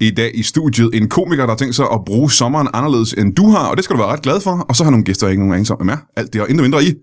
i 0.00 0.10
dag 0.10 0.30
i 0.34 0.42
studiet 0.42 0.90
en 0.94 1.08
komiker, 1.08 1.42
der 1.42 1.52
har 1.52 1.56
tænkt 1.56 1.74
sig 1.74 1.86
at 1.92 2.00
bruge 2.06 2.30
sommeren 2.30 2.68
anderledes 2.74 3.12
end 3.12 3.34
du 3.34 3.48
har, 3.50 3.66
og 3.68 3.76
det 3.76 3.84
skal 3.84 3.96
du 3.96 4.00
være 4.00 4.12
ret 4.12 4.22
glad 4.22 4.40
for. 4.40 4.66
Og 4.68 4.76
så 4.76 4.84
har 4.84 4.90
nogle 4.90 5.04
gæster 5.04 5.28
ikke 5.28 5.40
nogen 5.40 5.54
anelse 5.54 5.72
om, 5.72 5.78
hvem 5.78 5.88
er. 5.88 5.96
Alt 6.16 6.32
det 6.32 6.42
og 6.42 6.50
intet 6.50 6.64
mindre 6.64 6.84
i 6.84 6.94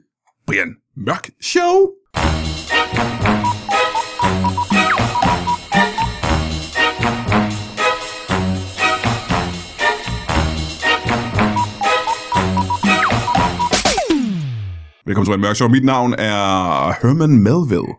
Brian 0.47 0.75
Mørk 0.97 1.29
Show. 1.41 1.75
Velkommen 15.05 15.25
til 15.25 15.31
Brian 15.31 15.41
Mørk 15.41 15.55
Show. 15.55 15.69
Mit 15.69 15.85
navn 15.85 16.13
er 16.13 17.07
Herman 17.07 17.37
Melville. 17.37 17.93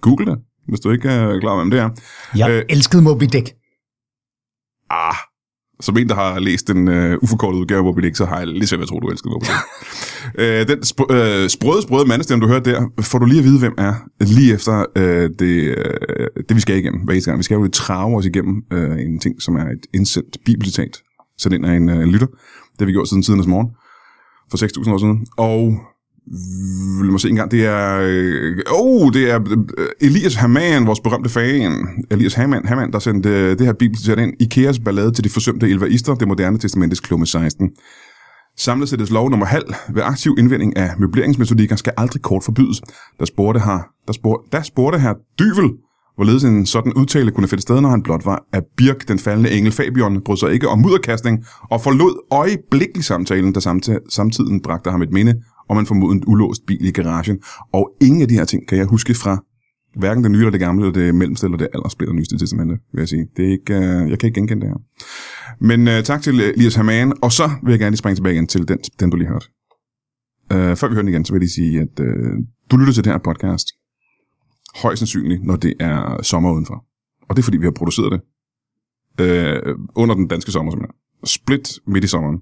Google 0.00 0.26
det, 0.26 0.38
hvis 0.68 0.80
du 0.80 0.90
ikke 0.90 1.08
er 1.08 1.40
klar 1.40 1.50
over, 1.50 1.60
hvem 1.60 1.70
det 1.70 1.80
er. 1.80 1.90
Jeg 2.36 2.50
øh, 2.50 2.64
elskede 2.68 3.02
Moby 3.02 3.24
Dick. 3.32 3.65
Ah, 4.90 5.14
som 5.80 5.96
en, 5.96 6.08
der 6.08 6.14
har 6.14 6.38
læst 6.38 6.68
den 6.68 6.88
uh, 6.88 7.22
uforkortede 7.22 7.60
udgave 7.60 7.78
af 7.78 7.84
Moby 7.84 8.00
Dick, 8.00 8.16
så 8.16 8.24
har 8.24 8.38
jeg 8.38 8.46
lidt 8.46 8.68
svært 8.68 8.78
ved 8.78 8.82
at 8.84 8.88
tro, 8.88 9.00
du 9.00 9.08
elsker 9.08 9.30
Moby 9.30 9.44
Dick. 9.44 9.62
uh, 10.38 10.68
den 10.70 10.78
sp- 10.78 11.42
uh, 11.42 11.48
sprøde, 11.48 11.82
sprøde 11.82 12.08
mandestemme, 12.08 12.42
du 12.44 12.48
hørte 12.48 12.70
der, 12.72 12.88
får 13.00 13.18
du 13.18 13.24
lige 13.24 13.38
at 13.38 13.44
vide, 13.44 13.58
hvem 13.58 13.74
er, 13.78 13.94
lige 14.20 14.54
efter 14.54 14.84
uh, 14.96 15.02
det, 15.38 15.76
uh, 15.78 16.42
det, 16.48 16.56
vi 16.56 16.60
skal 16.60 16.76
igennem 16.78 17.00
hver 17.04 17.12
eneste 17.14 17.30
gang. 17.30 17.38
Vi 17.38 17.42
skal 17.42 17.54
jo 17.54 17.68
trave 17.68 18.16
os 18.18 18.26
igennem 18.26 18.62
uh, 18.74 19.00
en 19.00 19.20
ting, 19.20 19.42
som 19.42 19.56
er 19.56 19.64
et 19.64 19.86
indsendt 19.94 20.36
bibelcitat, 20.44 21.02
sendt 21.38 21.54
ind 21.54 21.66
af 21.66 21.74
en 21.74 21.88
uh, 21.88 21.98
lytter. 21.98 22.26
Det 22.72 22.78
har 22.80 22.86
vi 22.86 22.92
gjort 22.92 23.08
siden 23.08 23.22
tidernes 23.22 23.46
morgen, 23.46 23.70
for 24.50 24.82
6.000 24.84 24.92
år 24.92 24.98
siden. 24.98 25.26
Og 25.36 25.78
lad 27.02 27.10
mig 27.10 27.20
se 27.20 27.28
en 27.28 27.36
gang, 27.36 27.50
det 27.50 27.66
er, 27.66 28.00
øh, 28.02 28.56
oh, 28.70 29.12
det 29.12 29.30
er 29.30 29.40
øh, 29.78 29.86
Elias 30.00 30.34
Hamann, 30.34 30.86
vores 30.86 31.00
berømte 31.00 31.30
fan, 31.30 32.04
Elias 32.10 32.34
Hamann, 32.34 32.66
Hamann 32.66 32.92
der 32.92 32.98
sendte 32.98 33.28
øh, 33.28 33.58
det 33.58 33.66
her 33.66 33.72
bibelcitat 33.72 34.18
ind, 34.18 34.32
Ikeas 34.40 34.78
ballade 34.78 35.12
til 35.12 35.24
de 35.24 35.28
forsømte 35.28 35.70
elvaister, 35.70 36.14
det 36.14 36.28
moderne 36.28 36.58
testamentets 36.58 37.00
klumme 37.00 37.26
16. 37.26 37.70
Samlet 38.58 38.88
sættes 38.88 39.10
lov 39.10 39.30
nummer 39.30 39.46
halv 39.46 39.74
ved 39.94 40.02
aktiv 40.02 40.34
indvending 40.38 40.76
af 40.76 40.90
møbleringsmetodikker 40.98 41.76
skal 41.76 41.92
aldrig 41.96 42.22
kort 42.22 42.44
forbydes. 42.44 42.82
Der 43.18 43.24
spurgte 43.24 43.60
her, 43.60 43.86
der 44.06 44.12
spurgte, 44.12 44.56
der 44.56 44.62
spurgte 44.62 44.98
her 44.98 45.14
Dyvel, 45.38 45.70
hvorledes 46.14 46.44
en 46.44 46.66
sådan 46.66 46.92
udtale 46.92 47.30
kunne 47.30 47.48
finde 47.48 47.62
sted, 47.62 47.80
når 47.80 47.88
han 47.88 48.02
blot 48.02 48.26
var 48.26 48.44
af 48.52 48.62
Birk, 48.76 49.08
den 49.08 49.18
faldende 49.18 49.50
engel 49.50 49.72
Fabion, 49.72 50.20
brød 50.20 50.36
sig 50.36 50.52
ikke 50.52 50.68
om 50.68 50.78
mudderkastning, 50.78 51.44
og 51.70 51.80
forlod 51.80 52.26
øjeblikkelig 52.30 53.04
samtalen, 53.04 53.54
der 53.54 53.60
samtidig, 53.60 54.00
samtiden 54.08 54.60
bragte 54.62 54.90
ham 54.90 55.02
et 55.02 55.12
minde 55.12 55.34
om 55.68 55.78
en 55.78 56.24
ulåst 56.26 56.66
bil 56.66 56.84
i 56.84 56.90
garagen. 56.90 57.38
Og 57.72 57.96
ingen 58.00 58.22
af 58.22 58.28
de 58.28 58.34
her 58.34 58.44
ting 58.44 58.68
kan 58.68 58.78
jeg 58.78 58.86
huske 58.86 59.14
fra 59.14 59.44
hverken 59.96 60.22
det 60.22 60.30
nye 60.30 60.38
eller 60.38 60.50
det 60.50 60.60
gamle, 60.60 60.86
eller 60.86 61.02
det 61.02 61.14
mellemste 61.14 61.46
eller 61.46 61.58
det 61.58 61.68
allersplitter 61.74 62.14
nyeste 62.14 62.38
testamente, 62.38 62.78
vil 62.92 63.00
jeg 63.00 63.08
sige. 63.08 63.26
Det 63.36 63.44
er 63.44 63.50
ikke, 63.50 63.74
uh, 63.74 64.10
jeg 64.10 64.18
kan 64.18 64.26
ikke 64.26 64.40
genkende 64.40 64.60
det 64.60 64.68
her. 64.68 64.80
Men 65.60 65.88
uh, 65.88 66.04
tak 66.04 66.22
til 66.22 66.40
øh, 66.40 66.48
Elias 66.48 66.74
Hamann, 66.74 67.12
og 67.22 67.32
så 67.32 67.50
vil 67.62 67.70
jeg 67.70 67.78
gerne 67.78 67.90
lige 67.90 67.98
springe 67.98 68.16
tilbage 68.16 68.34
igen 68.34 68.46
til 68.46 68.68
den, 68.68 68.78
den 69.00 69.10
du 69.10 69.16
lige 69.16 69.28
hørte. 69.28 69.46
Uh, 70.54 70.76
før 70.76 70.88
vi 70.88 70.94
hører 70.94 71.02
den 71.02 71.08
igen, 71.08 71.24
så 71.24 71.32
vil 71.32 71.38
jeg 71.38 71.40
lige 71.40 71.50
sige, 71.50 71.80
at 71.80 72.00
uh, 72.00 72.32
du 72.70 72.76
lytter 72.76 72.92
til 72.92 73.04
det 73.04 73.12
her 73.12 73.18
podcast 73.18 73.66
højst 74.82 74.98
sandsynligt, 74.98 75.44
når 75.44 75.56
det 75.56 75.74
er 75.80 76.22
sommer 76.22 76.52
udenfor. 76.52 76.84
Og 77.28 77.36
det 77.36 77.42
er 77.42 77.44
fordi, 77.44 77.56
vi 77.56 77.66
har 77.66 77.70
produceret 77.70 78.12
det 78.12 79.66
uh, 79.66 79.74
under 79.94 80.14
den 80.14 80.28
danske 80.28 80.50
sommer, 80.50 80.72
simpelthen. 80.72 80.96
Split 81.24 81.78
midt 81.86 82.04
i 82.04 82.06
sommeren. 82.06 82.38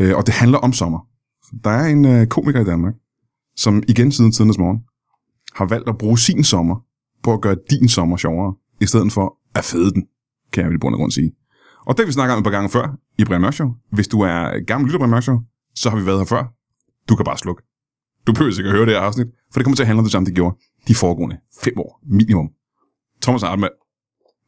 Uh, 0.00 0.16
og 0.16 0.26
det 0.26 0.34
handler 0.34 0.58
om 0.58 0.72
sommer. 0.72 1.15
Der 1.64 1.70
er 1.70 1.86
en 1.86 2.04
øh, 2.04 2.26
komiker 2.26 2.60
i 2.60 2.64
Danmark, 2.64 2.94
som 3.56 3.82
igen 3.88 4.12
siden 4.12 4.32
tidens 4.32 4.58
morgen 4.58 4.80
har 5.54 5.66
valgt 5.66 5.88
at 5.88 5.98
bruge 5.98 6.18
sin 6.18 6.44
sommer 6.44 6.76
på 7.22 7.32
at 7.32 7.40
gøre 7.40 7.56
din 7.70 7.88
sommer 7.88 8.16
sjovere, 8.16 8.54
i 8.80 8.86
stedet 8.86 9.12
for 9.12 9.38
at 9.54 9.64
fede 9.64 9.92
den, 9.92 10.06
kan 10.52 10.62
jeg 10.62 10.68
vel 10.68 10.76
i 10.76 10.78
bund 10.78 10.94
og 10.94 10.98
grund 10.98 11.10
sige. 11.10 11.32
Og 11.86 11.98
det 11.98 12.06
vi 12.06 12.12
snakker 12.12 12.34
om 12.34 12.38
et 12.38 12.44
par 12.44 12.50
gange 12.50 12.68
før 12.68 12.96
i 13.18 13.24
Brian 13.24 13.40
Mørk 13.40 13.54
Show. 13.54 13.68
Hvis 13.92 14.08
du 14.08 14.20
er 14.20 14.64
gammel 14.66 14.86
lytter 14.86 14.98
Brian 14.98 15.10
Mørk 15.10 15.22
Show, 15.22 15.38
så 15.74 15.90
har 15.90 15.96
vi 15.96 16.06
været 16.06 16.18
her 16.18 16.24
før. 16.24 16.44
Du 17.08 17.16
kan 17.16 17.24
bare 17.24 17.38
slukke. 17.38 17.62
Du 18.26 18.32
behøver 18.32 18.58
ikke 18.58 18.68
at 18.68 18.76
høre 18.76 18.86
det 18.86 18.94
her 18.94 19.00
afsnit, 19.00 19.26
for 19.52 19.58
det 19.58 19.64
kommer 19.64 19.76
til 19.76 19.82
at 19.82 19.86
handle 19.86 20.00
om 20.00 20.04
det 20.04 20.12
samme, 20.12 20.26
det 20.26 20.34
gjorde 20.34 20.56
de 20.88 20.94
foregående 20.94 21.36
fem 21.64 21.78
år 21.78 22.00
minimum. 22.18 22.48
Thomas 23.22 23.42
Hartmann, 23.42 23.72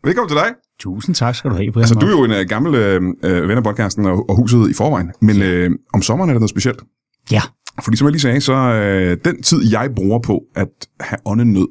velkommen 0.04 0.28
til 0.28 0.36
dig. 0.36 0.54
Tusind 0.80 1.14
tak 1.14 1.34
skal 1.34 1.50
du 1.50 1.56
have, 1.56 1.72
Brian. 1.72 1.82
Altså, 1.82 1.94
du 1.94 2.06
er 2.06 2.10
jo 2.10 2.24
en 2.24 2.30
uh, 2.30 2.48
gammel 2.48 2.70
uh, 2.74 3.48
ven 3.48 3.56
af 3.58 3.64
podcasten 3.64 4.06
og, 4.06 4.30
og 4.30 4.36
huset 4.36 4.70
i 4.70 4.74
forvejen, 4.74 5.12
men 5.20 5.36
uh, 5.70 5.76
om 5.94 6.02
sommeren 6.02 6.30
er 6.30 6.34
der 6.34 6.40
noget 6.40 6.50
specielt. 6.50 6.82
Ja, 7.30 7.42
Fordi 7.84 7.96
som 7.96 8.04
jeg 8.04 8.12
lige 8.12 8.20
sagde, 8.20 8.40
så 8.40 8.54
øh, 8.54 9.16
den 9.24 9.42
tid, 9.42 9.70
jeg 9.70 9.94
bruger 9.96 10.18
på 10.18 10.42
at 10.54 10.68
have 11.00 11.18
åndenød, 11.24 11.68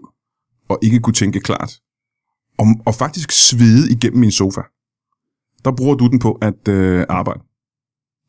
og 0.69 0.79
ikke 0.81 0.99
kunne 0.99 1.13
tænke 1.13 1.39
klart, 1.39 1.71
og, 2.59 2.65
og 2.85 2.93
faktisk 2.95 3.31
svede 3.31 3.91
igennem 3.91 4.19
min 4.19 4.31
sofa, 4.31 4.61
der 5.65 5.71
bruger 5.77 5.95
du 5.95 6.07
den 6.07 6.19
på 6.19 6.31
at 6.41 6.67
øh, 6.67 7.05
arbejde. 7.09 7.39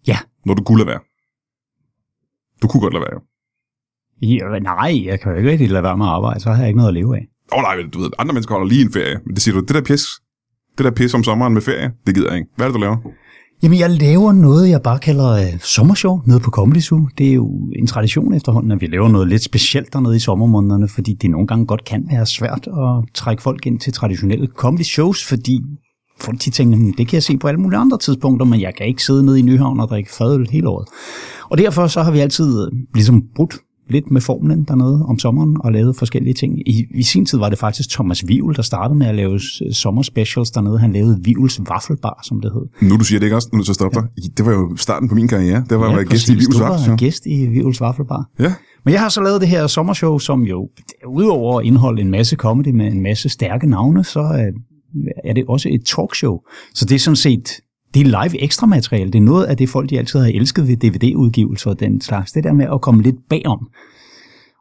Ja. 0.06 0.18
Når 0.46 0.54
du 0.54 0.62
kunne 0.62 0.78
lade 0.78 0.88
være. 0.88 1.00
Du 2.62 2.68
kunne 2.68 2.80
godt 2.80 2.94
lade 2.94 3.04
være, 3.06 3.14
jo. 3.14 3.20
ja 4.52 4.58
nej, 4.58 5.02
jeg 5.04 5.20
kan 5.20 5.32
jo 5.32 5.38
ikke 5.38 5.50
rigtig 5.50 5.70
lade 5.70 5.82
være 5.82 5.96
med 5.96 6.06
at 6.06 6.12
arbejde, 6.12 6.40
så 6.40 6.50
har 6.50 6.58
jeg 6.58 6.68
ikke 6.68 6.76
noget 6.76 6.88
at 6.88 6.94
leve 6.94 7.16
af. 7.16 7.28
Åh 7.52 7.58
oh, 7.58 7.62
nej, 7.62 7.76
du 7.92 7.98
ved, 8.00 8.10
andre 8.18 8.32
mennesker 8.32 8.54
holder 8.54 8.68
lige 8.68 8.82
en 8.82 8.92
ferie, 8.92 9.20
men 9.26 9.34
det 9.34 9.42
siger 9.42 9.54
du, 9.54 9.60
det 9.60 9.74
der 9.74 9.82
pis, 9.82 10.04
det 10.78 10.84
der 10.84 10.90
pis 10.90 11.14
om 11.14 11.24
sommeren 11.24 11.54
med 11.54 11.62
ferie, 11.62 11.92
det 12.06 12.14
gider 12.14 12.28
jeg 12.28 12.36
ikke. 12.38 12.50
Hvad 12.56 12.66
er 12.66 12.70
det, 12.70 12.74
du 12.74 12.80
laver? 12.80 12.96
Jamen, 13.62 13.78
jeg 13.78 13.90
laver 13.90 14.32
noget, 14.32 14.70
jeg 14.70 14.82
bare 14.82 14.98
kalder 14.98 15.30
øh, 15.30 15.60
sommershow 15.60 16.20
nede 16.26 16.40
på 16.40 16.50
Comedy 16.50 16.80
Zoo. 16.80 17.08
Det 17.18 17.28
er 17.28 17.34
jo 17.34 17.72
en 17.76 17.86
tradition 17.86 18.34
efterhånden, 18.34 18.72
at 18.72 18.80
vi 18.80 18.86
laver 18.86 19.08
noget 19.08 19.28
lidt 19.28 19.42
specielt 19.42 19.92
dernede 19.92 20.16
i 20.16 20.18
sommermånederne, 20.18 20.88
fordi 20.88 21.14
det 21.14 21.30
nogle 21.30 21.46
gange 21.46 21.66
godt 21.66 21.84
kan 21.84 22.08
være 22.10 22.26
svært 22.26 22.66
at 22.66 23.14
trække 23.14 23.42
folk 23.42 23.66
ind 23.66 23.80
til 23.80 23.92
traditionelle 23.92 24.48
comedy 24.56 24.82
shows, 24.82 25.24
fordi 25.24 25.62
folk 26.20 26.44
de 26.44 26.50
tænker, 26.50 26.76
hmm, 26.76 26.92
det 26.92 27.08
kan 27.08 27.14
jeg 27.14 27.22
se 27.22 27.36
på 27.36 27.48
alle 27.48 27.60
mulige 27.60 27.78
andre 27.78 27.98
tidspunkter, 27.98 28.46
men 28.46 28.60
jeg 28.60 28.74
kan 28.74 28.86
ikke 28.86 29.04
sidde 29.04 29.26
nede 29.26 29.38
i 29.38 29.42
Nyhavn 29.42 29.80
og 29.80 29.88
drikke 29.88 30.12
fadøl 30.12 30.48
hele 30.50 30.68
året. 30.68 30.88
Og 31.50 31.58
derfor 31.58 31.86
så 31.86 32.02
har 32.02 32.10
vi 32.10 32.18
altid 32.18 32.66
øh, 32.66 32.72
ligesom 32.94 33.22
brudt 33.36 33.54
lidt 33.90 34.10
med 34.10 34.20
formlen 34.20 34.64
dernede 34.64 35.04
om 35.08 35.18
sommeren 35.18 35.56
og 35.60 35.72
lavet 35.72 35.96
forskellige 35.96 36.34
ting. 36.34 36.68
I, 36.68 36.84
I 36.94 37.02
sin 37.02 37.26
tid 37.26 37.38
var 37.38 37.48
det 37.48 37.58
faktisk 37.58 37.90
Thomas 37.90 38.28
Vivl, 38.28 38.56
der 38.56 38.62
startede 38.62 38.98
med 38.98 39.06
at 39.06 39.14
lave 39.14 39.40
sommerspecials 39.72 40.50
dernede. 40.50 40.78
Han 40.78 40.92
lavede 40.92 41.20
Vivls 41.24 41.60
Waffelbar, 41.60 42.20
som 42.24 42.40
det 42.40 42.52
hed. 42.52 42.88
Nu 42.88 42.96
du 42.96 43.04
siger 43.04 43.18
det 43.18 43.26
ikke 43.26 43.36
også, 43.36 43.48
nu 43.52 43.62
så 43.62 43.74
stoppe 43.74 44.00
dig. 44.00 44.36
Det 44.38 44.46
var 44.46 44.52
jo 44.52 44.76
starten 44.76 45.08
på 45.08 45.14
min 45.14 45.28
karriere. 45.28 45.64
Det 45.70 45.78
var 45.78 45.88
at 45.88 45.96
være 45.96 46.04
gæst 46.04 46.28
i 46.28 46.34
var 46.58 46.66
Aften. 46.66 46.96
gæst 46.96 47.26
i 47.26 47.46
Vivls 47.46 47.80
Waffelbar. 47.80 48.24
Ja. 48.38 48.52
Men 48.84 48.92
jeg 48.92 49.00
har 49.00 49.08
så 49.08 49.20
lavet 49.22 49.40
det 49.40 49.48
her 49.48 49.66
sommershow, 49.66 50.18
som 50.18 50.42
jo 50.42 50.68
udover 51.06 51.58
at 51.60 51.66
indeholde 51.66 52.02
en 52.02 52.10
masse 52.10 52.36
comedy 52.36 52.68
med 52.68 52.86
en 52.86 53.02
masse 53.02 53.28
stærke 53.28 53.66
navne, 53.66 54.04
så 54.04 54.20
er, 54.20 54.50
er 55.24 55.32
det 55.32 55.44
også 55.48 55.68
et 55.68 55.84
talkshow. 55.86 56.38
Så 56.74 56.84
det 56.84 56.94
er 56.94 56.98
sådan 56.98 57.16
set 57.16 57.48
det 57.94 58.00
er 58.00 58.04
live 58.04 58.42
ekstra 58.42 58.66
materiale. 58.66 59.12
Det 59.12 59.18
er 59.18 59.22
noget 59.22 59.44
af 59.44 59.56
det, 59.56 59.68
folk 59.68 59.90
de 59.90 59.98
altid 59.98 60.20
har 60.20 60.26
elsket 60.26 60.68
ved 60.68 60.76
DVD-udgivelser 60.76 61.70
og 61.70 61.80
den 61.80 62.00
slags. 62.00 62.32
Det 62.32 62.44
der 62.44 62.52
med 62.52 62.66
at 62.72 62.80
komme 62.80 63.02
lidt 63.02 63.28
bagom. 63.28 63.68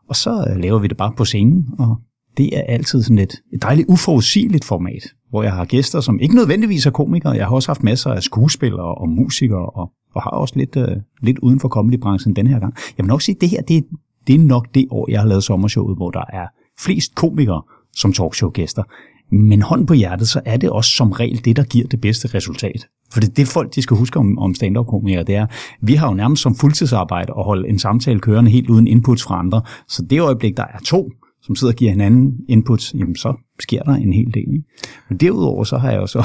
Og 0.10 0.16
så 0.16 0.46
øh, 0.50 0.62
laver 0.62 0.80
vi 0.80 0.88
det 0.88 0.98
bare 0.98 1.14
på 1.18 1.26
scenen, 1.26 1.66
og 1.80 1.96
det 2.38 2.58
er 2.58 2.62
altid 2.62 3.04
sådan 3.04 3.20
et, 3.20 3.34
et 3.54 3.62
dejligt 3.62 3.90
uforudsigeligt 3.90 4.66
format, 4.66 5.04
hvor 5.30 5.44
jeg 5.44 5.52
har 5.52 5.66
gæster, 5.66 6.02
som 6.02 6.20
ikke 6.20 6.36
nødvendigvis 6.36 6.86
er 6.86 6.92
komikere. 6.92 7.32
Jeg 7.32 7.46
har 7.46 7.56
også 7.56 7.70
haft 7.70 7.84
masser 7.84 8.12
af 8.12 8.24
skuespillere 8.24 8.96
og 8.96 9.10
musikere, 9.10 9.66
og, 9.70 9.92
og 10.16 10.24
har 10.24 10.30
også 10.30 10.54
lidt, 10.58 10.78
øh, 10.78 10.98
lidt 11.22 11.40
uden 11.40 11.60
for 11.60 11.70
comedybranchen 11.70 12.36
den 12.36 12.48
her 12.48 12.60
gang. 12.60 12.74
Jeg 12.98 13.04
vil 13.04 13.08
nok 13.08 13.22
sige, 13.22 13.36
at 13.36 13.42
det 13.42 13.50
her 13.50 13.62
det, 13.62 13.86
det 14.28 14.36
er 14.36 14.40
nok 14.40 14.68
det 14.76 14.88
år, 14.92 15.12
jeg 15.12 15.20
har 15.20 15.28
lavet 15.28 15.44
sommershowet, 15.44 15.98
hvor 15.98 16.12
der 16.12 16.24
er 16.34 16.48
flest 16.80 17.16
komikere 17.16 17.62
som 17.96 18.14
talkshow-gæster. 18.14 18.84
Men 19.32 19.62
hånd 19.62 19.88
på 19.88 19.94
hjertet, 19.94 20.28
så 20.28 20.42
er 20.46 20.58
det 20.58 20.70
også 20.70 20.92
som 20.92 21.12
regel 21.12 21.46
det, 21.46 21.56
der 21.56 21.64
giver 21.64 21.88
det 21.88 22.02
bedste 22.02 22.28
resultat. 22.34 22.88
For 23.14 23.20
det, 23.20 23.38
det 23.38 23.48
folk, 23.48 23.76
de 23.76 23.82
skal 23.82 23.98
huske 23.98 24.20
om, 24.20 24.40
om 24.40 24.56
stand-up-komikere, 24.56 25.24
det 25.24 25.36
er, 25.36 25.46
vi 25.82 25.94
har 25.94 26.08
jo 26.08 26.14
nærmest 26.14 26.44
som 26.44 26.56
fuldtidsarbejde 26.56 27.34
at 27.38 27.44
holde 27.44 27.70
en 27.70 27.80
samtale 27.80 28.20
kørende 28.20 28.52
helt 28.52 28.70
uden 28.70 28.88
inputs 28.88 29.24
fra 29.24 29.40
andre. 29.40 29.62
Så 29.88 30.04
det 30.10 30.22
øjeblik, 30.22 30.58
der 30.58 30.64
er 30.64 30.80
to, 30.86 31.12
som 31.42 31.56
sidder 31.56 31.74
og 31.74 31.78
giver 31.78 31.92
hinanden 31.92 32.34
inputs, 32.50 32.94
jamen 32.94 33.16
så 33.16 33.34
sker 33.60 33.84
der 33.84 33.94
en 33.94 34.14
hel 34.14 34.34
del. 34.34 34.38
Ikke? 34.38 34.64
Men 35.10 35.18
derudover 35.18 35.64
så 35.64 35.78
har 35.78 35.92
jeg 35.92 35.98
jo 36.02 36.08
så... 36.08 36.20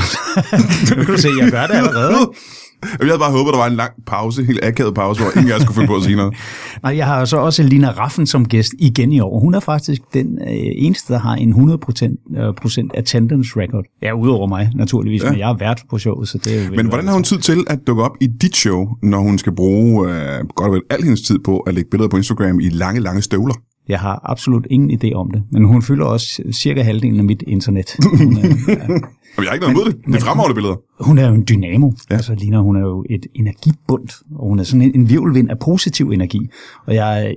nu 0.96 1.04
kan 1.04 1.14
du 1.14 1.20
se, 1.20 1.28
jeg 1.40 1.50
gør 1.50 1.66
det 1.66 1.74
allerede. 1.74 2.12
ikke? 2.20 2.40
Jeg 2.82 3.06
havde 3.06 3.18
bare 3.18 3.32
håbet, 3.32 3.52
der 3.52 3.58
var 3.58 3.66
en 3.66 3.76
lang 3.76 3.92
pause, 4.06 4.44
helt 4.44 4.60
akavet 4.64 4.94
pause, 4.94 5.22
hvor 5.22 5.30
ingen 5.36 5.52
af 5.52 5.60
skulle 5.60 5.74
finde 5.74 5.86
på 5.86 5.96
at 5.96 6.02
sige 6.02 6.16
noget. 6.16 6.34
Nej, 6.82 6.96
jeg 6.96 7.06
har 7.06 7.24
så 7.24 7.36
også 7.36 7.62
Lina 7.62 7.90
Raffen 7.90 8.26
som 8.26 8.48
gæst 8.48 8.72
igen 8.78 9.12
i 9.12 9.20
år. 9.20 9.40
Hun 9.40 9.54
er 9.54 9.60
faktisk 9.60 10.02
den 10.14 10.38
øh, 10.42 10.48
eneste, 10.54 11.12
der 11.12 11.18
har 11.18 11.34
en 11.34 11.52
100% 11.54 12.38
øh, 12.38 12.54
procent 12.54 12.92
attendance 12.94 13.50
record. 13.56 13.84
Ja, 14.02 14.12
udover 14.12 14.46
mig 14.46 14.70
naturligvis, 14.74 15.22
Ja. 15.22 15.30
men 15.30 15.38
jeg 15.38 15.50
er 15.50 15.56
vært 15.56 15.82
på 15.90 15.98
showet, 15.98 16.28
så 16.28 16.38
det 16.38 16.64
er 16.64 16.70
Men 16.70 16.86
hvordan 16.88 17.06
har 17.06 17.14
hun 17.14 17.24
tid 17.24 17.38
til 17.38 17.64
at 17.66 17.78
dukke 17.86 18.02
op 18.02 18.16
i 18.20 18.26
dit 18.26 18.56
show, 18.56 18.88
når 19.02 19.18
hun 19.18 19.38
skal 19.38 19.54
bruge 19.54 20.08
øh, 20.12 20.44
godt 20.54 20.68
og 20.68 20.72
vel 20.74 20.82
al 20.90 21.02
hendes 21.02 21.22
tid 21.22 21.38
på 21.44 21.58
at 21.58 21.74
lægge 21.74 21.90
billeder 21.90 22.08
på 22.08 22.16
Instagram 22.16 22.60
i 22.60 22.68
lange, 22.68 23.00
lange 23.00 23.22
støvler? 23.22 23.54
Jeg 23.92 24.00
har 24.00 24.20
absolut 24.24 24.66
ingen 24.70 24.90
idé 24.90 25.12
om 25.14 25.30
det, 25.30 25.42
men 25.50 25.64
hun 25.64 25.82
fylder 25.82 26.04
også 26.04 26.42
cirka 26.52 26.82
halvdelen 26.82 27.18
af 27.18 27.24
mit 27.24 27.42
internet. 27.46 27.96
Hun 28.18 28.36
er, 28.36 28.48
ja, 28.68 29.42
jeg 29.42 29.48
har 29.48 29.54
ikke 29.54 29.66
noget 29.66 29.74
imod 29.74 29.84
det. 29.84 29.96
Det 30.06 30.14
er 30.14 30.20
fremragende 30.20 30.54
billeder. 30.54 30.76
hun 31.00 31.18
er 31.18 31.28
jo 31.28 31.34
en 31.34 31.44
dynamo. 31.48 31.92
Ja. 32.10 32.14
Altså 32.14 32.34
Lina, 32.34 32.58
hun 32.58 32.76
er 32.76 32.80
jo 32.80 33.04
et 33.10 33.26
energibund, 33.34 34.08
og 34.34 34.48
hun 34.48 34.58
er 34.58 34.62
sådan 34.62 34.82
en, 34.82 34.94
en 34.94 35.08
virvelvind 35.08 35.50
af 35.50 35.58
positiv 35.58 36.10
energi. 36.10 36.40
Og 36.86 36.94
jeg, 36.94 37.36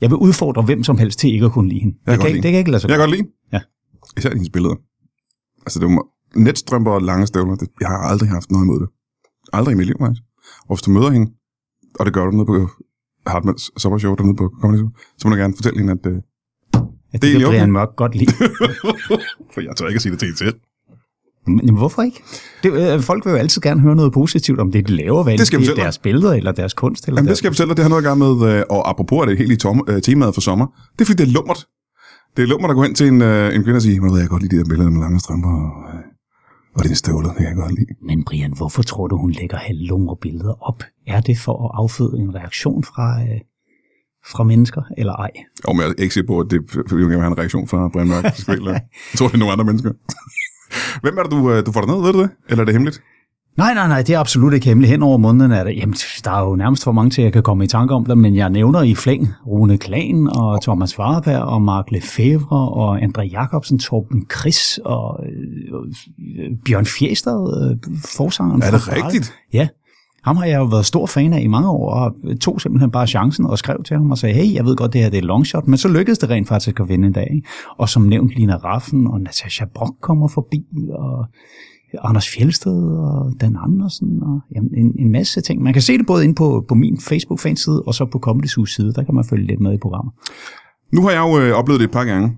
jeg 0.00 0.10
vil 0.10 0.16
udfordre 0.16 0.62
hvem 0.62 0.84
som 0.84 0.98
helst 0.98 1.18
til 1.18 1.32
ikke 1.32 1.46
at 1.46 1.52
kunne 1.52 1.68
lide 1.68 1.80
hende. 1.80 1.96
Jeg 2.06 2.16
godt 2.16 2.26
kan, 2.26 2.32
lide 2.32 2.42
det 2.42 2.50
kan 2.50 2.58
ikke 2.58 2.70
lade 2.70 2.80
sig 2.80 2.88
Jeg 2.88 2.98
kan 2.98 3.06
godt 3.06 3.16
lide. 3.16 3.28
Ja. 3.52 3.60
Især 4.16 4.30
hendes 4.30 4.50
billeder. 4.50 4.74
Altså, 5.66 5.78
det 5.80 5.88
var, 5.88 6.04
netstrømper 6.36 6.90
og 6.90 7.02
lange 7.02 7.26
støvler, 7.26 7.54
det, 7.56 7.68
jeg 7.80 7.88
har 7.88 7.98
aldrig 7.98 8.28
haft 8.28 8.50
noget 8.50 8.64
imod 8.64 8.80
det. 8.80 8.88
Aldrig 9.52 9.72
i 9.72 9.76
mit 9.76 9.86
liv, 9.86 9.96
faktisk. 10.00 10.22
Og 10.68 10.76
hvis 10.76 10.82
du 10.82 10.90
møder 10.90 11.10
hende, 11.10 11.32
og 11.98 12.06
det 12.06 12.14
gør 12.14 12.24
du 12.24 12.30
nede 12.30 12.46
på 12.46 12.68
Hartmanns 13.28 13.70
sommershow 13.76 14.14
dernede 14.14 14.36
på 14.36 14.52
Comedy 14.60 14.84
så 15.18 15.28
må 15.28 15.34
du 15.34 15.40
gerne 15.40 15.54
fortælle 15.56 15.78
hende, 15.78 15.92
at 15.92 16.06
øh, 16.06 16.16
At 17.12 17.22
Det 17.22 17.28
er 17.28 17.32
det 17.32 17.40
kan 17.40 17.48
Brian 17.48 17.72
Mørk 17.72 17.96
godt 17.96 18.14
lide. 18.14 18.32
for 19.54 19.60
jeg 19.60 19.76
tør 19.76 19.86
ikke 19.86 19.96
at 19.96 20.02
sige 20.02 20.12
det 20.12 20.18
til 20.18 20.26
hende 20.26 20.38
selv. 20.38 20.54
Men 21.46 21.60
jamen, 21.66 21.78
hvorfor 21.78 22.02
ikke? 22.02 22.22
Det, 22.62 22.94
øh, 22.94 23.00
folk 23.00 23.24
vil 23.24 23.30
jo 23.30 23.36
altid 23.36 23.62
gerne 23.62 23.80
høre 23.80 23.96
noget 23.96 24.12
positivt 24.12 24.60
om 24.60 24.72
det, 24.72 24.88
de 24.88 24.92
laver, 24.96 25.22
hvad 25.22 25.38
Det 25.38 25.46
skal 25.46 25.60
det 25.60 25.68
er 25.68 25.74
deres 25.74 25.98
billeder 25.98 26.32
eller 26.32 26.52
deres 26.52 26.74
kunst. 26.74 27.06
Eller 27.06 27.18
Jamen, 27.18 27.24
det 27.24 27.28
deres... 27.28 27.38
skal 27.38 27.46
jeg 27.46 27.52
fortælle 27.52 27.68
dig, 27.68 27.76
det 27.76 27.84
har 27.84 27.88
noget 27.88 28.02
at 28.02 28.08
gøre 28.08 28.16
med, 28.16 28.58
øh, 28.58 28.64
og 28.70 28.90
apropos 28.90 29.26
det 29.26 29.38
helt 29.38 29.52
i 29.52 29.56
tom, 29.56 29.84
øh, 29.88 30.02
temaet 30.02 30.34
for 30.34 30.40
sommer, 30.40 30.66
det 30.92 31.00
er 31.00 31.04
fordi, 31.06 31.22
det 31.22 31.28
er 31.28 31.32
lummert. 31.32 31.66
Det 32.36 32.42
er 32.42 32.46
lummert 32.46 32.70
at 32.70 32.76
gå 32.76 32.82
hen 32.82 32.94
til 32.94 33.06
en, 33.06 33.22
øh, 33.22 33.54
en 33.54 33.62
kvinde 33.64 33.76
og 33.76 33.82
sige, 33.82 34.00
"Ved 34.00 34.08
du 34.08 34.14
hvad, 34.14 34.20
jeg 34.20 34.28
godt 34.28 34.42
lide 34.42 34.56
de 34.56 34.60
der 34.62 34.68
billeder 34.68 34.90
med 34.90 35.00
lange 35.00 35.20
strømper 35.20 35.48
og, 35.48 35.72
øh, 35.94 36.00
og 36.78 36.84
dine 36.84 36.94
støvler, 36.94 37.28
det 37.28 37.36
kan 37.36 37.46
jeg 37.46 37.56
godt 37.56 37.74
lide. 37.74 37.94
Men 38.02 38.24
Brian, 38.24 38.52
hvorfor 38.52 38.82
tror 38.82 39.06
du, 39.06 39.16
hun 39.16 39.30
lægger 39.30 39.56
halvlumre 39.56 40.16
billeder 40.16 40.68
op? 40.68 40.82
Er 41.06 41.20
det 41.20 41.38
for 41.38 41.64
at 41.64 41.70
afføde 41.74 42.18
en 42.18 42.34
reaktion 42.34 42.84
fra, 42.84 43.22
øh, 43.22 43.40
fra 44.32 44.44
mennesker, 44.44 44.82
eller 44.98 45.12
ej? 45.12 45.30
Og 45.64 45.76
men 45.76 45.82
jeg 45.82 45.90
er 45.98 46.02
ikke 46.02 46.14
sikker 46.14 46.26
på, 46.32 46.40
at 46.40 46.50
det 46.50 46.70
fordi 46.70 46.88
hun 46.90 47.00
gerne 47.00 47.08
vil 47.08 47.20
have 47.20 47.32
en 47.32 47.38
reaktion 47.38 47.68
fra 47.68 47.88
Brian 47.88 48.08
Mørk. 48.08 48.24
Det. 48.24 48.48
Jeg 48.48 49.16
tror, 49.18 49.26
det 49.26 49.34
er 49.34 49.38
nogle 49.38 49.52
andre 49.52 49.64
mennesker. 49.64 49.92
Hvem 51.02 51.18
er 51.18 51.22
det, 51.22 51.30
du, 51.30 51.50
øh, 51.52 51.66
du 51.66 51.72
får 51.72 51.80
derned, 51.80 52.02
ved 52.02 52.12
du 52.12 52.22
det? 52.22 52.30
Eller 52.48 52.62
er 52.62 52.64
det 52.64 52.74
hemmeligt? 52.74 53.02
Nej, 53.58 53.74
nej, 53.74 53.88
nej, 53.88 54.02
det 54.02 54.14
er 54.14 54.18
absolut 54.18 54.54
ikke 54.54 54.66
hemmeligt. 54.66 54.90
Hen 54.90 55.02
over 55.02 55.18
måneden 55.18 55.52
er 55.52 55.64
det, 55.64 55.76
jamen, 55.76 55.94
der 56.24 56.30
er 56.30 56.48
jo 56.48 56.56
nærmest 56.56 56.84
for 56.84 56.92
mange 56.92 57.10
til, 57.10 57.22
at 57.22 57.24
jeg 57.24 57.32
kan 57.32 57.42
komme 57.42 57.64
i 57.64 57.66
tanke 57.66 57.94
om 57.94 58.04
det, 58.04 58.18
men 58.18 58.36
jeg 58.36 58.50
nævner 58.50 58.82
i 58.82 58.94
flæng 58.94 59.28
Rune 59.46 59.78
Klan 59.78 60.28
og 60.36 60.62
Thomas 60.62 60.98
Warberg 60.98 61.42
og 61.42 61.62
Mark 61.62 61.90
Lefebvre 61.90 62.68
og 62.68 62.98
André 63.02 63.22
Jacobsen, 63.22 63.78
Torben 63.78 64.26
Chris 64.38 64.80
og 64.84 65.20
øh, 65.24 66.50
Bjørn 66.64 66.86
Fjester, 66.86 67.42
øh, 67.42 67.76
forsangeren. 68.16 68.62
Er 68.62 68.70
det 68.70 68.80
fra 68.80 68.92
rigtigt? 69.04 69.34
Ja. 69.52 69.68
Ham 70.24 70.36
har 70.36 70.44
jeg 70.44 70.58
jo 70.58 70.64
været 70.64 70.86
stor 70.86 71.06
fan 71.06 71.32
af 71.32 71.40
i 71.40 71.46
mange 71.46 71.68
år, 71.70 71.90
og 71.90 72.14
tog 72.40 72.60
simpelthen 72.60 72.90
bare 72.90 73.06
chancen 73.06 73.46
og 73.46 73.58
skrev 73.58 73.82
til 73.82 73.96
ham 73.96 74.10
og 74.10 74.18
sagde, 74.18 74.34
hey, 74.34 74.54
jeg 74.54 74.64
ved 74.64 74.76
godt, 74.76 74.92
det 74.92 75.00
her 75.00 75.10
det 75.10 75.18
er 75.18 75.22
longshot, 75.22 75.66
men 75.66 75.78
så 75.78 75.88
lykkedes 75.88 76.18
det 76.18 76.30
rent 76.30 76.48
faktisk 76.48 76.80
at 76.80 76.88
vinde 76.88 77.06
en 77.06 77.12
dag. 77.12 77.28
Ikke? 77.34 77.48
Og 77.78 77.88
som 77.88 78.02
nævnt, 78.02 78.34
Lina 78.34 78.56
Raffen 78.56 79.06
og 79.06 79.20
Natasha 79.20 79.64
Brock 79.74 80.00
kommer 80.00 80.28
forbi, 80.28 80.64
og 80.98 81.26
Anders 82.02 82.28
Fjelsted 82.28 82.82
og 82.82 83.32
Dan 83.40 83.56
Andersen, 83.60 84.22
og 84.22 84.40
jamen, 84.54 84.74
en, 84.74 84.92
en 84.98 85.12
masse 85.12 85.40
ting. 85.40 85.62
Man 85.62 85.72
kan 85.72 85.82
se 85.82 85.98
det 85.98 86.06
både 86.06 86.24
inde 86.24 86.34
på, 86.34 86.64
på 86.68 86.74
min 86.74 86.98
Facebook-fanside, 87.00 87.82
og 87.86 87.94
så 87.94 88.08
på 88.12 88.18
Comedy 88.18 88.46
side, 88.46 88.92
der 88.92 89.04
kan 89.04 89.14
man 89.14 89.24
følge 89.24 89.46
lidt 89.46 89.60
med 89.60 89.74
i 89.74 89.78
programmet. 89.78 90.14
Nu 90.92 91.02
har 91.02 91.10
jeg 91.10 91.20
jo 91.20 91.40
øh, 91.40 91.52
oplevet 91.52 91.80
det 91.80 91.86
et 91.86 91.92
par 91.92 92.04
gange. 92.04 92.36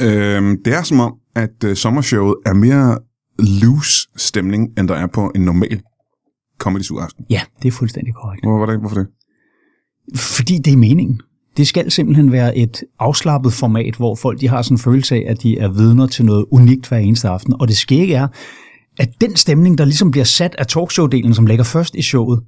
Øhm, 0.00 0.62
det 0.64 0.74
er 0.74 0.82
som 0.82 1.00
om, 1.00 1.14
at 1.34 1.64
øh, 1.64 1.76
sommershowet 1.76 2.34
er 2.46 2.52
mere 2.52 2.98
loose 3.38 4.08
stemning, 4.16 4.78
end 4.78 4.88
der 4.88 4.94
er 4.94 5.06
på 5.06 5.32
en 5.34 5.40
normal 5.40 5.82
comedy 6.58 6.82
aften. 7.00 7.26
Ja, 7.30 7.40
det 7.62 7.68
er 7.68 7.72
fuldstændig 7.72 8.14
korrekt. 8.14 8.44
Hvor, 8.44 8.56
hvordan, 8.56 8.80
hvorfor 8.80 8.96
det? 8.96 9.06
Fordi 10.16 10.58
det 10.58 10.72
er 10.72 10.76
meningen. 10.76 11.20
Det 11.56 11.66
skal 11.66 11.90
simpelthen 11.90 12.32
være 12.32 12.56
et 12.56 12.82
afslappet 12.98 13.52
format, 13.52 13.94
hvor 13.94 14.14
folk 14.14 14.40
de 14.40 14.48
har 14.48 14.62
sådan 14.62 14.74
en 14.74 14.78
følelse 14.78 15.14
af, 15.14 15.24
at 15.26 15.42
de 15.42 15.58
er 15.58 15.68
vidner 15.68 16.06
til 16.06 16.24
noget 16.24 16.44
unikt 16.50 16.88
hver 16.88 16.98
eneste 16.98 17.28
aften. 17.28 17.60
Og 17.60 17.68
det 17.68 17.76
skægge 17.76 18.14
er, 18.14 18.28
at 18.98 19.08
den 19.20 19.36
stemning, 19.36 19.78
der 19.78 19.84
ligesom 19.84 20.10
bliver 20.10 20.24
sat 20.24 20.54
af 20.58 20.66
talkshow-delen, 20.66 21.34
som 21.34 21.46
ligger 21.46 21.64
først 21.64 21.94
i 21.94 22.02
showet, 22.02 22.42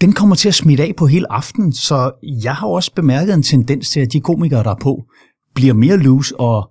den 0.00 0.12
kommer 0.12 0.36
til 0.36 0.48
at 0.48 0.54
smitte 0.54 0.84
af 0.84 0.92
på 0.96 1.06
hele 1.06 1.32
aftenen. 1.32 1.72
Så 1.72 2.10
jeg 2.42 2.54
har 2.54 2.66
også 2.66 2.94
bemærket 2.94 3.34
en 3.34 3.42
tendens 3.42 3.90
til, 3.90 4.00
at 4.00 4.12
de 4.12 4.20
komikere, 4.20 4.64
der 4.64 4.70
er 4.70 4.78
på, 4.82 5.04
bliver 5.54 5.74
mere 5.74 5.96
loose 5.96 6.40
og 6.40 6.70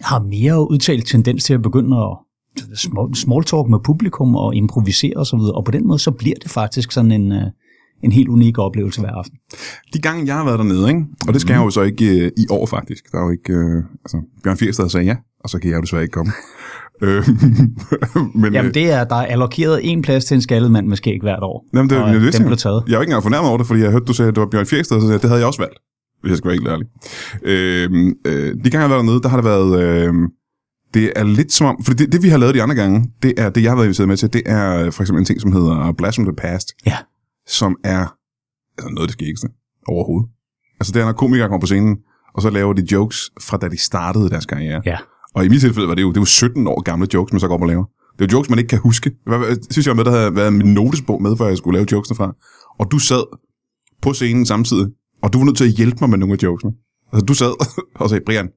har 0.00 0.20
mere 0.20 0.70
udtalt 0.70 1.06
tendens 1.06 1.44
til 1.44 1.54
at 1.54 1.62
begynde 1.62 1.96
at 1.96 2.16
small- 3.16 3.44
talk 3.44 3.68
med 3.68 3.78
publikum 3.84 4.36
og 4.36 4.54
improvisere 4.54 5.16
osv. 5.16 5.38
Og 5.38 5.64
på 5.64 5.70
den 5.70 5.86
måde, 5.86 5.98
så 5.98 6.10
bliver 6.10 6.36
det 6.42 6.50
faktisk 6.50 6.92
sådan 6.92 7.12
en, 7.12 7.32
øh, 7.32 7.42
en 8.02 8.12
helt 8.12 8.28
unik 8.28 8.58
oplevelse 8.58 9.00
hver 9.00 9.12
aften. 9.12 9.38
De 9.94 9.98
gange, 9.98 10.26
jeg 10.26 10.34
har 10.34 10.44
været 10.44 10.58
dernede, 10.58 10.88
ikke? 10.88 11.04
og 11.28 11.34
det 11.34 11.40
skal 11.40 11.52
jeg 11.52 11.60
jo 11.60 11.70
så 11.70 11.82
ikke 11.82 12.24
øh, 12.24 12.30
i 12.36 12.46
år 12.50 12.66
faktisk. 12.66 13.12
Der 13.12 13.18
er 13.18 13.22
jo 13.24 13.30
ikke... 13.30 13.52
Øh, 13.52 13.84
altså, 14.04 14.20
Bjørn 14.44 14.56
Fjersted 14.56 14.88
sagde 14.88 15.06
ja, 15.06 15.16
og 15.40 15.50
så 15.50 15.58
kan 15.58 15.70
jeg 15.70 15.76
jo 15.76 15.80
desværre 15.80 16.02
ikke 16.02 16.12
komme. 16.12 16.32
øh, 17.02 17.24
men, 18.34 18.54
Jamen 18.54 18.68
øh, 18.68 18.74
det 18.74 18.92
er, 18.92 19.04
der 19.04 19.16
er 19.16 19.26
allokeret 19.26 19.80
en 19.82 20.02
plads 20.02 20.24
til 20.24 20.34
en 20.34 20.42
skaldet 20.42 20.70
mand 20.70 20.86
med 20.86 20.96
skæg 20.96 21.18
hvert 21.22 21.42
år. 21.42 21.64
Jamen, 21.74 21.90
det, 21.90 22.02
og 22.02 22.14
det, 22.14 22.22
det, 22.22 22.36
den 22.36 22.46
blev 22.46 22.56
taget. 22.56 22.82
Jeg 22.86 22.92
er 22.92 22.96
jo 22.96 23.00
ikke 23.00 23.10
engang 23.10 23.22
fornærmet 23.22 23.48
over 23.48 23.58
det, 23.58 23.66
fordi 23.66 23.80
jeg 23.80 23.90
hørte, 23.90 24.04
du 24.04 24.12
sagde, 24.12 24.28
at 24.28 24.34
det 24.34 24.40
var 24.40 24.48
Bjørn 24.48 24.66
Fjersted, 24.66 25.00
så 25.00 25.06
det 25.06 25.22
havde 25.22 25.38
jeg 25.38 25.46
også 25.46 25.62
valgt, 25.62 25.78
hvis 26.20 26.30
jeg 26.30 26.38
skal 26.38 26.48
være 26.48 26.56
helt 26.56 26.68
ærlig. 26.68 26.86
Øh, 27.42 28.12
øh, 28.26 28.64
de 28.64 28.70
gange, 28.70 28.78
jeg 28.78 28.80
har 28.80 28.88
været 28.88 29.04
dernede, 29.06 29.22
der 29.22 29.28
har 29.28 29.36
det 29.36 29.44
været... 29.44 29.80
Øh, 29.82 30.14
det 30.94 31.12
er 31.16 31.24
lidt 31.24 31.52
som 31.52 31.66
om... 31.66 31.76
For 31.84 31.94
det, 31.94 32.12
det, 32.12 32.22
vi 32.22 32.28
har 32.28 32.38
lavet 32.38 32.54
de 32.54 32.62
andre 32.62 32.74
gange, 32.74 33.10
det 33.22 33.34
er 33.36 33.50
det, 33.50 33.62
jeg 33.62 33.70
har 33.70 33.76
været 33.76 33.86
inviteret 33.86 34.08
med 34.08 34.16
til, 34.16 34.32
det 34.32 34.42
er 34.46 34.84
øh, 34.84 34.92
for 34.92 35.02
eksempel 35.02 35.20
en 35.20 35.24
ting, 35.24 35.40
som 35.40 35.52
hedder 35.52 35.92
Blast 35.98 36.16
from 36.16 36.24
the 36.24 36.36
Past, 36.36 36.72
Ja. 36.86 36.96
Som 37.46 37.76
er 37.84 38.16
altså 38.78 38.88
noget 38.90 39.00
af 39.00 39.08
det 39.08 39.12
skæggeste 39.12 39.48
overhovedet. 39.88 40.30
Altså 40.80 40.92
det 40.92 41.00
er, 41.00 41.04
når 41.04 41.12
komikere 41.12 41.48
kommer 41.48 41.60
på 41.60 41.66
scenen, 41.66 41.96
og 42.34 42.42
så 42.42 42.50
laver 42.50 42.72
de 42.72 42.86
jokes 42.92 43.30
fra 43.40 43.56
da 43.56 43.68
de 43.68 43.76
startede 43.76 44.30
deres 44.30 44.46
karriere. 44.46 44.82
Ja. 44.86 44.98
Og 45.34 45.44
i 45.44 45.48
mit 45.48 45.60
tilfælde 45.60 45.88
var 45.88 45.94
det 45.94 46.02
jo, 46.02 46.12
det 46.12 46.18
var 46.18 46.24
17 46.24 46.66
år 46.66 46.80
gamle 46.82 47.08
jokes, 47.14 47.32
man 47.32 47.40
så 47.40 47.48
går 47.48 47.54
op 47.54 47.60
og 47.60 47.68
laver. 47.68 47.84
Det 48.18 48.24
er 48.24 48.28
jo 48.32 48.36
jokes, 48.36 48.50
man 48.50 48.58
ikke 48.58 48.68
kan 48.68 48.78
huske. 48.78 49.12
Hvad, 49.26 49.70
synes 49.70 49.86
jeg 49.86 49.96
var 49.96 50.04
med, 50.04 50.04
der 50.04 50.18
havde 50.18 50.34
været 50.34 50.52
min 50.52 50.74
notesbog 50.74 51.22
med, 51.22 51.36
før 51.36 51.46
jeg 51.46 51.56
skulle 51.56 51.76
lave 51.76 51.86
jokesene 51.92 52.16
fra. 52.16 52.34
Og 52.78 52.90
du 52.90 52.98
sad 52.98 53.38
på 54.02 54.12
scenen 54.12 54.46
samtidig, 54.46 54.86
og 55.22 55.32
du 55.32 55.38
var 55.38 55.44
nødt 55.44 55.56
til 55.56 55.64
at 55.64 55.70
hjælpe 55.70 55.96
mig 56.00 56.10
med 56.10 56.18
nogle 56.18 56.32
af 56.32 56.42
jokesene. 56.42 56.72
Altså 57.12 57.24
du 57.24 57.34
sad 57.34 57.52
og 58.00 58.10
sagde, 58.10 58.24
Brian, 58.26 58.48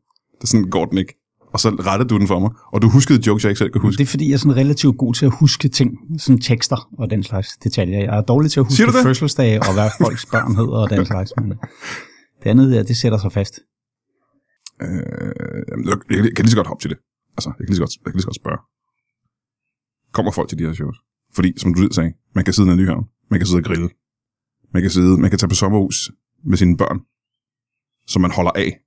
det 0.42 0.50
sådan 0.50 0.70
går 0.70 0.86
den 0.86 0.98
ikke. 0.98 1.19
Og 1.54 1.60
så 1.60 1.70
rettede 1.70 2.10
du 2.10 2.18
den 2.18 2.28
for 2.28 2.40
mig, 2.40 2.52
og 2.74 2.82
du 2.82 2.90
huskede 2.90 3.20
jokes, 3.28 3.44
jeg 3.44 3.52
ikke 3.52 3.60
selv 3.60 3.72
kunne 3.72 3.82
huske. 3.82 3.98
Det 3.98 4.04
er 4.04 4.10
fordi, 4.10 4.28
jeg 4.28 4.34
er 4.34 4.38
sådan 4.38 4.56
relativt 4.56 4.98
god 4.98 5.14
til 5.14 5.26
at 5.26 5.32
huske 5.40 5.68
ting, 5.70 5.92
sådan 6.18 6.42
tekster 6.42 6.90
og 6.98 7.10
den 7.10 7.24
slags 7.24 7.48
detaljer. 7.64 8.00
Jeg 8.00 8.18
er 8.18 8.22
dårlig 8.22 8.52
til 8.52 8.60
at 8.60 8.66
huske 8.66 9.04
fødselsdage 9.04 9.60
og 9.60 9.74
hvad 9.74 9.90
folks 10.02 10.26
børn 10.26 10.56
hedder 10.56 10.78
og 10.78 10.90
den 10.90 11.06
slags. 11.06 11.34
Men 11.38 11.50
det 12.44 12.50
andet 12.50 12.72
der, 12.72 12.84
det 12.84 12.98
sætter 12.98 13.18
sig 13.18 13.32
fast. 13.32 13.60
Øh, 14.82 14.90
jamen, 15.72 15.88
jeg, 15.90 15.98
jeg, 16.10 16.18
jeg 16.26 16.36
kan 16.36 16.46
lige 16.46 16.52
så 16.52 16.56
godt 16.56 16.68
hoppe 16.68 16.82
til 16.82 16.90
det. 16.90 16.98
Altså, 17.38 17.50
jeg 17.50 17.66
kan 17.66 17.72
lige 17.72 17.76
så 17.76 17.82
godt, 17.82 17.96
jeg 17.98 18.06
kan 18.06 18.14
lige 18.14 18.22
så 18.22 18.28
godt 18.28 18.42
spørge. 18.44 18.60
Kommer 20.12 20.32
folk 20.32 20.50
til 20.50 20.60
de 20.60 20.66
her 20.66 20.74
shows? 20.74 20.98
Fordi, 21.36 21.54
som 21.58 21.74
du 21.74 21.90
sagde, 21.92 22.14
man 22.36 22.44
kan 22.46 22.54
sidde 22.54 22.68
nede 22.70 22.78
i 22.78 22.82
Nyhavn. 22.82 23.06
Man 23.32 23.40
kan 23.40 23.48
sidde 23.48 23.60
og 23.60 23.64
grille. 23.64 23.90
Man 24.74 24.82
kan, 24.82 24.92
sidde, 24.92 25.18
man 25.18 25.30
kan 25.30 25.40
tage 25.40 25.50
på 25.50 25.56
sommerhus 25.56 26.12
med 26.46 26.58
sine 26.58 26.78
børn, 26.78 27.00
som 28.08 28.22
man 28.22 28.32
holder 28.32 28.52
af. 28.52 28.80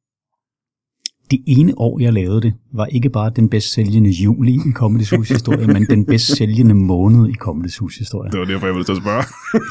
Det 1.30 1.40
ene 1.46 1.72
år, 1.78 2.00
jeg 2.00 2.12
lavede 2.12 2.40
det, 2.40 2.52
var 2.74 2.86
ikke 2.86 3.10
bare 3.10 3.30
den 3.36 3.48
bedst 3.48 3.72
sælgende 3.72 4.10
juli 4.10 4.52
i 4.52 4.72
Comedy 4.74 5.02
Zoo's 5.02 5.28
historie, 5.28 5.66
men 5.66 5.86
den 5.90 6.06
bedst 6.06 6.36
sælgende 6.36 6.74
måned 6.74 7.28
i 7.28 7.32
Comedy 7.34 7.68
Zoo's 7.68 7.98
historie. 7.98 8.30
Det 8.30 8.40
var 8.40 8.46
derfor, 8.46 8.66
jeg 8.66 8.74
ville 8.74 8.84
til 8.84 8.92
at 8.92 8.98
spørge. 8.98 9.24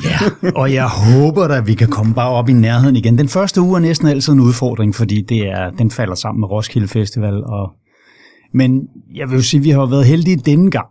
Ja, 0.05 0.51
og 0.61 0.73
jeg 0.73 0.87
håber 0.87 1.47
da, 1.47 1.57
at 1.57 1.67
vi 1.67 1.73
kan 1.73 1.87
komme 1.87 2.13
bare 2.13 2.29
op 2.29 2.49
i 2.49 2.53
nærheden 2.53 2.95
igen. 2.95 3.17
Den 3.17 3.27
første 3.27 3.61
uge 3.61 3.75
er 3.75 3.81
næsten 3.81 4.07
altid 4.07 4.33
en 4.33 4.39
udfordring, 4.39 4.95
fordi 4.95 5.21
det 5.21 5.47
er, 5.47 5.71
den 5.71 5.91
falder 5.91 6.15
sammen 6.15 6.39
med 6.39 6.51
Roskilde 6.51 6.87
Festival. 6.87 7.43
Og, 7.43 7.71
men 8.53 8.81
jeg 9.15 9.29
vil 9.29 9.35
jo 9.35 9.41
sige, 9.41 9.59
at 9.59 9.63
vi 9.63 9.69
har 9.69 9.85
været 9.85 10.05
heldige 10.05 10.37
denne 10.37 10.71
gang 10.71 10.87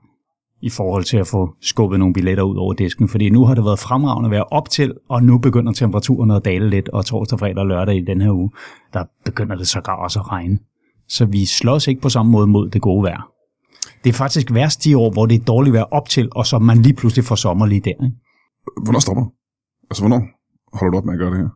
i 0.63 0.71
forhold 0.71 1.05
til 1.05 1.17
at 1.17 1.27
få 1.27 1.55
skubbet 1.61 1.99
nogle 1.99 2.15
billetter 2.15 2.43
ud 2.43 2.57
over 2.57 2.73
disken, 2.73 3.09
fordi 3.09 3.31
nu 3.31 3.45
har 3.45 3.55
det 3.55 3.65
været 3.65 3.79
fremragende 3.79 4.27
at 4.27 4.31
være 4.31 4.45
op 4.45 4.71
til, 4.71 4.95
og 5.09 5.23
nu 5.23 5.39
begynder 5.39 5.73
temperaturen 5.73 6.31
at 6.31 6.45
dale 6.45 6.71
lidt, 6.71 6.89
og 6.89 7.07
torsdag, 7.07 7.39
fredag 7.39 7.59
og 7.59 7.67
lørdag 7.67 7.97
i 7.97 8.05
den 8.05 8.21
her 8.21 8.33
uge, 8.33 8.51
der 8.93 9.05
begynder 9.25 9.57
det 9.57 9.69
sågar 9.69 9.97
også 9.97 10.21
at 10.21 10.31
regne. 10.33 10.59
Så 11.09 11.25
vi 11.25 11.45
slås 11.45 11.87
ikke 11.87 12.01
på 12.01 12.09
samme 12.09 12.33
måde 12.33 12.47
mod 12.47 12.71
det 12.71 12.83
gode 12.83 13.03
vejr. 13.03 13.31
Det 14.05 14.11
er 14.11 14.15
faktisk 14.15 14.55
værst 14.55 14.85
de 14.85 14.99
år, 14.99 15.11
hvor 15.11 15.27
det 15.27 15.41
er 15.41 15.45
dårligt 15.45 15.75
vejr 15.75 15.83
op 15.91 16.09
til, 16.09 16.29
og 16.33 16.47
så 16.47 16.59
man 16.59 16.83
lige 16.83 16.95
pludselig 16.95 17.25
får 17.25 17.35
sommer 17.35 17.67
lige 17.67 17.81
der. 17.81 18.05
Ikke? 18.05 18.17
Hvornår 18.85 19.01
stopper 19.01 19.23
du? 19.23 19.31
Altså, 19.91 20.03
hvornår 20.03 20.23
holder 20.79 20.91
du 20.91 20.99
op 20.99 21.05
med 21.05 21.15
at 21.15 21.19
gøre 21.19 21.31
det 21.31 21.39
her? 21.39 21.49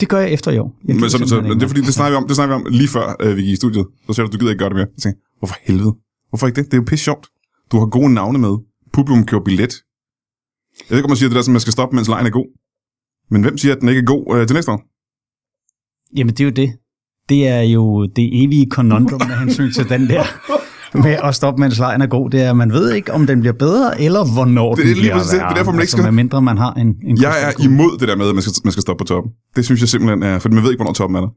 Det 0.00 0.08
gør 0.08 0.18
jeg 0.18 0.32
efter 0.32 0.50
i 0.50 0.58
år. 0.58 0.76
Jeg 0.84 0.96
Men 0.96 1.10
så, 1.10 1.18
så, 1.18 1.40
det 1.40 1.62
er 1.62 1.66
fordi, 1.66 1.80
det 1.80 1.94
snakker 1.94 2.18
vi 2.18 2.22
om, 2.22 2.26
det 2.26 2.36
snakker 2.36 2.58
vi 2.58 2.64
om 2.64 2.72
lige 2.72 2.88
før 2.88 3.16
øh, 3.20 3.36
vi 3.36 3.42
gik 3.42 3.52
i 3.52 3.56
studiet. 3.56 3.86
Så 4.06 4.12
sagde 4.12 4.28
du, 4.28 4.32
du 4.32 4.38
gider 4.38 4.50
ikke 4.50 4.58
gøre 4.58 4.68
det 4.68 4.76
mere. 4.76 4.86
Jeg 4.96 5.02
tænkte, 5.02 5.20
hvorfor 5.38 5.56
helvede? 5.62 5.94
Hvorfor 6.28 6.46
ikke 6.46 6.56
det? 6.56 6.64
Det 6.70 6.74
er 6.74 6.82
jo 6.82 6.84
pisse 6.86 7.04
sjovt. 7.04 7.26
Du 7.70 7.78
har 7.78 7.86
gode 7.86 8.14
navne 8.14 8.38
med. 8.38 8.54
Publikum 8.92 9.26
køber 9.26 9.44
billet. 9.44 9.72
Jeg 10.78 10.90
ved 10.90 10.98
ikke, 10.98 11.04
om 11.04 11.10
man 11.10 11.16
siger 11.16 11.28
det 11.28 11.36
der, 11.36 11.42
som 11.42 11.52
man 11.52 11.60
skal 11.60 11.72
stoppe, 11.72 11.96
mens 11.96 12.08
lejen 12.08 12.26
er 12.26 12.30
god. 12.30 12.48
Men 13.30 13.42
hvem 13.42 13.58
siger, 13.58 13.74
at 13.74 13.80
den 13.80 13.88
ikke 13.88 14.00
er 14.00 14.04
god 14.04 14.36
øh, 14.36 14.46
til 14.46 14.54
næste 14.54 14.72
år? 14.72 14.80
Jamen, 16.16 16.34
det 16.34 16.40
er 16.40 16.44
jo 16.44 16.50
det. 16.50 16.70
Det 17.28 17.48
er 17.48 17.60
jo 17.60 18.06
det 18.06 18.44
evige 18.44 18.66
conundrum 18.70 19.20
med 19.28 19.36
hensyn 19.36 19.72
til 19.72 19.88
den 19.88 20.08
der 20.08 20.24
med 20.94 21.16
at 21.24 21.34
stoppe, 21.34 21.60
mens 21.60 21.78
lejen 21.78 22.00
er 22.00 22.06
god. 22.06 22.30
Det 22.30 22.42
er, 22.42 22.50
at 22.50 22.56
man 22.56 22.72
ved 22.72 22.92
ikke, 22.92 23.12
om 23.14 23.26
den 23.26 23.40
bliver 23.40 23.52
bedre, 23.52 24.00
eller 24.00 24.32
hvornår 24.34 24.74
Det 24.74 24.82
er 24.82 24.86
den 24.86 24.94
lige 24.94 25.00
bliver 25.02 25.14
præcis 25.14 25.30
det. 25.30 25.40
Det 25.40 25.46
er 25.46 25.54
derfor, 25.54 25.72
man 25.72 25.74
ikke 25.74 25.82
altså, 25.82 25.96
skal- 25.96 26.04
Med 26.04 26.12
mindre 26.12 26.42
man 26.42 26.58
har 26.58 26.72
en, 26.72 26.86
en 27.06 27.22
Jeg 27.22 27.34
er 27.42 27.64
imod 27.64 27.98
det 27.98 28.08
der 28.08 28.16
med, 28.16 28.28
at 28.28 28.34
man 28.34 28.42
skal, 28.42 28.52
man 28.64 28.72
skal 28.72 28.80
stoppe 28.82 29.04
på 29.04 29.06
toppen. 29.08 29.32
Det 29.56 29.64
synes 29.64 29.80
jeg 29.80 29.88
simpelthen 29.88 30.22
er, 30.22 30.38
for 30.38 30.48
man 30.48 30.62
ved 30.62 30.70
ikke, 30.70 30.78
hvornår 30.78 30.92
toppen 30.92 31.16
er 31.16 31.20
der. 31.20 31.28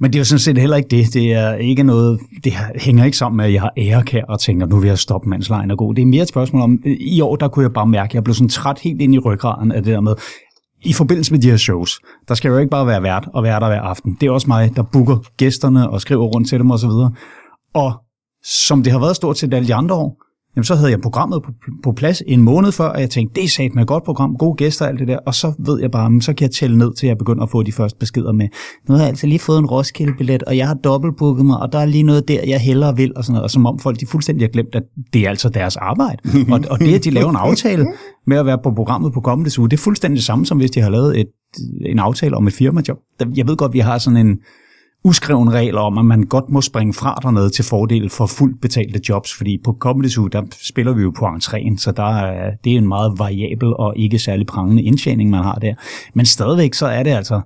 Men 0.00 0.10
det 0.12 0.16
er 0.18 0.20
jo 0.20 0.24
sådan 0.24 0.38
set 0.38 0.58
heller 0.58 0.76
ikke 0.76 0.88
det. 0.96 1.14
Det 1.14 1.32
er 1.32 1.54
ikke 1.54 1.82
noget, 1.82 2.20
det 2.44 2.52
hænger 2.74 3.04
ikke 3.04 3.16
sammen 3.16 3.36
med, 3.36 3.44
at 3.44 3.52
jeg 3.52 3.60
har 3.60 3.72
ærekær 3.78 4.22
og 4.28 4.40
tænker, 4.40 4.66
nu 4.66 4.76
vil 4.76 4.88
jeg 4.88 4.98
stoppe, 4.98 5.28
mens 5.28 5.48
lejen 5.48 5.70
er 5.70 5.76
god. 5.76 5.94
Det 5.94 6.02
er 6.02 6.06
mere 6.06 6.22
et 6.22 6.28
spørgsmål 6.28 6.62
om, 6.62 6.78
i 7.00 7.20
år, 7.20 7.36
der 7.36 7.48
kunne 7.48 7.62
jeg 7.62 7.72
bare 7.72 7.86
mærke, 7.86 8.10
at 8.10 8.14
jeg 8.14 8.24
blev 8.24 8.34
sådan 8.34 8.48
træt 8.48 8.78
helt 8.78 9.00
ind 9.02 9.14
i 9.14 9.18
ryggraden 9.18 9.72
af 9.72 9.82
det 9.82 9.92
der 9.92 10.00
med, 10.00 10.14
i 10.84 10.92
forbindelse 10.92 11.32
med 11.32 11.40
de 11.40 11.50
her 11.50 11.56
shows, 11.56 12.00
der 12.28 12.34
skal 12.34 12.48
jo 12.48 12.58
ikke 12.58 12.70
bare 12.70 12.86
være 12.86 13.02
vært 13.02 13.28
og 13.34 13.42
være 13.42 13.60
der 13.60 13.66
hver 13.66 13.80
aften. 13.80 14.16
Det 14.20 14.26
er 14.26 14.30
også 14.30 14.46
mig, 14.48 14.76
der 14.76 14.82
booker 14.82 15.16
gæsterne 15.36 15.90
og 15.90 16.00
skriver 16.00 16.24
rundt 16.24 16.48
til 16.48 16.58
dem 16.58 16.70
osv. 16.70 16.88
Og 17.74 17.92
som 18.44 18.82
det 18.82 18.92
har 18.92 19.00
været 19.00 19.16
stort 19.16 19.38
set 19.38 19.54
alle 19.54 19.68
de 19.68 19.74
andre 19.74 19.94
år, 19.94 20.22
jamen 20.56 20.64
så 20.64 20.74
havde 20.74 20.90
jeg 20.90 21.00
programmet 21.00 21.42
på, 21.42 21.50
på 21.82 21.92
plads 21.92 22.22
en 22.26 22.42
måned 22.42 22.72
før, 22.72 22.84
og 22.84 23.00
jeg 23.00 23.10
tænkte, 23.10 23.40
det 23.40 23.44
er 23.44 23.48
sat 23.48 23.74
med 23.74 23.82
et 23.82 23.88
godt 23.88 24.04
program, 24.04 24.36
gode 24.36 24.54
gæster 24.54 24.84
og 24.84 24.90
alt 24.90 25.00
det 25.00 25.08
der, 25.08 25.18
og 25.26 25.34
så 25.34 25.52
ved 25.58 25.80
jeg 25.80 25.90
bare, 25.90 26.10
men 26.10 26.20
så 26.20 26.32
kan 26.32 26.42
jeg 26.42 26.50
tælle 26.50 26.78
ned 26.78 26.94
til, 26.94 27.06
jeg 27.06 27.18
begynder 27.18 27.42
at 27.42 27.50
få 27.50 27.62
de 27.62 27.72
første 27.72 27.98
beskeder 27.98 28.32
med, 28.32 28.48
nu 28.88 28.94
har 28.94 29.00
jeg 29.00 29.08
altså 29.08 29.26
lige 29.26 29.38
fået 29.38 29.58
en 29.58 29.66
Roskilde-billet, 29.66 30.42
og 30.42 30.56
jeg 30.56 30.68
har 30.68 30.74
dobbeltbooket 30.74 31.46
mig, 31.46 31.60
og 31.60 31.72
der 31.72 31.78
er 31.78 31.84
lige 31.84 32.02
noget 32.02 32.28
der, 32.28 32.40
jeg 32.46 32.60
hellere 32.60 32.96
vil, 32.96 33.12
og 33.16 33.24
sådan 33.24 33.32
noget, 33.32 33.44
og 33.44 33.50
som 33.50 33.66
om 33.66 33.78
folk 33.78 34.00
de 34.00 34.06
fuldstændig 34.06 34.42
har 34.46 34.50
glemt, 34.50 34.74
at 34.74 34.82
det 35.12 35.22
er 35.22 35.28
altså 35.28 35.48
deres 35.48 35.76
arbejde, 35.76 36.18
og, 36.52 36.60
og 36.70 36.78
det, 36.78 36.94
at 36.94 37.04
de 37.04 37.10
laver 37.10 37.30
en 37.30 37.36
aftale 37.36 37.86
med 38.26 38.36
at 38.36 38.46
være 38.46 38.58
på 38.62 38.70
programmet 38.70 39.12
på 39.12 39.20
kommende 39.20 39.50
uge, 39.58 39.68
det 39.68 39.76
er 39.76 39.82
fuldstændig 39.82 40.16
det 40.16 40.24
samme, 40.24 40.46
som 40.46 40.58
hvis 40.58 40.70
de 40.70 40.80
har 40.80 40.90
lavet 40.90 41.20
et, 41.20 41.26
en 41.86 41.98
aftale 41.98 42.36
om 42.36 42.46
et 42.46 42.52
firmajob. 42.52 42.98
Jeg 43.36 43.48
ved 43.48 43.56
godt, 43.56 43.72
vi 43.72 43.78
har 43.78 43.98
sådan 43.98 44.26
en, 44.26 44.38
uskreven 45.04 45.52
regler 45.52 45.80
om, 45.80 45.98
at 45.98 46.04
man 46.04 46.22
godt 46.22 46.50
må 46.50 46.60
springe 46.60 46.94
fra 46.94 47.18
dernede 47.22 47.50
til 47.50 47.64
fordel 47.64 48.10
for 48.10 48.26
fuldt 48.26 48.60
betalte 48.60 49.00
jobs, 49.08 49.34
fordi 49.34 49.58
på 49.64 49.76
Comedy 49.80 50.08
Zoo, 50.08 50.26
der 50.26 50.42
spiller 50.62 50.92
vi 50.92 51.02
jo 51.02 51.10
på 51.10 51.26
entréen, 51.26 51.76
så 51.76 51.92
der 51.92 52.02
er, 52.02 52.50
det 52.64 52.72
er 52.72 52.78
en 52.78 52.88
meget 52.88 53.12
variabel 53.18 53.74
og 53.76 53.94
ikke 53.96 54.18
særlig 54.18 54.46
prangende 54.46 54.82
indtjening, 54.82 55.30
man 55.30 55.42
har 55.42 55.54
der. 55.54 55.74
Men 56.14 56.26
stadigvæk 56.26 56.74
så 56.74 56.86
er 56.86 57.02
det 57.02 57.10
altså, 57.10 57.40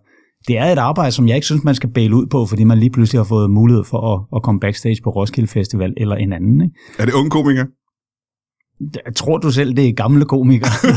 det 0.48 0.58
er 0.58 0.64
et 0.64 0.78
arbejde, 0.78 1.12
som 1.12 1.28
jeg 1.28 1.34
ikke 1.34 1.46
synes, 1.46 1.64
man 1.64 1.74
skal 1.74 1.90
bæle 1.90 2.16
ud 2.16 2.26
på, 2.26 2.46
fordi 2.46 2.64
man 2.64 2.78
lige 2.78 2.90
pludselig 2.90 3.18
har 3.18 3.24
fået 3.24 3.50
mulighed 3.50 3.84
for 3.84 4.14
at, 4.14 4.36
at 4.36 4.42
komme 4.42 4.60
backstage 4.60 4.96
på 5.04 5.10
Roskilde 5.10 5.48
Festival 5.48 5.94
eller 5.96 6.16
en 6.16 6.32
anden. 6.32 6.62
Ikke? 6.62 6.74
Er 6.98 7.04
det 7.04 7.12
unge 7.14 7.30
komikere? 7.30 7.66
Jeg 8.80 9.14
tror 9.16 9.38
du 9.38 9.50
selv, 9.50 9.76
det 9.76 9.88
er 9.88 9.92
gamle 9.92 10.24
komikere. 10.24 10.70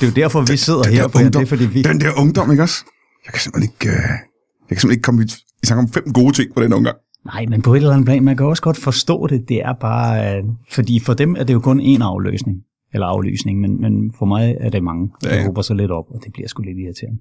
det 0.00 0.02
er 0.02 0.06
jo 0.06 0.12
derfor, 0.16 0.40
vi 0.40 0.56
sidder 0.56 0.82
den, 0.82 0.92
her. 0.92 1.02
Den, 1.02 1.10
på, 1.12 1.18
det 1.18 1.36
er, 1.36 1.46
fordi 1.46 1.66
vi... 1.66 1.82
den 1.82 2.00
der 2.00 2.10
ungdom, 2.20 2.50
ikke 2.50 2.62
også? 2.62 2.84
Jeg 3.26 3.32
kan 3.32 3.40
simpelthen 3.40 3.72
ikke... 3.72 3.96
Uh 3.96 4.27
jeg 4.70 4.76
kan 4.76 4.80
simpelthen 4.80 4.90
ikke 4.90 5.02
komme 5.02 5.22
i, 5.22 5.26
i 5.62 5.66
tanke 5.66 5.80
om 5.80 5.88
fem 5.88 6.12
gode 6.12 6.32
ting 6.32 6.54
på 6.54 6.62
den 6.62 6.72
omgang. 6.72 6.96
Nej, 7.24 7.46
men 7.48 7.62
på 7.62 7.74
et 7.74 7.76
eller 7.76 7.92
andet 7.92 8.06
plan, 8.06 8.24
man 8.24 8.36
kan 8.36 8.46
også 8.46 8.62
godt 8.62 8.76
forstå 8.76 9.26
det. 9.26 9.48
Det 9.48 9.56
er 9.56 9.72
bare, 9.72 10.36
øh, 10.36 10.44
fordi 10.70 11.00
for 11.00 11.14
dem 11.14 11.36
er 11.38 11.44
det 11.44 11.54
jo 11.54 11.60
kun 11.60 11.80
én 11.80 12.02
afløsning, 12.02 12.58
eller 12.92 13.06
aflysning, 13.06 13.60
men, 13.60 13.80
men 13.80 14.12
for 14.18 14.26
mig 14.26 14.56
er 14.60 14.70
det 14.70 14.82
mange, 14.82 15.10
der 15.22 15.30
ja, 15.30 15.36
ja. 15.36 15.46
håber 15.46 15.62
sig 15.62 15.76
lidt 15.76 15.90
op, 15.90 16.04
og 16.10 16.20
det 16.24 16.32
bliver 16.32 16.48
sgu 16.48 16.62
lidt 16.62 16.78
irriterende. 16.78 17.20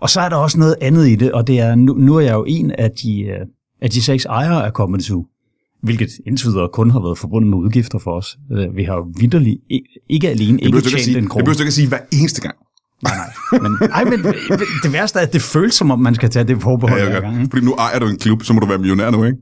Og 0.00 0.10
så 0.10 0.20
er 0.20 0.28
der 0.28 0.36
også 0.36 0.58
noget 0.58 0.76
andet 0.80 1.08
i 1.08 1.14
det, 1.14 1.32
og 1.32 1.46
det 1.46 1.60
er, 1.60 1.74
nu, 1.74 1.92
nu 1.92 2.16
er 2.16 2.20
jeg 2.20 2.34
jo 2.34 2.44
en 2.48 2.70
af 2.70 2.90
de, 2.90 3.22
øh, 3.22 3.46
af 3.80 3.90
de 3.90 4.02
seks 4.02 4.24
ejere 4.24 4.66
af 4.66 4.72
Comedy 4.72 5.00
Zoo, 5.00 5.26
hvilket 5.82 6.10
indtil 6.26 6.48
videre 6.48 6.68
kun 6.72 6.90
har 6.90 7.00
været 7.00 7.18
forbundet 7.18 7.50
med 7.50 7.58
udgifter 7.58 7.98
for 7.98 8.10
os. 8.10 8.38
Øh, 8.52 8.76
vi 8.76 8.82
har 8.82 8.94
jo 8.94 9.06
vidderligt 9.20 9.60
ikke 10.08 10.28
alene 10.28 10.62
ikke 10.62 10.80
tjent 10.80 11.16
en 11.16 11.28
krone. 11.28 11.40
Det 11.40 11.44
behøver 11.44 11.44
du 11.44 11.62
ikke 11.62 11.68
at 11.68 11.72
sige 11.72 11.88
hver 11.88 11.98
eneste 12.12 12.42
gang. 12.42 12.56
Nej, 13.04 13.16
nej. 13.16 13.60
Men, 13.60 13.90
ej, 13.90 14.04
men 14.04 14.24
det 14.82 14.92
værste 14.92 15.18
er, 15.18 15.22
at 15.22 15.32
det 15.32 15.42
føles 15.42 15.74
som 15.74 15.90
om, 15.90 16.00
man 16.00 16.14
skal 16.14 16.30
tage 16.30 16.44
det 16.44 16.62
forbehold 16.62 17.00
ja, 17.00 17.10
hver 17.10 17.20
gang. 17.20 17.50
Fordi 17.50 17.64
nu 17.66 17.74
ejer 17.74 17.98
du 17.98 18.06
en 18.06 18.18
klub, 18.18 18.42
så 18.42 18.52
må 18.52 18.60
du 18.60 18.66
være 18.66 18.78
millionær 18.78 19.10
nu, 19.10 19.24
ikke? 19.24 19.38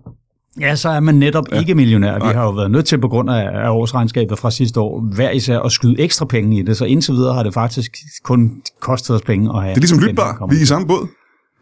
Ja, 0.60 0.76
så 0.76 0.88
er 0.88 1.00
man 1.00 1.14
netop 1.14 1.44
ja. 1.52 1.60
ikke 1.60 1.74
millionær. 1.74 2.14
Vi 2.14 2.34
har 2.34 2.42
jo 2.42 2.50
været 2.50 2.70
nødt 2.70 2.86
til 2.86 3.00
på 3.00 3.08
grund 3.08 3.30
af 3.30 3.70
årsregnskabet 3.70 4.38
fra 4.38 4.50
sidste 4.50 4.80
år, 4.80 5.14
hver 5.14 5.30
især 5.30 5.58
at 5.58 5.72
skyde 5.72 6.00
ekstra 6.00 6.24
penge 6.24 6.58
i 6.58 6.62
det, 6.62 6.76
så 6.76 6.84
indtil 6.84 7.14
videre 7.14 7.34
har 7.34 7.42
det 7.42 7.54
faktisk 7.54 7.92
kun 8.24 8.62
kostet 8.80 9.16
os 9.16 9.22
penge 9.22 9.50
at 9.56 9.62
have. 9.62 9.70
Det 9.70 9.76
er 9.76 9.80
ligesom 9.80 9.98
Lytbar. 9.98 10.46
Vi 10.50 10.56
er 10.56 10.62
i 10.62 10.66
samme 10.66 10.86
båd. 10.86 11.08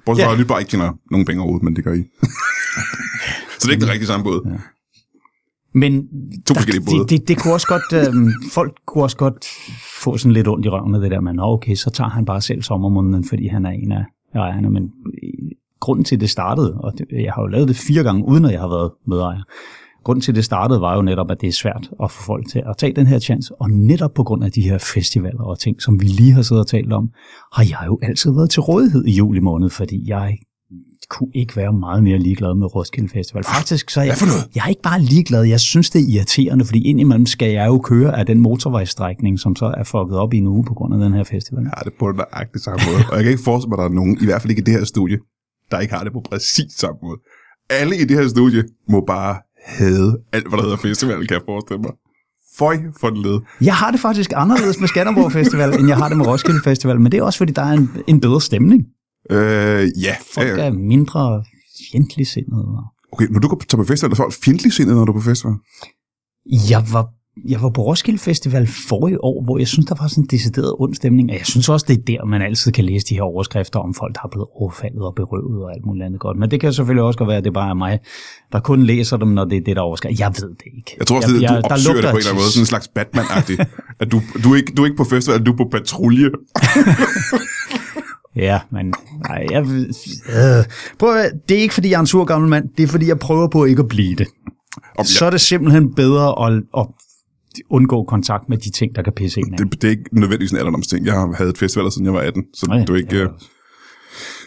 Bortset 0.07 0.25
fra, 0.25 0.31
ja. 0.31 0.35
at 0.35 0.41
Lytbar 0.41 0.59
ikke 0.59 0.71
tjener 0.71 0.93
nogen 1.11 1.27
penge 1.27 1.43
overhovedet, 1.43 1.65
men 1.65 1.77
det 1.77 1.85
gør 1.85 1.93
I. 1.93 2.03
så 3.59 3.63
det 3.63 3.69
er 3.69 3.71
ikke 3.71 3.81
den 3.81 3.91
rigtige 3.91 4.07
samme 4.07 4.25
båd. 4.25 4.41
Ja. 4.47 4.57
Men 5.75 6.03
to 6.47 6.55
der, 6.55 6.61
det, 6.61 7.11
det, 7.11 7.29
det 7.29 7.39
kunne 7.39 7.55
også 7.55 7.67
godt, 7.67 7.93
øh, 7.93 8.33
folk 8.53 8.73
kunne 8.87 9.05
også 9.05 9.17
godt 9.17 9.47
få 10.05 10.17
sådan 10.17 10.33
lidt 10.33 10.49
ondt 10.49 10.67
i 10.67 10.69
røven 10.69 10.95
af 10.95 11.01
det 11.01 11.11
der, 11.11 11.21
men 11.21 11.41
okay, 11.41 11.75
så 11.75 11.91
tager 11.91 12.11
han 12.11 12.25
bare 12.25 12.41
selv 12.41 12.63
sommermåneden, 12.63 13.25
fordi 13.25 13.47
han 13.47 13.67
er 13.67 13.71
en 13.71 13.93
af 13.93 14.05
ejerne, 14.35 14.71
men 14.71 14.83
øh, 15.23 15.51
grunden 15.81 16.05
til, 16.05 16.21
det 16.21 16.31
startede, 16.31 16.75
og 16.75 16.93
jeg 17.11 17.33
har 17.33 17.43
jo 17.43 17.47
lavet 17.47 17.69
det 17.69 17.77
fire 17.77 18.03
gange, 18.03 18.25
uden 18.29 18.45
at 18.45 18.53
jeg 18.53 18.61
har 18.61 18.69
været 18.69 18.91
medejer, 19.07 19.43
grunden 20.05 20.23
til, 20.23 20.35
det 20.35 20.45
startede, 20.45 20.81
var 20.81 20.97
jo 20.97 21.03
netop, 21.03 21.31
at 21.31 21.41
det 21.41 21.49
er 21.49 21.53
svært 21.53 21.91
at 22.03 22.11
få 22.11 22.23
folk 22.23 22.49
til 22.49 22.63
at 22.67 22.77
tage 22.77 22.93
den 22.93 23.07
her 23.07 23.19
chance, 23.19 23.55
og 23.61 23.71
netop 23.71 24.15
på 24.15 24.25
grund 24.25 24.45
af 24.45 24.53
de 24.53 24.63
her 24.63 24.79
festivaler 24.79 25.43
og 25.43 25.59
ting, 25.59 25.83
som 25.83 26.01
vi 26.01 26.07
lige 26.07 26.33
har 26.33 26.43
siddet 26.43 26.61
og 26.61 26.67
talt 26.67 26.93
om, 26.93 27.11
har 27.53 27.65
jeg 27.65 27.83
jo 27.87 27.99
altid 28.03 28.33
været 28.33 28.51
til 28.51 28.61
rådighed 28.61 29.05
i 29.05 29.13
juli 29.13 29.41
måned, 29.41 29.71
fordi 29.71 30.11
jeg 30.11 30.39
kunne 31.09 31.31
ikke 31.35 31.57
være 31.57 31.73
meget 31.73 32.03
mere 32.03 32.19
ligeglad 32.19 32.55
med 32.55 32.75
Roskilde 32.75 33.09
Festival. 33.09 33.45
Faktisk 33.45 33.91
så 33.91 34.01
er 34.01 34.05
jeg, 34.05 34.17
jeg 34.55 34.63
er 34.65 34.69
ikke 34.69 34.83
bare 34.83 35.01
ligeglad, 35.01 35.43
jeg 35.43 35.61
synes 35.61 35.91
det 35.91 36.01
er 36.01 36.07
irriterende, 36.15 36.65
fordi 36.65 36.83
indimellem 36.83 37.27
skal 37.27 37.51
jeg 37.53 37.67
jo 37.67 37.79
køre 37.79 38.19
af 38.19 38.27
den 38.27 38.41
motorvejsstrækning, 38.41 39.41
som 39.41 39.57
så 39.57 39.75
er 39.77 39.85
fucket 39.85 40.19
op 40.19 40.35
i 40.35 40.37
en 40.37 40.47
uge 40.47 40.65
på 40.65 40.75
grund 40.75 40.95
af 40.95 41.01
den 41.01 41.13
her 41.13 41.25
festival. 41.25 41.63
Ja, 41.65 41.71
det 41.85 41.87
er 41.87 41.99
på 41.99 42.13
nøjagtigt 42.13 42.65
samme 42.65 42.81
måde. 42.87 43.05
Og 43.11 43.15
jeg 43.17 43.23
kan 43.23 43.33
ikke 43.33 43.45
forestille 43.45 43.71
mig, 43.71 43.79
at 43.79 43.83
der 43.83 43.91
er 43.91 43.95
nogen, 44.01 44.19
i 44.23 44.25
hvert 44.25 44.43
fald 44.43 44.51
ikke 44.51 44.61
i 44.61 44.65
det 44.65 44.75
her 44.75 44.85
studie, 44.85 45.19
der 45.71 45.79
ikke 45.79 45.95
har 45.95 46.05
det 46.05 46.13
på 46.13 46.23
præcis 46.31 46.73
samme 46.73 46.99
måde. 47.03 47.19
Alle 47.71 47.97
i 47.97 48.05
det 48.05 48.17
her 48.17 48.29
studie 48.29 48.65
må 48.89 49.05
bare 49.07 49.37
hade 49.67 50.19
alt, 50.33 50.49
hvad 50.49 50.57
der 50.59 50.63
hedder 50.63 50.77
festival, 50.77 51.27
kan 51.27 51.35
jeg 51.35 51.43
forestille 51.47 51.83
mig. 51.83 51.93
Føj 52.59 52.77
for 53.01 53.11
den 53.11 53.23
led. 53.23 53.41
Jeg 53.61 53.77
har 53.77 53.91
det 53.91 54.01
faktisk 54.01 54.33
anderledes 54.37 54.81
med 54.81 54.89
Skanderborg 54.89 55.33
Festival, 55.33 55.79
end 55.79 55.89
jeg 55.89 55.97
har 55.97 56.09
det 56.09 56.17
med 56.17 56.27
Roskilde 56.27 56.61
Festival, 56.65 57.01
men 57.01 57.13
det 57.13 57.19
er 57.19 57.23
også, 57.23 57.39
fordi 57.39 57.53
der 57.53 57.63
er 57.63 57.73
en, 57.73 57.91
en 58.07 58.21
bedre 58.21 58.41
stemning. 58.41 58.87
Øh, 59.31 59.89
ja. 60.03 60.17
Folk 60.35 60.59
er 60.59 60.71
mindre 60.71 61.45
fjendtlig 61.93 62.27
sindet. 62.27 62.65
Okay, 63.13 63.27
når 63.27 63.41
du 63.41 63.49
går 63.49 63.63
på 63.77 63.85
festival, 63.85 64.13
er 64.13 64.17
folk 64.17 64.33
fjendtlig 64.45 64.73
sindet, 64.73 64.97
når 64.97 65.05
du 65.05 65.13
er 65.13 65.17
på 65.17 65.23
festival? 65.23 65.55
Jeg 66.71 66.85
var 66.93 67.09
jeg 67.49 67.63
var 67.63 67.71
på 67.71 67.83
Roskilde 67.83 68.19
Festival 68.19 68.67
forrige 68.67 69.25
år, 69.25 69.45
hvor 69.45 69.59
jeg 69.59 69.69
synes, 69.69 69.87
der 69.87 69.95
var 70.01 70.09
sådan 70.09 70.25
en 70.25 70.29
decideret 70.31 70.75
ond 70.79 70.95
stemning. 70.95 71.31
Og 71.31 71.37
jeg 71.37 71.47
synes 71.47 71.69
også, 71.69 71.87
det 71.89 71.99
er 71.99 72.03
der, 72.07 72.25
man 72.25 72.43
altid 72.43 72.73
kan 72.73 72.85
læse 72.85 73.07
de 73.07 73.15
her 73.15 73.23
overskrifter 73.23 73.79
om 73.79 73.95
folk, 73.95 74.15
der 74.15 74.21
har 74.21 74.29
blevet 74.29 74.49
overfaldet 74.61 75.03
og 75.03 75.15
berøvet 75.15 75.65
og 75.65 75.73
alt 75.75 75.87
muligt 75.87 76.07
andet 76.07 76.21
godt. 76.21 76.39
Men 76.39 76.51
det 76.51 76.61
kan 76.61 76.73
selvfølgelig 76.73 77.03
også 77.03 77.19
godt 77.19 77.29
være, 77.29 77.39
at 77.39 77.45
det 77.45 77.53
bare 77.53 77.71
er 77.71 77.75
mig, 77.75 77.99
der 78.53 78.61
kun 78.61 78.83
læser 78.83 79.17
dem, 79.17 79.29
når 79.29 79.45
det 79.45 79.57
er 79.57 79.61
det, 79.61 79.77
der 79.77 79.83
overskriver. 79.83 80.17
Jeg 80.19 80.33
ved 80.41 80.49
det 80.49 80.67
ikke. 80.77 80.97
Jeg 80.99 81.07
tror 81.07 81.17
også, 81.17 81.29
jeg, 81.41 81.51
det, 81.57 81.65
du 81.65 81.73
opsøger 81.73 82.01
det 82.01 82.11
på 82.11 82.17
en 82.17 82.17
eller 82.17 82.31
anden 82.31 82.43
måde, 82.43 82.53
sådan 82.53 82.63
en 82.63 82.67
slags 82.67 82.89
Batman-agtigt. 82.99 83.65
at 84.01 84.13
du, 84.13 84.21
du, 84.45 84.53
er 84.53 84.57
ikke, 84.57 84.73
du 84.77 84.83
er 84.83 84.87
ikke 84.87 84.97
på 84.97 85.05
festival, 85.05 85.43
du 85.47 85.53
er 85.53 85.57
på 85.57 85.69
patrulje. 85.73 86.29
Ja, 88.37 88.61
men 88.73 88.95
nej, 89.29 89.47
jeg, 89.51 89.63
øh, 89.63 90.65
prøv 90.99 91.17
at, 91.17 91.33
det 91.49 91.57
er 91.57 91.61
ikke, 91.61 91.75
fordi 91.75 91.91
jeg 91.91 91.97
er 91.97 92.01
en 92.01 92.07
sur 92.07 92.25
gammel 92.25 92.51
mand, 92.51 92.65
det 92.77 92.83
er, 92.83 92.87
fordi 92.87 93.07
jeg 93.09 93.19
prøver 93.19 93.49
på 93.49 93.65
ikke 93.65 93.81
at 93.81 93.89
blive 93.89 94.17
det. 94.17 94.27
Om, 94.99 95.05
Så 95.05 95.27
er 95.27 95.31
det 95.31 95.41
simpelthen 95.41 95.95
bedre 95.95 96.47
at, 96.47 96.63
at 96.79 96.87
undgå 97.71 98.05
kontakt 98.05 98.49
med 98.49 98.59
de 98.59 98.71
ting, 98.71 98.95
der 98.95 99.03
kan 99.03 99.13
pisse 99.17 99.41
en 99.41 99.55
af. 99.55 99.59
Det, 99.59 99.83
det 99.83 99.85
er 99.85 99.91
ikke 99.91 100.05
nødvendigvis 100.13 100.51
en 100.51 100.59
alderdomsting. 100.59 101.07
Jeg 101.07 101.15
har 101.15 101.33
havde 101.37 101.51
et 101.51 101.59
festival, 101.59 101.93
siden 101.93 102.05
jeg 102.05 102.15
var 102.15 102.21
18, 102.21 102.45
så 102.55 102.67
ja, 102.73 102.85
du 102.85 102.95
ikke... 102.95 103.17
Ja. 103.17 103.23
Øh, 103.23 103.29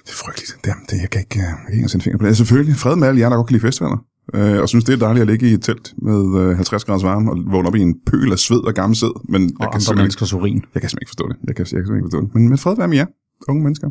det 0.05 0.09
er 0.09 0.19
frygteligt. 0.25 0.57
Det, 0.65 0.73
det, 0.89 0.97
jeg 1.01 1.09
kan 1.09 1.21
ikke, 1.21 1.39
jeg 1.39 1.55
kan 1.67 1.75
ikke 1.77 1.89
sætte 1.89 2.03
finger 2.03 2.17
på 2.17 2.25
det. 2.25 2.37
Selvfølgelig, 2.37 2.75
fred 2.75 2.95
med 2.95 3.07
alle 3.07 3.19
jer, 3.19 3.29
der 3.29 3.35
godt 3.35 3.47
kan 3.47 3.53
lide 3.53 3.67
festivaler. 3.67 3.97
Øh, 4.33 4.61
og 4.61 4.69
synes, 4.69 4.85
det 4.85 4.93
er 4.93 4.97
dejligt 4.97 5.21
at 5.21 5.27
ligge 5.27 5.49
i 5.49 5.53
et 5.53 5.63
telt 5.63 5.93
med 6.01 6.41
øh, 6.41 6.55
50 6.55 6.85
grader 6.85 7.03
varme 7.03 7.31
og 7.31 7.37
vågne 7.51 7.67
op 7.67 7.75
i 7.75 7.79
en 7.79 7.95
pøl 8.05 8.31
af 8.31 8.39
sved 8.39 8.63
og 8.67 8.73
gammel 8.73 8.95
sæd. 8.97 9.13
Men 9.29 9.41
og 9.43 9.49
jeg 9.59 9.71
kan 9.71 9.81
andre 9.81 10.01
menneskers 10.01 10.33
urin. 10.33 10.63
Jeg 10.73 10.81
kan 10.81 10.89
simpelthen 10.89 10.99
ikke 11.01 11.09
forstå 11.09 11.27
det. 11.29 11.35
Jeg 11.47 11.55
kan, 11.55 11.65
jeg 11.65 11.65
kan 11.65 11.65
simpelthen 11.65 11.97
ikke 11.97 12.05
forstå 12.05 12.21
det. 12.21 12.33
Men, 12.33 12.49
men 12.49 12.57
fred 12.57 12.75
være 12.77 12.87
med 12.87 12.97
jer 12.97 13.05
unge 13.49 13.63
mennesker. 13.63 13.89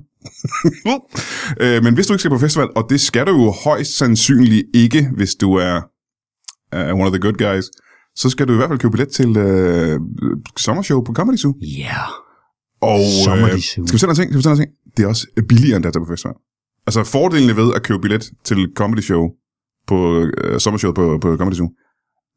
øh, 1.62 1.84
men 1.84 1.94
hvis 1.94 2.06
du 2.06 2.12
ikke 2.12 2.22
skal 2.22 2.30
på 2.30 2.38
festival, 2.38 2.68
og 2.76 2.86
det 2.90 3.00
skal 3.00 3.26
du 3.26 3.32
jo 3.32 3.50
højst 3.64 3.96
sandsynligt 3.96 4.66
ikke, 4.74 5.10
hvis 5.16 5.34
du 5.34 5.54
er 5.54 5.76
uh, 6.76 7.00
one 7.00 7.06
of 7.06 7.12
the 7.12 7.20
good 7.20 7.38
guys, 7.46 7.64
så 8.16 8.30
skal 8.30 8.48
du 8.48 8.52
i 8.52 8.56
hvert 8.56 8.68
fald 8.68 8.78
købe 8.78 8.92
billet 8.92 9.08
til 9.08 9.28
uh, 9.28 10.00
sommershow 10.56 11.04
på 11.04 11.12
Comedy 11.12 11.36
Zoo. 11.36 11.54
Ja. 11.62 11.84
Yeah. 11.84 12.08
Og 12.80 13.00
uh, 13.00 13.60
skal 13.60 13.94
vi 13.94 13.98
sætte 13.98 14.10
en 14.10 14.16
ting? 14.16 14.28
Skal 14.30 14.50
vi 14.50 14.50
en 14.50 14.56
ting? 14.56 14.70
Det 14.96 15.02
er 15.02 15.08
også 15.08 15.26
billigere 15.48 15.76
end 15.76 15.84
det 15.84 15.92
på 15.92 16.10
festival. 16.10 16.34
Altså 16.86 17.04
fordelene 17.04 17.56
ved 17.56 17.74
at 17.74 17.82
købe 17.82 18.00
billet 18.00 18.30
til 18.44 18.72
Comedy 18.76 19.00
Show 19.00 19.30
på 19.86 19.96
uh, 20.20 20.58
sommershow 20.58 20.92
på, 20.92 21.18
på 21.18 21.36
Comedy 21.36 21.54
Zoo 21.54 21.70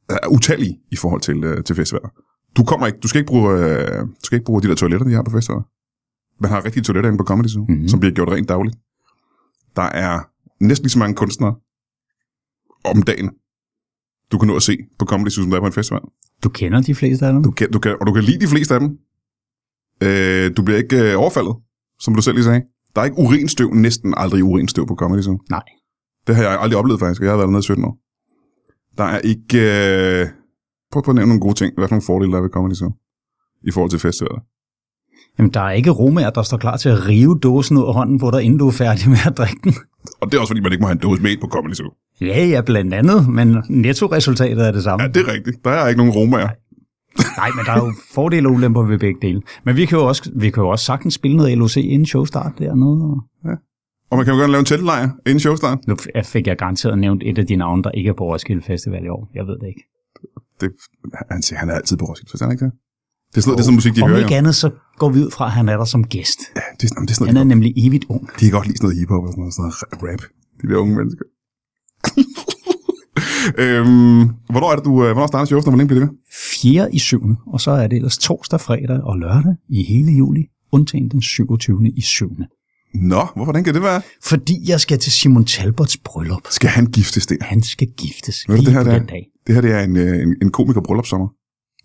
er 0.09 0.27
utallige 0.27 0.79
i 0.91 0.95
forhold 0.95 1.21
til, 1.21 1.45
uh, 1.45 1.63
til 1.63 1.75
festivaler. 1.75 2.09
Du 2.57 2.63
kommer 2.63 2.87
ikke, 2.87 2.99
du 3.03 3.07
skal 3.07 3.19
ikke 3.19 3.31
bruge, 3.31 3.53
uh, 3.53 3.99
du 3.99 4.23
skal 4.23 4.35
ikke 4.35 4.45
bruge 4.45 4.61
de 4.61 4.67
der 4.67 4.75
toiletter, 4.75 5.07
de 5.07 5.13
har 5.13 5.23
på 5.23 5.31
festivaler. 5.31 5.65
Man 6.39 6.51
har 6.51 6.65
rigtige 6.65 6.83
toiletter 6.83 7.09
inde 7.09 7.17
på 7.17 7.23
Comedy 7.23 7.47
Zoo, 7.47 7.65
mm-hmm. 7.69 7.87
som 7.87 7.99
bliver 7.99 8.13
gjort 8.13 8.29
rent 8.29 8.49
dagligt. 8.49 8.77
Der 9.75 9.81
er 9.81 10.19
næsten 10.63 10.83
lige 10.83 10.91
så 10.91 10.99
mange 10.99 11.15
kunstnere 11.15 11.55
om 12.83 13.03
dagen, 13.03 13.31
du 14.31 14.37
kan 14.37 14.47
nå 14.47 14.55
at 14.55 14.63
se 14.63 14.77
på 14.99 15.05
Comedy 15.05 15.29
Zoo, 15.29 15.43
som 15.43 15.49
der 15.49 15.57
er 15.57 15.61
på 15.61 15.67
en 15.67 15.73
festival. 15.73 16.01
Du 16.43 16.49
kender 16.49 16.81
de 16.81 16.95
fleste 16.95 17.25
af 17.25 17.33
dem? 17.33 17.43
Du 17.43 17.51
kan, 17.51 17.71
du 17.71 17.79
kan, 17.79 17.97
og 18.01 18.07
du 18.07 18.13
kan 18.13 18.23
lide 18.23 18.39
de 18.39 18.47
fleste 18.47 18.73
af 18.73 18.79
dem. 18.79 18.89
Øh, 20.03 20.57
du 20.57 20.61
bliver 20.63 20.77
ikke 20.77 21.11
øh, 21.11 21.19
overfaldet, 21.19 21.55
som 21.99 22.15
du 22.15 22.21
selv 22.21 22.35
lige 22.35 22.45
sagde. 22.45 22.63
Der 22.95 23.01
er 23.01 23.05
ikke 23.05 23.17
urinstøv, 23.17 23.73
næsten 23.73 24.13
aldrig 24.17 24.43
urinstøv 24.43 24.87
på 24.87 24.95
Comedy 24.95 25.21
Zoo. 25.21 25.39
Nej. 25.49 25.63
Det 26.27 26.35
har 26.35 26.43
jeg 26.43 26.59
aldrig 26.59 26.79
oplevet 26.79 26.99
faktisk, 26.99 27.21
jeg 27.21 27.29
har 27.29 27.37
været 27.37 27.47
dernede 27.47 27.59
i 27.59 27.63
17 27.63 27.85
år. 27.85 27.97
Der 28.97 29.03
er 29.03 29.19
ikke... 29.19 29.57
Øh, 30.21 30.27
prøv 30.91 31.03
på 31.03 31.11
at 31.11 31.15
nævne 31.15 31.29
nogle 31.29 31.41
gode 31.41 31.53
ting. 31.53 31.73
Hvad 31.77 31.87
for 31.87 31.95
nogle 31.95 32.05
fordele 32.05 32.31
der 32.31 32.37
er 32.37 32.41
ved 32.41 32.49
Comedy 32.49 32.73
Zoo 32.73 32.91
i 33.63 33.71
forhold 33.71 33.89
til 33.89 33.99
festivaler? 33.99 34.39
Jamen, 35.37 35.53
der 35.53 35.61
er 35.61 35.71
ikke 35.71 35.89
romager, 35.89 36.29
der 36.29 36.41
står 36.41 36.57
klar 36.57 36.77
til 36.77 36.89
at 36.89 37.07
rive 37.07 37.39
dåsen 37.43 37.77
ud 37.77 37.83
af 37.87 37.93
hånden 37.93 38.19
på 38.19 38.31
dig, 38.31 38.43
inden 38.43 38.59
du 38.59 38.67
er 38.67 38.71
færdig 38.71 39.09
med 39.09 39.17
at 39.25 39.37
drikke 39.37 39.59
den. 39.63 39.73
Og 40.21 40.31
det 40.31 40.37
er 40.37 40.41
også, 40.41 40.49
fordi 40.51 40.61
man 40.61 40.71
ikke 40.71 40.81
må 40.81 40.87
have 40.87 40.93
en 40.93 40.99
dåse 40.99 41.21
med 41.21 41.37
på 41.41 41.47
Comedy 41.47 41.73
Zoo. 41.73 41.91
Ja, 42.21 42.45
ja, 42.45 42.61
blandt 42.61 42.93
andet, 42.93 43.29
men 43.29 43.63
netto-resultatet 43.69 44.67
er 44.67 44.71
det 44.71 44.83
samme. 44.83 45.03
Ja, 45.03 45.09
det 45.09 45.27
er 45.27 45.33
rigtigt. 45.33 45.65
Der 45.65 45.71
er 45.71 45.87
ikke 45.87 45.97
nogen 45.97 46.13
romager. 46.13 46.49
Nej, 47.37 47.49
men 47.55 47.65
der 47.65 47.71
er 47.71 47.85
jo 47.85 47.93
fordele 48.15 48.47
og 48.47 48.53
ulemper 48.53 48.81
ved 48.81 48.99
begge 48.99 49.19
dele. 49.21 49.41
Men 49.63 49.75
vi 49.75 49.85
kan 49.85 49.97
jo 49.97 50.05
også, 50.05 50.31
vi 50.35 50.49
kan 50.49 50.63
jo 50.63 50.69
også 50.69 50.85
sagtens 50.85 51.13
spille 51.13 51.37
noget 51.37 51.57
LOC 51.57 51.77
inden 51.77 52.05
showstart 52.05 52.51
dernede. 52.59 53.21
Ja. 53.45 53.55
Og 54.09 54.17
man 54.17 54.25
kan 54.25 54.33
jo 54.33 54.39
gerne 54.39 54.51
lave 54.51 54.59
en 54.59 54.65
teltlejr 54.65 55.09
inden 55.25 55.39
showstart. 55.39 55.87
Nu 55.87 55.95
fik 56.23 56.47
jeg 56.47 56.57
garanteret 56.57 56.97
nævnt 56.97 57.23
et 57.25 57.37
af 57.37 57.47
de 57.47 57.55
navne, 57.55 57.83
der 57.83 57.91
ikke 57.91 58.09
er 58.09 58.13
på 58.13 58.23
Roskilde 58.23 58.61
Festival 58.61 59.05
i 59.05 59.07
år. 59.07 59.29
Jeg 59.35 59.47
ved 59.47 59.57
det 59.59 59.67
ikke. 59.67 59.83
Det, 60.61 60.71
han 61.31 61.41
siger, 61.41 61.59
han 61.59 61.69
er 61.69 61.73
altid 61.73 61.97
på 61.97 62.05
Roskilde, 62.05 62.45
han 62.45 62.51
ikke 62.51 62.65
det? 62.65 62.71
Det 63.35 63.41
er 63.41 63.43
sådan, 63.43 63.53
det 63.53 63.59
er 63.59 63.63
sådan 63.63 63.75
musik, 63.75 63.95
de 63.95 64.01
Om 64.01 64.09
hører 64.09 64.19
ikke 64.19 64.31
jo. 64.33 64.37
andet, 64.37 64.55
så 64.55 64.69
går 64.97 65.09
vi 65.09 65.19
ud 65.23 65.31
fra, 65.31 65.45
at 65.45 65.51
han 65.51 65.69
er 65.69 65.77
der 65.77 65.85
som 65.85 66.03
gæst. 66.03 66.39
Ja, 66.55 66.61
det 66.81 66.91
er, 66.91 67.01
det 67.01 67.09
er 67.09 67.13
sådan 67.13 67.27
Han 67.27 67.37
er 67.37 67.43
nemlig 67.43 67.73
evigt 67.77 68.05
ung. 68.09 68.21
de 68.39 68.45
kan 68.45 68.51
godt 68.51 68.67
lide 68.67 68.77
sådan 68.77 68.85
noget 68.87 68.99
hiphop 68.99 69.23
og 69.23 69.31
sådan 69.31 69.41
noget, 69.41 69.53
sådan 69.53 69.71
noget 70.01 70.13
rap. 70.13 70.21
De 70.61 70.67
der 70.67 70.77
unge 70.77 70.95
mennesker. 70.95 71.25
øhm, 73.63 74.21
hvornår 74.49 74.71
er 74.71 74.75
det, 74.75 74.85
du, 74.85 75.05
øh, 75.05 75.11
hvornår 75.11 75.27
starter 75.27 75.45
showet, 75.45 75.65
hvor 75.65 75.71
længe 75.71 75.87
bliver 75.87 75.99
det 75.99 76.09
ved? 76.09 76.17
4. 76.61 76.95
i 76.95 76.99
7. 76.99 77.21
Og 77.47 77.61
så 77.61 77.71
er 77.71 77.87
det 77.87 77.95
ellers 77.95 78.17
torsdag, 78.17 78.61
fredag 78.61 78.99
og 79.03 79.17
lørdag 79.19 79.55
i 79.69 79.83
hele 79.83 80.11
juli, 80.11 80.43
undtagen 80.71 81.09
den 81.09 81.21
27. 81.21 81.87
i 81.95 82.01
7. 82.01 82.29
Nå, 82.93 83.15
hvorfor, 83.15 83.43
hvordan 83.43 83.63
kan 83.63 83.73
det 83.73 83.81
være? 83.81 84.01
Fordi 84.23 84.69
jeg 84.69 84.79
skal 84.79 84.99
til 84.99 85.11
Simon 85.11 85.45
Talbots 85.45 85.97
bryllup. 85.97 86.41
Skal 86.49 86.69
han 86.69 86.85
giftes 86.85 87.25
der? 87.25 87.35
Han 87.41 87.63
skal 87.63 87.87
giftes 87.97 88.49
Ved 88.49 88.55
lige 88.57 88.65
det 88.65 88.73
her, 88.73 88.83
på 88.83 88.89
det 88.89 88.95
er? 88.95 88.99
den 88.99 89.07
dag. 89.07 89.25
Det 89.47 89.55
her 89.55 89.61
det 89.61 89.71
er 89.71 89.79
en, 89.79 89.97
øh, 89.97 90.23
en, 90.23 90.35
en 90.41 90.51
komiker 90.51 90.81
bryllupssommer. 90.81 91.27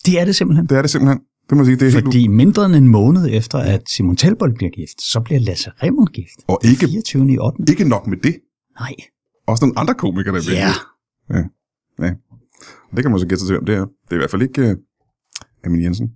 Det 0.07 0.21
er 0.21 0.25
det 0.25 0.37
simpelthen. 0.37 0.67
Det 0.67 0.79
er 0.79 0.83
det 0.83 0.91
simpelthen. 0.91 1.21
Det 1.51 1.59
må 1.59 1.65
sige, 1.65 1.77
det 1.77 1.83
er 1.87 1.91
helt 1.91 2.05
Fordi 2.05 2.29
mindre 2.29 2.67
end 2.67 2.75
en 2.75 2.89
måned 2.89 3.29
efter, 3.31 3.59
at 3.59 3.83
Simon 3.89 4.17
Talbot 4.17 4.55
bliver 4.55 4.71
gift, 4.71 5.03
så 5.03 5.21
bliver 5.21 5.41
Lasse 5.41 5.71
Remmer 5.83 6.07
gift. 6.07 6.39
Og 6.49 6.61
ikke, 6.65 6.87
24. 6.87 7.33
i 7.33 7.39
8. 7.39 7.65
ikke 7.69 7.85
nok 7.89 8.07
med 8.07 8.17
det. 8.17 8.37
Nej. 8.81 8.95
Også 9.47 9.65
nogle 9.65 9.79
andre 9.79 9.95
komikere, 9.95 10.35
der 10.35 10.43
bliver 10.43 10.61
Ja. 10.61 10.67
gift. 10.67 12.17
Det 12.97 13.05
kan 13.05 13.11
man 13.11 13.21
så 13.21 13.27
gætte 13.27 13.39
sig 13.39 13.47
til, 13.47 13.57
hvem 13.57 13.67
det 13.67 13.75
er. 13.75 13.81
Det 13.85 14.11
er 14.11 14.15
i 14.15 14.19
hvert 14.19 14.31
fald 14.31 14.43
ikke 14.43 14.63
uh, 14.71 14.77
Amin 15.65 15.83
Jensen. 15.83 16.11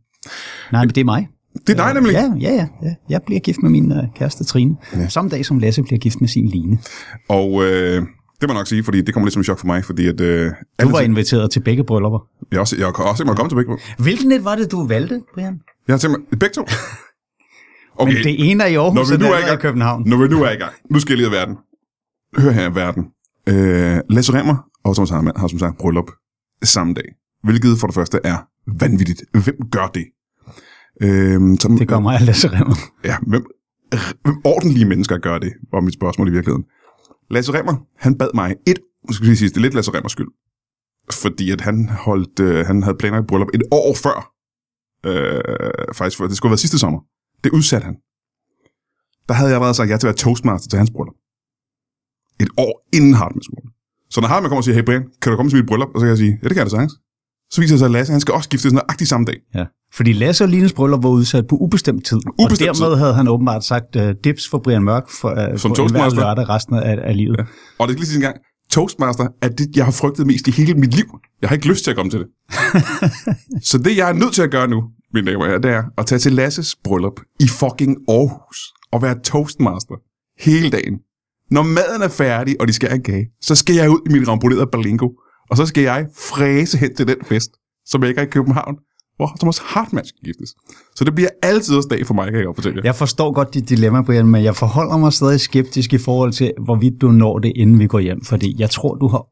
Nej, 0.72 0.84
men 0.84 0.88
det 0.88 0.98
er 1.00 1.04
mig. 1.04 1.28
Det 1.66 1.80
er 1.80 1.84
dig 1.84 1.94
nemlig. 1.94 2.12
Ja, 2.12 2.32
ja, 2.40 2.54
ja. 2.54 2.68
ja. 2.82 2.94
Jeg 3.08 3.22
bliver 3.26 3.40
gift 3.40 3.62
med 3.62 3.70
min 3.70 3.92
uh, 3.92 3.98
kæreste 4.14 4.44
Trine. 4.44 4.76
Ja. 4.92 5.00
Ja. 5.00 5.08
Samme 5.08 5.30
dag 5.30 5.44
som 5.46 5.58
Lasse 5.58 5.82
bliver 5.82 5.98
gift 5.98 6.20
med 6.20 6.28
sin 6.28 6.46
Line. 6.46 6.78
Og 7.28 7.64
øh, 7.64 8.02
det 8.40 8.48
må 8.48 8.52
jeg 8.54 8.60
nok 8.60 8.66
sige, 8.66 8.84
fordi 8.84 9.00
det 9.00 9.14
kommer 9.14 9.26
lidt 9.26 9.32
som 9.32 9.40
en 9.40 9.44
chok 9.44 9.58
for 9.58 9.66
mig, 9.66 9.84
fordi 9.84 10.06
at... 10.06 10.20
Øh, 10.20 10.52
Du 10.82 10.88
var 10.88 11.00
inviteret 11.00 11.50
til 11.50 11.60
begge 11.60 11.84
bryllupper. 11.84 12.18
jeg, 12.52 12.60
også, 12.60 12.76
jeg 12.76 12.86
også 12.86 13.22
ikke 13.22 13.34
komme 13.34 13.50
til 13.50 13.56
begge. 13.56 13.78
Hvilken 13.98 14.32
et 14.32 14.44
var 14.44 14.54
det, 14.56 14.70
du 14.72 14.86
valgte, 14.86 15.22
Brian? 15.34 15.60
Jeg 15.88 15.92
har 15.92 15.98
simpelthen 15.98 16.38
begge 16.38 16.52
to. 16.54 16.64
Okay. 17.96 18.14
Men 18.14 18.22
det 18.24 18.50
ene 18.50 18.62
er 18.64 18.66
i 18.68 18.74
Aarhus, 18.74 18.94
Når 18.94 19.02
og 19.02 19.08
vi 19.10 19.16
det 19.24 19.30
er 19.30 19.34
andet 19.36 19.50
er 19.50 19.58
i 19.58 19.60
København. 19.60 20.02
når 20.06 20.16
vi 20.16 20.28
nu 20.28 20.42
er 20.42 20.50
i 20.50 20.54
gang. 20.56 20.72
Nu 20.90 20.98
skal 21.00 21.12
jeg 21.12 21.16
lige 21.16 21.26
af 21.26 21.32
verden. 21.32 21.56
Hør 22.38 22.50
her, 22.50 22.70
verden. 22.70 23.04
Øh, 23.48 24.00
Lasse 24.10 24.32
Remmer 24.32 24.56
og 24.84 24.94
Thomas 24.94 25.10
Harman 25.10 25.32
har 25.36 25.48
som 25.48 25.58
sagt 25.58 25.78
bryllup 25.78 26.10
samme 26.62 26.94
dag. 26.94 27.04
Hvilket 27.44 27.78
for 27.78 27.86
det 27.86 27.94
første 27.94 28.18
er 28.24 28.36
vanvittigt. 28.80 29.22
Hvem 29.32 29.56
gør 29.72 29.86
det? 29.94 30.04
Øh, 31.02 31.40
som, 31.60 31.78
Det 31.78 31.88
gør 31.88 31.98
mig, 32.00 32.20
Lasse 32.20 32.48
Remmer. 32.48 32.76
Ja, 33.04 33.16
hvem, 33.26 33.44
hvem 34.24 34.36
ordentlige 34.44 34.84
mennesker 34.84 35.18
gør 35.18 35.38
det, 35.38 35.52
var 35.72 35.80
mit 35.80 35.94
spørgsmål 35.94 36.28
i 36.28 36.30
virkeligheden. 36.32 36.64
Lasse 37.30 37.52
Remmer, 37.52 37.76
han 37.96 38.18
bad 38.18 38.28
mig 38.34 38.56
et, 38.66 38.78
nu 39.08 39.12
skal 39.12 39.24
jeg 39.24 39.28
lige 39.28 39.36
sige, 39.36 39.48
det 39.48 39.56
er 39.56 39.60
lidt 39.60 39.74
Lasse 39.74 39.92
Remmers 39.94 40.12
skyld, 40.12 40.28
fordi 41.12 41.50
at 41.50 41.60
han, 41.60 41.88
holdt, 41.88 42.40
øh, 42.40 42.66
han 42.66 42.82
havde 42.82 42.96
planlagt 42.96 43.22
et 43.22 43.26
bryllup 43.26 43.48
et 43.54 43.62
år 43.70 43.94
før, 43.94 44.18
øh, 45.08 45.94
faktisk 45.94 46.16
for, 46.16 46.26
det 46.26 46.36
skulle 46.36 46.48
have 46.48 46.52
været 46.52 46.60
sidste 46.66 46.78
sommer. 46.78 47.00
Det 47.44 47.52
udsatte 47.52 47.84
han. 47.84 47.96
Der 49.28 49.34
havde 49.34 49.48
jeg 49.50 49.56
allerede 49.56 49.74
sagt 49.74 49.90
ja 49.90 49.96
til 49.96 50.06
at 50.06 50.10
være 50.12 50.22
toastmaster 50.24 50.68
til 50.68 50.78
hans 50.78 50.90
bryllup. 50.90 51.16
Et 52.40 52.50
år 52.64 52.72
inden 52.96 53.14
Hartmanns. 53.14 53.48
Så 54.10 54.20
når 54.20 54.28
Hartmann 54.28 54.50
kommer 54.50 54.62
og 54.62 54.64
siger, 54.64 54.74
hey 54.74 54.84
Brian, 54.84 55.04
kan 55.20 55.30
du 55.30 55.36
komme 55.36 55.50
til 55.50 55.58
mit 55.58 55.68
bryllup? 55.70 55.88
Og 55.94 55.98
så 56.00 56.04
kan 56.04 56.08
jeg 56.14 56.18
sige, 56.24 56.34
ja, 56.42 56.44
det 56.48 56.54
kan 56.54 56.62
jeg 56.62 56.66
da 56.66 56.76
sagtens. 56.76 56.94
Så 57.54 57.60
viser 57.60 57.74
det 57.74 57.78
sig, 57.78 57.86
at 57.86 57.92
Lasse, 57.92 58.12
han 58.12 58.20
skal 58.20 58.34
også 58.34 58.48
giftes 58.48 58.72
nøjagtigt 58.72 59.10
samme 59.10 59.26
dag. 59.26 59.36
Ja. 59.54 59.64
Fordi 59.92 60.12
Lasse 60.12 60.44
og 60.44 60.48
Lines 60.48 60.72
bryllup 60.72 61.02
var 61.02 61.10
udsat 61.10 61.46
på 61.46 61.56
ubestemt 61.56 62.06
tid. 62.06 62.16
Ubestemt 62.38 62.70
og 62.70 62.76
dermed 62.76 62.96
havde 62.96 63.14
han 63.14 63.28
åbenbart 63.28 63.64
sagt 63.64 63.96
uh, 63.96 64.02
dips 64.24 64.48
for 64.48 64.58
Brian 64.58 64.82
Mørk 64.82 65.10
for, 65.20 65.30
uh, 65.30 65.58
Som 65.58 65.74
for 65.74 65.82
enhver 65.82 66.14
lørdag 66.14 66.48
resten 66.48 66.76
af, 66.76 66.98
af 67.02 67.16
livet. 67.16 67.36
Ja. 67.38 67.44
Og 67.78 67.88
det 67.88 67.94
skal 67.94 68.00
lige 68.00 68.06
sige 68.06 68.16
en 68.16 68.22
gang, 68.22 68.36
Toastmaster 68.70 69.26
er 69.42 69.48
det, 69.48 69.76
jeg 69.76 69.84
har 69.84 69.92
frygtet 69.92 70.26
mest 70.26 70.48
i 70.48 70.50
hele 70.50 70.74
mit 70.74 70.94
liv. 70.94 71.04
Jeg 71.40 71.48
har 71.48 71.54
ikke 71.56 71.68
lyst 71.68 71.84
til 71.84 71.90
at 71.90 71.96
komme 71.96 72.10
til 72.10 72.20
det. 72.20 72.28
så 73.70 73.78
det, 73.78 73.96
jeg 73.96 74.08
er 74.08 74.12
nødt 74.12 74.34
til 74.34 74.42
at 74.42 74.50
gøre 74.50 74.68
nu, 74.68 74.82
mine 75.14 75.30
damer 75.30 75.44
og 75.44 75.46
herrer, 75.46 75.60
det 75.60 75.70
er 75.70 75.82
at 75.98 76.06
tage 76.06 76.18
til 76.18 76.32
Lasses 76.32 76.76
bryllup 76.84 77.20
i 77.40 77.48
fucking 77.48 77.96
Aarhus 78.08 78.58
og 78.92 79.02
være 79.02 79.18
toastmaster 79.20 79.94
hele 80.40 80.70
dagen. 80.70 80.94
Når 81.50 81.62
maden 81.62 82.02
er 82.02 82.08
færdig, 82.08 82.60
og 82.60 82.68
de 82.68 82.72
skal 82.72 82.88
have 82.88 82.96
en 82.96 83.02
kage, 83.02 83.26
så 83.40 83.54
skal 83.54 83.74
jeg 83.74 83.90
ud 83.90 84.00
i 84.10 84.12
min 84.12 84.28
rampolerede 84.28 84.66
balingo, 84.72 85.08
og 85.50 85.56
så 85.56 85.66
skal 85.66 85.82
jeg 85.82 86.06
fræse 86.16 86.78
hen 86.78 86.96
til 86.96 87.08
den 87.08 87.16
fest, 87.24 87.50
som 87.86 88.02
jeg 88.02 88.08
ikke 88.08 88.20
er 88.20 88.26
i 88.26 88.30
København, 88.30 88.76
hvor 89.16 89.36
Thomas 89.40 89.58
Hartmann 89.58 90.06
skal 90.06 90.20
giftes. 90.24 90.54
Så 90.96 91.04
det 91.04 91.14
bliver 91.14 91.28
altid 91.42 91.82
dag 91.90 92.06
for 92.06 92.14
mig, 92.14 92.26
kan 92.26 92.36
jeg 92.36 92.44
godt 92.44 92.56
fortælle 92.56 92.76
jer. 92.76 92.82
Jeg 92.84 92.94
forstår 92.94 93.32
godt 93.32 93.54
dit 93.54 93.68
dilemma, 93.68 94.02
Brian, 94.02 94.26
men 94.26 94.44
jeg 94.44 94.56
forholder 94.56 94.96
mig 94.96 95.12
stadig 95.12 95.40
skeptisk 95.40 95.92
i 95.92 95.98
forhold 95.98 96.32
til, 96.32 96.52
hvorvidt 96.64 97.00
du 97.00 97.10
når 97.10 97.38
det, 97.38 97.52
inden 97.56 97.78
vi 97.78 97.86
går 97.86 97.98
hjem. 97.98 98.24
Fordi 98.24 98.56
jeg 98.58 98.70
tror, 98.70 98.94
du 98.94 99.08
har... 99.08 99.26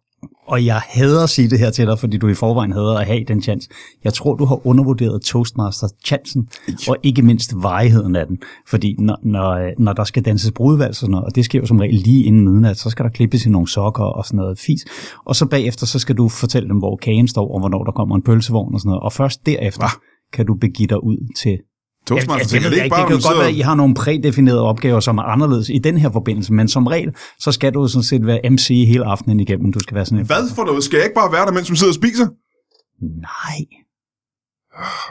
Og 0.53 0.67
jeg 0.67 0.81
hader 0.89 1.23
at 1.23 1.31
sige 1.31 1.51
det 1.51 1.59
her 1.59 1.71
til 1.71 1.87
dig, 1.87 1.99
fordi 1.99 2.17
du 2.17 2.29
i 2.29 2.35
forvejen 2.35 2.73
hader 2.73 2.99
at 2.99 3.07
have 3.07 3.25
den 3.29 3.43
chance. 3.43 3.69
Jeg 4.05 4.15
tror, 4.15 4.35
du 4.35 4.45
har 4.45 4.67
undervurderet 4.67 5.23
Toastmaster-chancen, 5.23 6.49
og 6.89 6.97
ikke 7.03 7.23
mindst 7.23 7.55
varigheden 7.63 8.17
af 8.17 8.27
den. 8.27 8.39
Fordi 8.69 8.97
når, 8.99 9.19
når, 9.23 9.71
når 9.79 9.93
der 9.93 10.05
skal 10.05 10.25
danses 10.25 10.53
brudvalg, 10.53 10.95
sådan 10.95 11.11
noget, 11.11 11.25
og 11.25 11.35
det 11.35 11.45
sker 11.45 11.59
jo 11.59 11.67
som 11.67 11.79
regel 11.79 11.95
lige 11.95 12.25
inden 12.25 12.45
midnat, 12.49 12.79
så 12.79 12.91
skal 12.91 13.05
der 13.05 13.11
klippes 13.11 13.47
i 13.47 13.51
nogle 13.51 13.69
sokker 13.69 14.05
og 14.05 14.25
sådan 14.25 14.37
noget 14.37 14.59
fis. 14.59 14.85
Og 15.25 15.37
så 15.37 15.47
bagefter, 15.47 15.87
så 15.87 15.99
skal 15.99 16.17
du 16.17 16.29
fortælle 16.29 16.69
dem, 16.69 16.79
hvor 16.79 16.97
kagen 16.97 17.29
står, 17.29 17.55
og 17.55 17.61
hvornår 17.61 17.85
der 17.85 17.93
kommer 17.93 18.17
en 18.17 18.23
pølsevogn 18.23 18.75
og 18.75 18.81
sådan 18.81 18.89
noget. 18.89 19.03
Og 19.03 19.13
først 19.13 19.47
derefter 19.47 19.81
Hva? 19.81 20.01
kan 20.33 20.47
du 20.47 20.55
begive 20.55 20.87
dig 20.87 21.05
ud 21.05 21.33
til 21.37 21.59
Toastmaster, 22.07 22.37
Ja, 22.37 22.43
det, 22.43 22.51
det, 22.51 22.63
det, 22.63 22.71
det, 22.71 22.77
ikke 22.77 22.85
det 22.85 22.91
bare, 22.91 23.07
kan 23.09 23.17
jo 23.17 23.29
godt 23.29 23.39
være, 23.39 23.49
at 23.49 23.55
I 23.55 23.61
har 23.61 23.75
nogle 23.75 23.95
prædefinerede 23.95 24.63
opgaver, 24.63 25.01
som 25.01 25.19
er 25.19 25.23
anderledes 25.23 25.69
i 25.69 25.79
den 25.79 25.99
her 25.99 26.11
forbindelse, 26.13 26.53
men 26.53 26.69
som 26.69 26.87
regel, 26.87 27.13
så 27.39 27.53
skal 27.53 27.75
du 27.75 27.89
sådan 27.89 28.03
set 28.03 28.27
være 28.27 28.41
MC 28.51 28.69
hele 28.69 29.05
aftenen 29.05 29.41
igennem. 29.41 29.73
Du 29.73 29.79
skal 29.79 29.95
være 29.95 30.05
sådan 30.05 30.19
en... 30.19 30.27
Hvad 30.27 30.55
for 30.55 30.65
noget? 30.65 30.85
Skal 30.85 30.97
jeg 30.97 31.05
ikke 31.05 31.15
bare 31.15 31.33
være 31.33 31.47
der, 31.47 31.53
mens 31.53 31.71
vi 31.71 31.77
sidder 31.77 31.91
og 31.91 31.95
spiser? 31.95 32.27
Nej. 33.21 33.59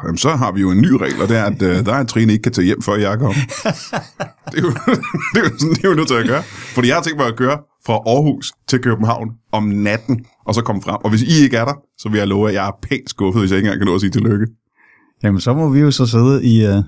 Jamen, 0.04 0.18
så 0.18 0.30
har 0.30 0.52
vi 0.52 0.62
jo 0.62 0.72
en 0.72 0.82
ny 0.82 0.92
regel, 0.92 1.22
og 1.22 1.28
det 1.30 1.38
er, 1.38 1.44
at 1.44 1.62
øh, 1.62 1.86
der 1.86 1.94
er 1.94 2.00
en 2.00 2.08
Trine 2.08 2.32
ikke 2.32 2.44
kan 2.44 2.52
tage 2.52 2.66
hjem, 2.66 2.82
før 2.82 2.96
jeg 2.96 3.20
kommer. 3.20 3.34
det, 4.52 4.58
er 4.58 4.62
jo, 4.62 4.72
det, 5.34 5.40
er 5.40 5.44
jo 5.44 5.58
sådan, 5.60 5.76
det 5.76 5.86
er 5.86 5.90
jo 5.90 5.96
nødt 5.96 6.08
til 6.08 6.16
at 6.16 6.28
gøre. 6.28 6.44
Fordi 6.76 6.88
jeg 6.88 6.96
har 6.96 7.04
tænkt 7.04 7.18
mig 7.18 7.28
at 7.28 7.36
køre 7.36 7.58
fra 7.86 7.94
Aarhus 7.94 8.52
til 8.68 8.80
København 8.80 9.30
om 9.52 9.64
natten, 9.64 10.26
og 10.46 10.56
så 10.56 10.62
komme 10.62 10.82
frem. 10.82 10.98
Og 11.04 11.10
hvis 11.10 11.22
I 11.22 11.44
ikke 11.44 11.58
er 11.58 11.66
der, 11.66 11.74
så 11.98 12.10
vil 12.10 12.18
jeg 12.18 12.28
love, 12.28 12.48
at 12.48 12.54
jeg 12.54 12.68
er 12.68 12.72
pænt 12.82 13.10
skuffet, 13.10 13.42
hvis 13.42 13.52
jeg 13.52 13.58
ikke 13.58 13.68
engang 13.68 13.80
kan 13.80 13.88
nå 13.88 13.96
at 13.96 14.02
sige 14.02 14.12
tillykke. 14.12 14.48
Jamen, 15.24 15.42
så 15.42 15.54
må 15.54 15.70
vi 15.70 15.80
jo 15.80 15.92
så 15.92 16.06
sidde 16.06 16.46
i, 16.46 16.68
uh, 16.68 16.84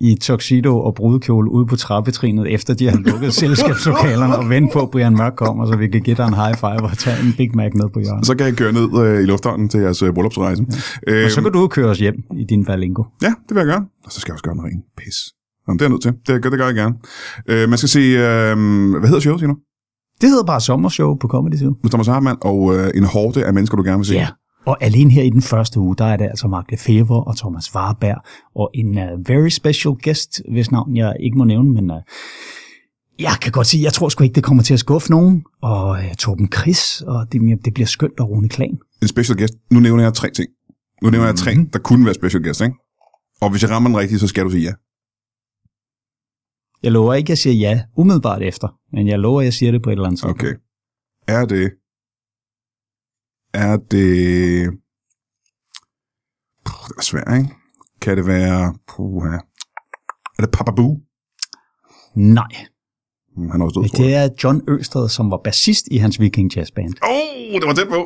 i 0.00 0.14
tuxedo 0.20 0.80
og 0.80 0.94
brudekjole 0.94 1.50
ude 1.50 1.66
på 1.66 1.76
trappetrinet, 1.76 2.54
efter 2.54 2.74
de 2.74 2.88
har 2.90 2.96
lukket 2.96 3.34
selskabslokalerne, 3.42 4.36
og 4.38 4.48
vente 4.50 4.72
på, 4.72 4.80
at 4.82 4.90
Brian 4.90 5.16
Mørk 5.16 5.32
kommer, 5.36 5.66
så 5.66 5.76
vi 5.76 5.88
kan 5.88 6.00
give 6.02 6.16
dig 6.16 6.26
en 6.26 6.34
high 6.34 6.54
five 6.56 6.82
og 6.82 6.98
tage 6.98 7.16
en 7.26 7.32
Big 7.36 7.50
Mac 7.56 7.72
ned 7.74 7.88
på 7.94 8.00
hjørnet. 8.00 8.26
Så 8.26 8.34
kan 8.36 8.46
jeg 8.46 8.54
køre 8.56 8.72
ned 8.72 8.88
øh, 9.04 9.22
i 9.22 9.26
lufthavnen 9.26 9.68
til 9.68 9.80
jeres 9.80 10.02
øh, 10.02 10.14
bryllupsrejse. 10.14 10.64
Ja. 11.06 11.12
Øh, 11.12 11.24
Og 11.24 11.30
så 11.30 11.42
kan 11.42 11.52
du 11.52 11.68
køre 11.68 11.86
os 11.90 11.98
hjem 11.98 12.14
i 12.36 12.44
din 12.44 12.64
Berlingo. 12.64 13.02
ja, 13.22 13.28
det 13.48 13.54
vil 13.54 13.56
jeg 13.60 13.66
gøre. 13.66 13.84
Og 14.04 14.12
så 14.12 14.20
skal 14.20 14.30
jeg 14.30 14.34
også 14.34 14.42
gøre 14.44 14.56
noget 14.56 14.72
rent 14.72 14.84
pis. 14.96 15.16
Jamen, 15.68 15.78
det 15.78 15.84
er 15.84 15.88
jeg 15.88 15.90
nødt 15.90 16.02
til. 16.02 16.12
Det, 16.26 16.42
det 16.44 16.58
gør 16.58 16.66
jeg 16.66 16.74
gerne. 16.74 16.94
Øh, 17.48 17.68
man 17.68 17.78
skal 17.78 17.88
se, 17.88 17.98
øh, 18.00 18.54
hvad 19.00 19.08
hedder 19.08 19.20
showet, 19.20 19.40
siger 19.40 19.52
du? 19.52 19.56
Det 20.20 20.28
hedder 20.28 20.44
bare 20.44 20.60
sommershow 20.60 21.14
på 21.14 21.28
Comedy 21.28 21.56
Zoo. 21.56 21.74
Med 21.82 21.90
Thomas 21.90 22.06
Hartmann 22.06 22.38
og 22.42 22.74
øh, 22.76 22.90
en 22.94 23.04
hårde 23.04 23.44
af 23.46 23.54
mennesker, 23.54 23.76
du 23.76 23.82
gerne 23.82 23.98
vil 23.98 24.06
se. 24.06 24.14
Ja, 24.14 24.28
og 24.68 24.76
alene 24.84 25.10
her 25.10 25.22
i 25.22 25.30
den 25.30 25.42
første 25.42 25.80
uge, 25.80 25.96
der 25.96 26.04
er 26.04 26.16
det 26.16 26.24
altså 26.24 26.48
Mark 26.48 26.70
Lefebvre 26.70 27.24
og 27.24 27.36
Thomas 27.36 27.74
Warberg 27.74 28.20
og 28.54 28.70
en 28.74 28.88
uh, 28.98 29.28
very 29.28 29.48
special 29.48 29.94
guest, 30.04 30.42
hvis 30.52 30.70
navn 30.70 30.96
jeg 30.96 31.16
ikke 31.20 31.38
må 31.38 31.44
nævne, 31.44 31.70
men 31.72 31.90
uh, 31.90 31.96
jeg 33.18 33.32
kan 33.42 33.52
godt 33.52 33.66
sige, 33.66 33.82
jeg 33.82 33.92
tror 33.92 34.08
sgu 34.08 34.24
ikke, 34.24 34.34
det 34.34 34.44
kommer 34.44 34.62
til 34.62 34.74
at 34.74 34.80
skuffe 34.80 35.10
nogen. 35.10 35.44
Og 35.62 35.90
uh, 35.90 36.12
Torben 36.18 36.52
Chris, 36.52 37.00
og 37.00 37.32
det, 37.32 37.40
det 37.64 37.74
bliver 37.74 37.86
skønt, 37.86 38.20
og 38.20 38.28
Rune 38.30 38.48
Klan. 38.48 38.78
en 39.02 39.08
special 39.08 39.38
guest. 39.38 39.54
Nu 39.70 39.80
nævner 39.80 40.02
jeg 40.02 40.14
tre 40.14 40.30
ting. 40.30 40.48
Nu 41.02 41.10
nævner 41.10 41.26
jeg 41.26 41.36
tre, 41.36 41.54
Mhm. 41.54 41.70
der 41.70 41.78
kunne 41.78 42.04
være 42.04 42.14
special 42.14 42.42
guest, 42.44 42.60
ikke? 42.60 42.74
Og 43.40 43.50
hvis 43.50 43.62
jeg 43.62 43.70
rammer 43.70 43.88
den 43.88 43.98
rigtige, 43.98 44.18
så 44.18 44.26
skal 44.28 44.44
du 44.44 44.50
sige 44.50 44.62
ja. 44.64 44.72
Jeg 46.82 46.92
lover 46.92 47.14
ikke, 47.14 47.26
at 47.26 47.28
jeg 47.28 47.38
siger 47.38 47.54
ja 47.54 47.82
umiddelbart 47.96 48.42
efter, 48.42 48.68
men 48.92 49.08
jeg 49.08 49.18
lover, 49.18 49.40
at 49.40 49.44
jeg 49.44 49.52
siger 49.52 49.72
det 49.72 49.82
på 49.82 49.90
et 49.90 49.92
eller 49.92 50.06
andet 50.06 50.18
tidspunkt. 50.18 50.42
Okay. 50.42 50.54
Er 51.28 51.44
det... 51.46 51.70
Er 53.54 53.76
det... 53.76 54.70
Puh, 56.64 56.88
det 56.88 56.96
er 56.98 57.02
svært, 57.02 57.38
ikke? 57.38 57.54
Kan 58.00 58.16
det 58.16 58.26
være... 58.26 58.74
Puh, 58.88 59.24
Er 60.38 60.42
det 60.42 60.50
Papa 60.50 60.72
Boo? 60.72 60.96
Nej, 62.14 62.66
Hmm, 63.38 63.50
Han 63.50 63.60
er 63.60 63.64
også 63.64 63.74
død, 63.80 63.82
men 63.82 64.06
det 64.06 64.14
er 64.14 64.28
John 64.44 64.60
Østred, 64.68 65.08
som 65.08 65.30
var 65.30 65.40
bassist 65.44 65.84
i 65.90 65.96
hans 65.96 66.20
Viking 66.20 66.56
Jazz 66.56 66.70
Band. 66.70 66.94
Åh, 67.02 67.08
oh, 67.10 67.60
det 67.60 67.66
var 67.66 67.74
tæt 67.74 67.88
på. 67.88 68.00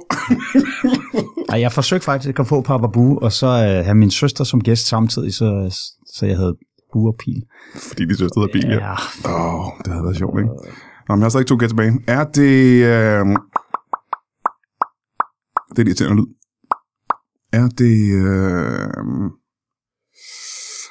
Og 1.52 1.61
jeg 1.61 1.72
forsøgte 1.72 2.05
faktisk 2.05 2.40
at 2.40 2.46
få 2.46 2.61
Papa 2.61 2.87
Boo, 2.87 3.18
og 3.18 3.33
så 3.33 3.46
uh, 3.46 3.85
have 3.85 3.94
min 3.94 4.11
søster 4.11 4.44
som 4.44 4.61
gæst 4.61 4.87
samtidig, 4.87 5.35
så, 5.35 5.78
så 6.14 6.26
jeg 6.26 6.37
havde 6.37 6.57
Boo 6.92 7.07
og 7.07 7.16
Pil. 7.18 7.42
Fordi 7.88 8.05
de 8.05 8.09
det 8.09 8.18
hedder 8.20 8.48
bil, 8.52 8.66
ja. 8.66 8.74
Ja, 8.74 8.94
Åh, 9.24 9.55
oh, 9.55 9.72
det 9.85 9.92
havde 9.92 10.05
været 10.05 10.16
sjovt, 10.16 10.38
ikke? 10.38 10.50
Nå, 11.09 11.14
men 11.14 11.18
jeg 11.18 11.24
har 11.24 11.28
stadig 11.28 11.46
to 11.46 11.57
gæt 11.61 11.68
tilbage. 11.68 11.92
Er 12.09 12.24
det... 12.24 12.85
Øh... 12.92 13.26
Det 15.72 15.78
er 15.78 15.85
det 15.85 15.90
irriterende 15.90 16.22
lyd. 16.22 16.28
Er 17.52 17.68
det... 17.68 17.96
Øh... 18.22 19.30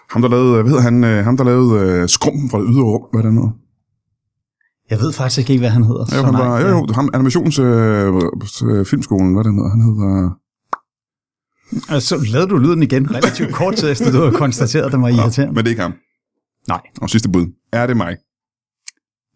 Ham, 0.09 0.21
der 0.21 0.29
lavede... 0.29 0.53
Hvad 0.53 0.71
hedder 0.71 0.81
han? 0.81 1.03
Øh, 1.03 1.23
ham, 1.23 1.37
der 1.37 1.43
lavede 1.43 2.01
øh, 2.01 2.09
Skrumpen 2.09 2.49
fra 2.49 2.59
det 2.59 2.67
ydre 2.71 2.83
rum. 2.83 3.03
Hvad 3.11 3.21
er 3.21 3.25
det 3.25 3.33
noget? 3.33 3.53
Jeg 4.89 4.99
ved 4.99 5.13
faktisk 5.13 5.49
ikke, 5.49 5.61
hvad 5.61 5.69
han 5.69 5.83
hedder. 5.83 6.05
Så 6.05 6.23
han 6.23 6.33
var, 6.33 6.59
jo, 6.59 6.67
ja. 6.67 6.71
jo, 6.71 6.87
ham, 6.93 7.09
animations 7.13 7.59
øh, 7.59 8.13
øh, 8.63 8.85
filmskolen, 8.85 9.33
hvad 9.33 9.43
den 9.43 9.55
hedder, 9.55 9.69
han 9.69 9.81
hedder... 9.81 10.29
Og 11.95 12.01
så 12.01 12.27
lavede 12.33 12.49
du 12.49 12.57
lyden 12.57 12.83
igen 12.83 13.15
relativt 13.15 13.53
kort 13.53 13.75
tid 13.75 13.91
efter, 13.91 14.11
du 14.11 14.17
havde 14.17 14.31
konstateret, 14.31 14.85
at 14.85 14.91
den 14.91 15.01
var 15.01 15.07
irriterende. 15.09 15.53
Men 15.53 15.57
det 15.57 15.65
er 15.65 15.69
ikke 15.69 15.81
ham. 15.81 15.93
Nej, 16.67 16.81
Og 17.01 17.09
sidste 17.09 17.29
bud. 17.29 17.45
Er 17.73 17.87
det 17.87 17.97
mig? 17.97 18.17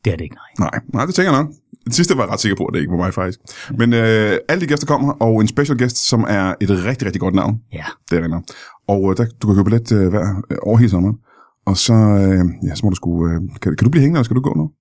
Det 0.05 0.13
er 0.13 0.17
det 0.17 0.23
ikke, 0.23 0.35
nej. 0.35 0.69
Nej, 0.71 0.79
nej, 0.93 1.05
det 1.05 1.15
tænker 1.15 1.31
jeg 1.31 1.41
nok. 1.43 1.51
Det 1.85 1.93
sidste 1.93 2.17
var 2.17 2.23
jeg 2.23 2.31
ret 2.31 2.39
sikker 2.39 2.55
på, 2.55 2.65
at 2.65 2.73
det 2.73 2.79
ikke 2.79 2.91
var 2.91 2.97
mig 2.97 3.13
faktisk. 3.13 3.39
Men 3.77 3.93
øh, 3.93 4.37
alle 4.49 4.61
de 4.61 4.67
gæster 4.67 4.87
kommer, 4.87 5.13
og 5.13 5.41
en 5.41 5.47
special 5.47 5.77
guest, 5.77 5.97
som 6.09 6.25
er 6.29 6.53
et 6.61 6.69
rigtig, 6.69 7.05
rigtig 7.05 7.19
godt 7.21 7.35
navn. 7.35 7.61
Ja, 7.73 7.83
Det 8.11 8.17
er 8.23 8.27
det. 8.27 8.57
Og 8.87 9.11
øh, 9.11 9.17
der, 9.17 9.25
du 9.41 9.47
kan 9.47 9.55
købe 9.55 9.63
billet 9.69 9.91
øh, 9.91 10.09
hver, 10.09 10.41
øh, 10.51 10.57
over 10.63 10.77
hele 10.77 10.89
sommeren. 10.89 11.17
Og 11.65 11.77
så, 11.77 11.93
øh, 11.93 12.67
ja, 12.69 12.75
så 12.75 12.81
må 12.85 12.89
du 12.89 12.95
sgu... 12.95 13.27
Øh, 13.27 13.41
kan, 13.61 13.75
kan, 13.75 13.83
du 13.85 13.89
blive 13.89 14.01
hængende, 14.01 14.17
eller 14.17 14.23
skal 14.23 14.35
du 14.35 14.41
gå 14.41 14.53
nu? 14.53 14.71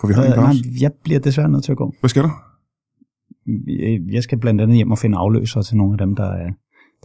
For 0.00 0.06
vi 0.08 0.14
har 0.14 0.22
en 0.24 0.30
øh, 0.32 0.36
nej, 0.36 0.46
pause. 0.46 0.62
jeg 0.80 0.90
bliver 1.04 1.20
desværre 1.20 1.48
nødt 1.48 1.64
til 1.64 1.72
at 1.72 1.78
gå. 1.78 1.94
Hvad 2.00 2.10
skal 2.10 2.22
du? 2.22 2.30
Jeg- 4.12 4.22
skal 4.22 4.38
blandt 4.38 4.60
andet 4.60 4.76
hjem 4.76 4.90
og 4.90 4.98
finde 4.98 5.18
afløsere 5.18 5.62
til 5.62 5.76
nogle 5.76 5.92
af 5.94 5.98
dem, 6.06 6.16
der, 6.16 6.24
er, 6.32 6.48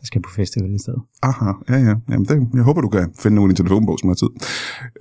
der 0.01 0.05
skal 0.05 0.21
på 0.21 0.29
festival 0.29 0.75
i 0.75 0.79
stedet. 0.79 1.01
Aha, 1.23 1.51
ja, 1.69 1.77
ja. 1.87 1.95
Jamen, 2.11 2.25
det, 2.25 2.47
jeg 2.53 2.63
håber, 2.63 2.81
du 2.81 2.89
kan 2.89 3.13
finde 3.19 3.35
nogen 3.35 3.51
i 3.51 3.53
din 3.53 3.57
telefonbog, 3.57 3.99
som 3.99 4.09
har 4.09 4.15
tid. 4.15 4.31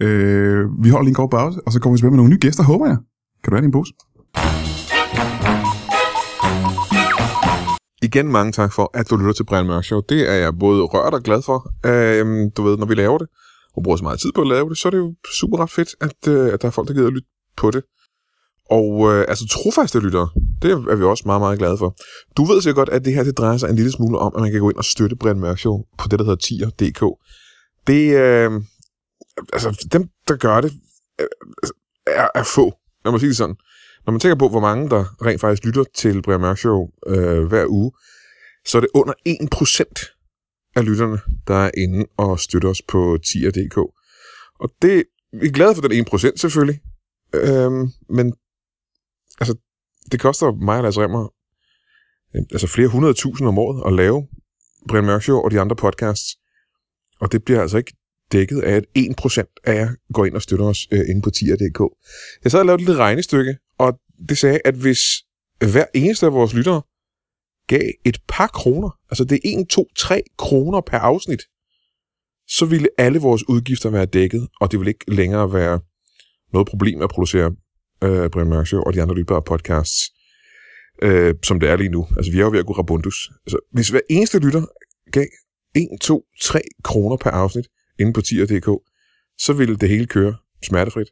Øh, 0.01 0.65
vi 0.85 0.89
holder 0.91 1.05
lige 1.05 1.11
en 1.11 1.15
kort 1.15 1.31
pause, 1.31 1.59
og 1.67 1.73
så 1.73 1.81
kommer 1.81 1.95
vi 1.95 1.99
tilbage 1.99 2.11
med 2.11 2.17
nogle 2.17 2.31
nye 2.31 2.39
gæster, 2.41 2.63
håber 2.63 2.87
jeg. 2.87 2.97
Kan 3.43 3.51
du 3.51 3.57
have 3.57 3.63
din 3.63 3.73
pose? 3.73 3.93
Igen 8.03 8.27
mange 8.29 8.53
tak 8.53 8.73
for, 8.73 8.91
at 8.95 9.11
du 9.11 9.17
lytter 9.17 9.33
til 9.33 9.45
Brian 9.45 9.67
Mørk 9.67 9.85
Show. 9.85 10.01
Det 10.09 10.31
er 10.31 10.35
jeg 10.35 10.59
både 10.59 10.83
rørt 10.83 11.15
og 11.15 11.23
glad 11.23 11.43
for. 11.43 11.59
Øhm, 11.91 12.51
du 12.51 12.63
ved, 12.63 12.77
når 12.77 12.87
vi 12.87 12.95
laver 12.95 13.19
det, 13.19 13.29
og 13.77 13.83
bruger 13.83 13.97
så 13.97 14.05
meget 14.05 14.21
tid 14.21 14.33
på 14.35 14.41
at 14.41 14.47
lave 14.47 14.69
det, 14.69 14.79
så 14.79 14.89
er 14.89 14.91
det 14.91 14.99
jo 14.99 15.15
super 15.41 15.59
ret 15.63 15.71
fedt, 15.71 15.91
at, 16.01 16.29
øh, 16.29 16.53
at 16.53 16.63
der 16.63 16.69
er 16.69 16.73
folk, 16.73 16.89
der 16.89 16.95
gider 16.95 17.07
at 17.07 17.13
lytte 17.13 17.29
på 17.57 17.71
det. 17.71 17.83
Og 18.71 19.13
øh, 19.13 19.25
altså 19.29 19.49
trofaste 19.49 20.01
lyttere, 20.01 20.29
det 20.63 20.71
er 20.71 20.97
vi 20.97 21.05
også 21.05 21.23
meget, 21.27 21.41
meget 21.41 21.59
glade 21.59 21.79
for. 21.79 21.97
Du 22.37 22.45
ved 22.45 22.63
så 22.63 22.73
godt, 22.73 22.89
at 22.89 23.05
det 23.05 23.15
her 23.15 23.23
det 23.23 23.39
drejer 23.39 23.57
sig 23.57 23.69
en 23.71 23.77
lille 23.77 23.93
smule 23.93 24.19
om, 24.19 24.33
at 24.37 24.43
man 24.43 24.51
kan 24.51 24.61
gå 24.61 24.71
ind 24.71 24.79
og 24.79 24.85
støtte 24.85 25.17
Brian 25.17 25.41
Mørk 25.41 25.59
Show 25.59 25.85
på 25.99 26.09
det, 26.09 26.19
der 26.19 26.25
hedder 26.25 26.37
tier.dk. 26.37 27.03
Det, 27.87 28.15
øh, 28.15 28.51
altså 29.53 29.89
dem, 29.93 30.09
der 30.29 30.37
gør 30.37 30.61
det, 30.61 30.73
øh, 31.21 31.27
er, 32.07 32.29
er 32.35 32.43
få, 32.43 32.75
lad 33.05 33.13
mig 33.13 33.21
sige 33.21 33.29
det 33.29 33.37
sådan. 33.37 33.57
Når 34.07 34.11
man 34.11 34.21
tænker 34.21 34.37
på, 34.37 34.49
hvor 34.49 34.61
mange 34.61 34.91
der 34.91 35.25
rent 35.27 35.41
faktisk 35.41 35.65
lytter 35.65 35.85
til 35.95 36.23
Brian 36.23 36.41
Mørk 36.41 36.59
Show 36.59 36.89
øh, 37.07 37.45
hver 37.45 37.67
uge, 37.69 37.93
så 38.67 38.79
er 38.79 38.81
det 38.81 38.91
under 38.95 39.15
1% 39.29 40.75
af 40.77 40.85
lytterne, 40.85 41.19
der 41.47 41.55
er 41.55 41.71
inde 41.79 42.07
og 42.17 42.41
støtter 42.41 42.69
os 42.69 42.83
på 42.89 43.19
tier.dk. 43.33 43.77
Og 44.61 44.71
det, 44.83 45.05
vi 45.41 45.47
er 45.47 45.53
glade 45.53 45.75
for 45.75 45.83
den 45.83 46.07
1% 46.07 46.37
selvfølgelig, 46.37 46.81
øhm, 47.35 47.89
men 48.09 48.35
altså, 49.41 49.55
det 50.13 50.21
koster 50.21 50.53
mig 50.53 50.77
og 50.77 50.83
Lars 50.83 50.99
Remmer 50.99 51.25
øh, 52.37 52.43
altså 52.53 52.67
flere 52.67 52.89
hundrede 52.89 53.15
tusind 53.15 53.49
om 53.49 53.59
året 53.59 53.83
at 53.87 53.93
lave 53.93 54.27
Brian 54.89 55.05
Mørk 55.05 55.23
Show 55.23 55.39
og 55.39 55.51
de 55.51 55.61
andre 55.61 55.77
podcasts. 55.77 56.37
Og 57.21 57.33
det 57.33 57.45
bliver 57.45 57.61
altså 57.63 57.79
ikke 57.79 57.93
dækket 58.33 58.61
af, 58.61 58.75
at 58.75 58.85
1% 58.99 59.61
af 59.65 59.75
jer 59.75 59.89
går 60.13 60.25
ind 60.25 60.35
og 60.35 60.43
støtter 60.43 60.65
os 60.65 60.89
øh, 60.93 61.01
inde 61.09 61.23
på 61.23 61.31
tier.dk. 61.31 61.81
Jeg 62.45 62.53
sad 62.53 62.61
og 62.61 62.67
lavede 62.67 62.83
et 62.83 62.87
lille 62.87 63.03
regnestykke, 63.03 63.57
og 63.79 64.01
det 64.29 64.39
sagde, 64.39 64.61
at 64.65 64.75
hvis 64.75 64.99
hver 65.73 65.85
eneste 65.95 66.27
af 66.27 66.33
vores 66.33 66.55
lyttere 66.55 66.83
gav 67.67 67.91
et 68.05 68.19
par 68.29 68.47
kroner, 68.47 68.91
altså 69.11 69.25
det 69.25 69.41
er 69.45 69.61
1, 69.61 69.69
2, 69.69 69.87
3 69.97 70.23
kroner 70.39 70.81
per 70.81 70.99
afsnit, 70.99 71.43
så 72.49 72.67
ville 72.67 72.89
alle 72.99 73.19
vores 73.19 73.49
udgifter 73.49 73.91
være 73.91 74.07
dækket, 74.07 74.49
og 74.61 74.71
det 74.71 74.79
ville 74.79 74.91
ikke 74.91 75.15
længere 75.15 75.53
være 75.53 75.81
noget 76.53 76.69
problem 76.69 77.03
at 77.03 77.11
producere 77.11 77.53
øh, 78.05 78.31
Brian 78.31 78.49
Mørk 78.49 78.67
Show 78.67 78.81
og 78.83 78.95
de 78.95 79.03
andre 79.03 79.15
lytbare 79.15 79.43
podcasts, 79.43 80.11
øh, 81.03 81.35
som 81.43 81.61
det 81.61 81.69
er 81.69 81.77
lige 81.77 81.89
nu. 81.89 82.07
Altså 82.17 82.33
vi 82.33 82.39
er 82.39 82.43
jo 82.43 82.51
ved 82.51 82.59
at 82.59 82.67
gå 82.67 82.73
rabundus. 82.73 83.31
Altså, 83.47 83.59
hvis 83.73 83.89
hver 83.89 84.01
eneste 84.11 84.39
lytter 84.39 84.63
gav 85.13 85.27
1, 85.77 85.89
2, 86.01 86.25
3 86.43 86.61
kroner 86.85 87.17
per 87.17 87.31
afsnit 87.31 87.67
inde 87.99 88.13
på 88.13 88.21
tier.dk, 88.21 88.69
så 89.39 89.53
ville 89.53 89.77
det 89.77 89.89
hele 89.89 90.07
køre 90.07 90.37
smertefrit. 90.65 91.09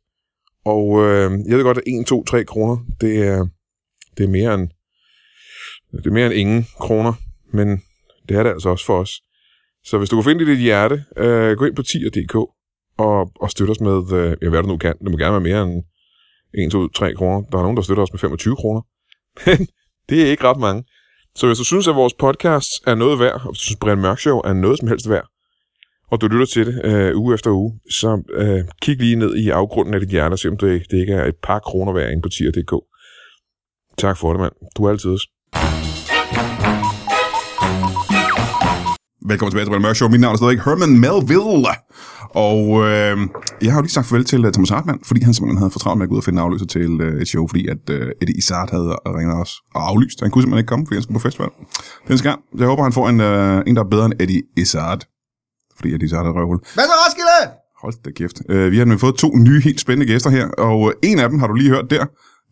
Og 0.64 1.04
øh, 1.04 1.30
jeg 1.48 1.56
ved 1.56 1.64
godt, 1.64 1.78
at 1.78 1.84
1, 1.86 2.06
2, 2.06 2.24
3 2.24 2.44
kroner, 2.44 2.76
det 3.00 3.18
er, 3.26 3.46
det 4.18 4.24
er 4.24 4.28
mere 4.28 4.54
end 4.54 4.68
det 5.92 6.06
er 6.06 6.10
mere 6.10 6.26
end 6.26 6.34
ingen 6.34 6.66
kroner, 6.80 7.12
men 7.52 7.82
det 8.28 8.36
er 8.36 8.42
det 8.42 8.50
altså 8.50 8.68
også 8.68 8.86
for 8.86 8.98
os. 8.98 9.10
Så 9.84 9.98
hvis 9.98 10.08
du 10.08 10.16
kan 10.16 10.24
finde 10.24 10.44
det 10.44 10.52
i 10.52 10.54
dit 10.54 10.62
hjerte, 10.62 11.04
øh, 11.16 11.56
gå 11.56 11.64
ind 11.64 11.76
på 11.76 11.82
tier.dk 11.82 12.34
og, 12.98 13.32
og 13.40 13.50
støtte 13.50 13.70
os 13.70 13.80
med, 13.80 13.96
øh, 14.42 14.50
hvad 14.50 14.62
du 14.62 14.68
nu 14.68 14.76
kan. 14.76 14.94
Det 14.98 15.10
må 15.10 15.16
gerne 15.16 15.32
være 15.32 15.40
mere 15.40 15.62
end 15.62 15.84
1, 16.54 16.72
2, 16.72 16.88
3 16.88 17.14
kroner. 17.14 17.42
Der 17.52 17.58
er 17.58 17.62
nogen, 17.62 17.76
der 17.76 17.82
støtter 17.82 18.02
os 18.02 18.12
med 18.12 18.18
25 18.18 18.56
kroner. 18.56 18.80
Men 19.46 19.68
det 20.08 20.22
er 20.22 20.30
ikke 20.30 20.44
ret 20.44 20.60
mange. 20.60 20.84
Så 21.34 21.46
hvis 21.46 21.58
du 21.58 21.64
synes, 21.64 21.88
at 21.88 21.94
vores 21.94 22.14
podcast 22.14 22.70
er 22.86 22.94
noget 22.94 23.18
værd, 23.18 23.34
og 23.34 23.50
hvis 23.52 23.58
du 23.58 23.64
synes, 23.64 23.78
Brian 23.80 23.98
Mørk 23.98 24.18
Show 24.18 24.38
er 24.44 24.52
noget 24.52 24.78
som 24.78 24.88
helst 24.88 25.08
værd, 25.08 25.26
og 26.10 26.20
du 26.20 26.26
lytter 26.26 26.46
til 26.46 26.66
det 26.66 26.84
øh, 26.84 27.16
uge 27.16 27.34
efter 27.34 27.50
uge, 27.50 27.80
så 27.90 28.22
øh, 28.32 28.64
kig 28.82 28.96
lige 28.96 29.16
ned 29.16 29.36
i 29.36 29.50
afgrunden 29.50 29.94
af 29.94 30.00
dit 30.00 30.08
hjerte, 30.08 30.32
og 30.32 30.38
se 30.38 30.48
om 30.48 30.56
det, 30.56 30.90
det 30.90 30.98
ikke 30.98 31.12
er 31.12 31.24
et 31.24 31.36
par 31.42 31.58
kroner 31.58 31.92
værd 31.92 32.10
inde 32.10 32.22
på 32.22 32.28
tier.dk. 32.28 32.72
Tak 33.98 34.16
for 34.16 34.32
det, 34.32 34.40
mand. 34.40 34.52
Du 34.76 34.84
er 34.84 34.90
altid. 34.90 35.16
Velkommen 39.30 39.50
tilbage 39.50 39.64
til 39.64 39.70
Brian 39.70 39.82
Mørk 39.82 39.96
Show. 39.96 40.08
Mit 40.08 40.20
navn 40.20 40.32
er 40.32 40.36
stadig 40.36 40.62
Herman 40.64 40.94
Melville. 41.04 41.66
Og 42.34 42.80
øh, 42.80 43.18
jeg 43.62 43.72
har 43.72 43.78
jo 43.78 43.82
lige 43.82 43.92
sagt 43.92 44.06
farvel 44.06 44.24
til 44.24 44.44
uh, 44.46 44.52
Thomas 44.52 44.70
Hartmann, 44.70 45.00
fordi 45.04 45.22
han 45.22 45.34
simpelthen 45.34 45.58
havde 45.58 45.70
for 45.70 45.78
travlt 45.78 45.98
med 45.98 46.04
at 46.04 46.08
gå 46.08 46.14
ud 46.14 46.18
og 46.18 46.24
finde 46.24 46.36
en 46.40 46.44
afløser 46.44 46.66
til 46.66 47.00
uh, 47.00 47.20
et 47.22 47.28
show, 47.28 47.48
fordi 47.48 47.68
at 47.68 47.90
uh, 47.90 47.96
Eddie 48.22 48.36
Izzard 48.38 48.70
havde 48.70 48.96
ringet 49.06 49.36
os 49.40 49.52
og 49.74 49.88
aflyst. 49.88 50.20
Han 50.20 50.30
kunne 50.30 50.42
simpelthen 50.42 50.58
ikke 50.62 50.68
komme, 50.68 50.86
fordi 50.86 50.96
han 50.96 51.02
skulle 51.02 51.18
på 51.20 51.22
festival. 51.22 51.48
Den 52.08 52.18
skal 52.18 52.34
Jeg 52.58 52.66
håber, 52.66 52.82
han 52.82 52.92
får 52.92 53.08
en, 53.08 53.20
uh, 53.20 53.62
en 53.66 53.76
der 53.76 53.84
er 53.84 53.88
bedre 53.88 54.04
end 54.04 54.14
Eddie 54.20 54.42
Izzard. 54.56 55.00
Fordi 55.76 55.94
Eddie 55.94 56.06
Izzard 56.06 56.26
er 56.26 56.30
røvhul. 56.30 56.58
Hvad 56.74 56.84
så, 56.84 56.94
Roskilde? 57.06 57.40
Hold 57.82 57.94
da 58.04 58.10
kæft. 58.10 58.36
Uh, 58.50 58.70
vi 58.72 58.78
har 58.78 58.84
nemlig 58.84 59.00
fået 59.00 59.14
to 59.14 59.36
nye, 59.36 59.60
helt 59.60 59.80
spændende 59.80 60.12
gæster 60.12 60.30
her, 60.30 60.48
og 60.48 60.80
uh, 60.80 60.92
en 61.02 61.18
af 61.18 61.28
dem 61.28 61.38
har 61.38 61.46
du 61.46 61.54
lige 61.54 61.70
hørt 61.70 61.90
der. 61.90 62.04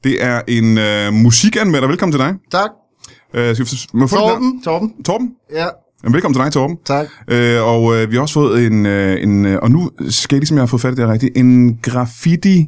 Det 0.05 0.25
er 0.25 0.43
en 0.49 0.79
uh, 0.79 1.23
musikanmelder. 1.23 1.89
Velkommen 1.89 2.13
til 2.13 2.21
dig. 2.21 2.35
Tak. 2.51 2.71
Uh, 3.35 3.55
skal 3.55 3.67
vi, 3.67 3.99
må? 3.99 4.07
Torben. 4.07 4.63
Torben. 4.63 5.03
Torben? 5.03 5.31
Ja, 5.53 5.67
velkommen 6.13 6.35
til 6.35 6.43
dig, 6.45 6.53
Torben. 6.53 6.77
tak. 6.85 7.07
Øh, 7.29 7.63
og 7.63 7.97
øh, 7.97 8.11
vi 8.11 8.15
har 8.17 8.23
også 8.23 8.35
fået 8.35 8.67
en, 8.67 8.87
øh, 8.87 9.23
en 9.23 9.45
øh, 9.47 9.59
og 9.63 9.71
nu 9.71 9.91
skal 10.09 10.37
jeg 10.37 10.41
ligesom 10.41 10.57
jeg 10.57 10.63
har 10.63 10.67
fået 10.67 10.81
fat 10.83 10.93
i 10.93 10.97
det 10.97 11.09
rigtigt, 11.09 11.37
en 11.37 11.79
graffiti... 11.83 12.67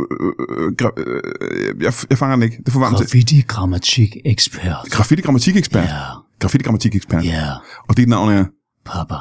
Øh, 0.00 0.72
øh, 1.00 1.82
jeg, 1.82 1.92
jeg 2.10 2.18
fanger 2.18 2.36
den 2.36 2.42
ikke. 2.42 2.56
Det 2.64 2.72
får 2.72 2.80
varmt 2.80 2.96
til. 2.96 3.06
Graffiti 3.06 3.40
grammatik 3.48 4.16
ekspert. 4.24 4.76
Graffiti 4.90 5.22
grammatik 5.22 5.56
ekspert. 5.56 5.84
Ja, 5.84 5.94
Graffiti 6.40 6.64
grammatik 6.64 6.94
ekspert. 6.96 7.24
ja, 7.24 7.46
Og 7.88 7.96
dit 7.96 8.08
navn 8.08 8.32
er 8.32 8.44
papa. 8.84 9.14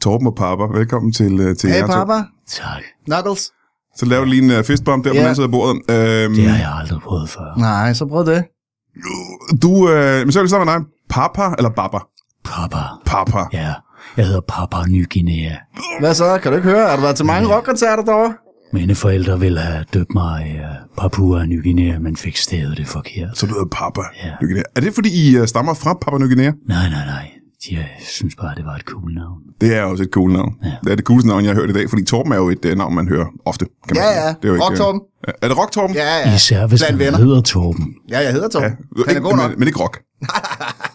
Torben 0.00 0.26
og 0.26 0.34
Papa. 0.34 0.62
Velkommen 0.78 1.12
til, 1.12 1.56
til 1.56 1.70
Hey, 1.70 1.76
jer 1.76 1.86
to. 1.86 1.92
papa. 1.92 2.12
Tak. 2.48 2.82
Knuckles. 3.06 3.50
Så 3.96 4.06
laver 4.06 4.24
du 4.24 4.30
lige 4.30 4.42
en 4.42 4.58
uh, 4.58 4.64
fistbump 4.64 5.04
der 5.04 5.10
på 5.10 5.14
Ja. 5.14 5.18
den 5.20 5.24
anden 5.26 5.34
side 5.34 5.44
af 5.44 5.50
bordet. 5.50 5.74
Øhm, 5.90 6.34
Det 6.34 6.48
har 6.48 6.58
jeg 6.58 6.72
aldrig 6.80 7.00
prøvet 7.02 7.28
før. 7.28 7.58
Nej, 7.58 7.92
så 7.94 8.06
prøv 8.06 8.26
det. 8.26 8.44
Du, 9.62 9.90
øh, 9.90 10.18
men 10.24 10.32
så 10.32 10.38
vil 10.38 10.44
jeg 10.44 10.48
starte 10.48 10.64
med 10.64 10.72
dig. 10.74 10.82
Papa 11.12 11.54
eller 11.58 11.70
Baba? 11.70 11.98
Papa. 12.44 12.78
Papa. 13.06 13.38
Ja, 13.52 13.72
jeg 14.16 14.26
hedder 14.26 14.40
Papa 14.48 14.76
Ny 14.88 15.08
Guinea. 15.10 15.52
Hvad 16.00 16.14
så? 16.14 16.38
Kan 16.42 16.52
du 16.52 16.56
ikke 16.56 16.68
høre? 16.70 16.88
Har 16.88 16.96
du 16.96 17.02
været 17.02 17.16
til 17.16 17.26
mange 17.26 17.54
rockkoncerter 17.54 18.04
derovre? 18.04 18.34
Mine 18.72 18.94
forældre 18.94 19.40
ville 19.40 19.60
have 19.60 19.84
døbt 19.94 20.14
mig 20.14 20.46
i 20.54 20.58
uh, 20.58 20.64
Papua 20.98 21.44
Ny 21.46 21.62
Guinea, 21.62 21.98
men 21.98 22.16
fik 22.16 22.36
stavet 22.36 22.76
det 22.76 22.86
forkert. 22.86 23.38
Så 23.38 23.46
du 23.46 23.52
hedder 23.52 23.68
Papa. 23.72 24.00
Ja. 24.24 24.30
Ny 24.42 24.46
Guinea. 24.46 24.62
Er 24.76 24.80
det 24.80 24.94
fordi, 24.94 25.30
I 25.30 25.40
uh, 25.40 25.46
stammer 25.46 25.74
fra 25.74 25.94
Papua 25.94 26.18
Ny 26.18 26.26
Guinea? 26.34 26.52
Nej, 26.68 26.88
nej, 26.88 27.04
nej. 27.06 27.30
De 27.64 27.78
uh, 27.78 27.84
synes 28.00 28.34
bare, 28.36 28.54
det 28.54 28.64
var 28.64 28.74
et 28.74 28.82
cool 28.82 29.14
navn. 29.14 29.38
Det 29.60 29.76
er 29.76 29.82
også 29.82 30.02
et 30.02 30.08
cool 30.12 30.32
navn. 30.32 30.54
Ja. 30.62 30.68
Ja. 30.68 30.74
Det 30.84 30.92
er 30.92 30.96
det 30.96 31.04
cooleste 31.04 31.28
navn, 31.28 31.44
jeg 31.44 31.50
har 31.54 31.60
hørt 31.60 31.70
i 31.70 31.72
dag, 31.72 31.88
fordi 31.90 32.04
Torben 32.04 32.32
er 32.32 32.36
jo 32.36 32.48
et 32.50 32.64
uh, 32.64 32.72
navn, 32.78 32.94
man 32.94 33.08
hører 33.08 33.26
ofte. 33.46 33.64
Kan 33.88 33.96
man 33.96 34.04
Ja, 34.04 34.10
ja. 34.22 34.28
Det 34.28 34.44
er 34.44 34.48
jo 34.48 34.54
ikke, 34.54 34.64
Rock 34.64 34.76
Torben. 34.76 35.00
øh, 35.28 35.34
Er 35.42 35.48
det 35.48 35.58
Rock 35.58 35.70
Torben? 35.72 35.96
Ja, 35.96 36.18
ja. 36.18 36.34
Især 36.34 36.66
hvis 36.66 36.80
Blandt 36.80 36.98
man 36.98 37.06
venner. 37.06 37.18
hedder 37.18 37.40
Torben. 37.40 37.94
Ja, 38.10 38.18
jeg 38.20 38.32
hedder 38.32 38.48
Torben. 38.48 38.70
Ja. 38.98 39.02
Han 39.08 39.16
er 39.16 39.20
god 39.20 39.36
nok. 39.36 39.50
Men, 39.50 39.58
men 39.58 39.68
ikke 39.68 39.80
rock. 39.80 39.98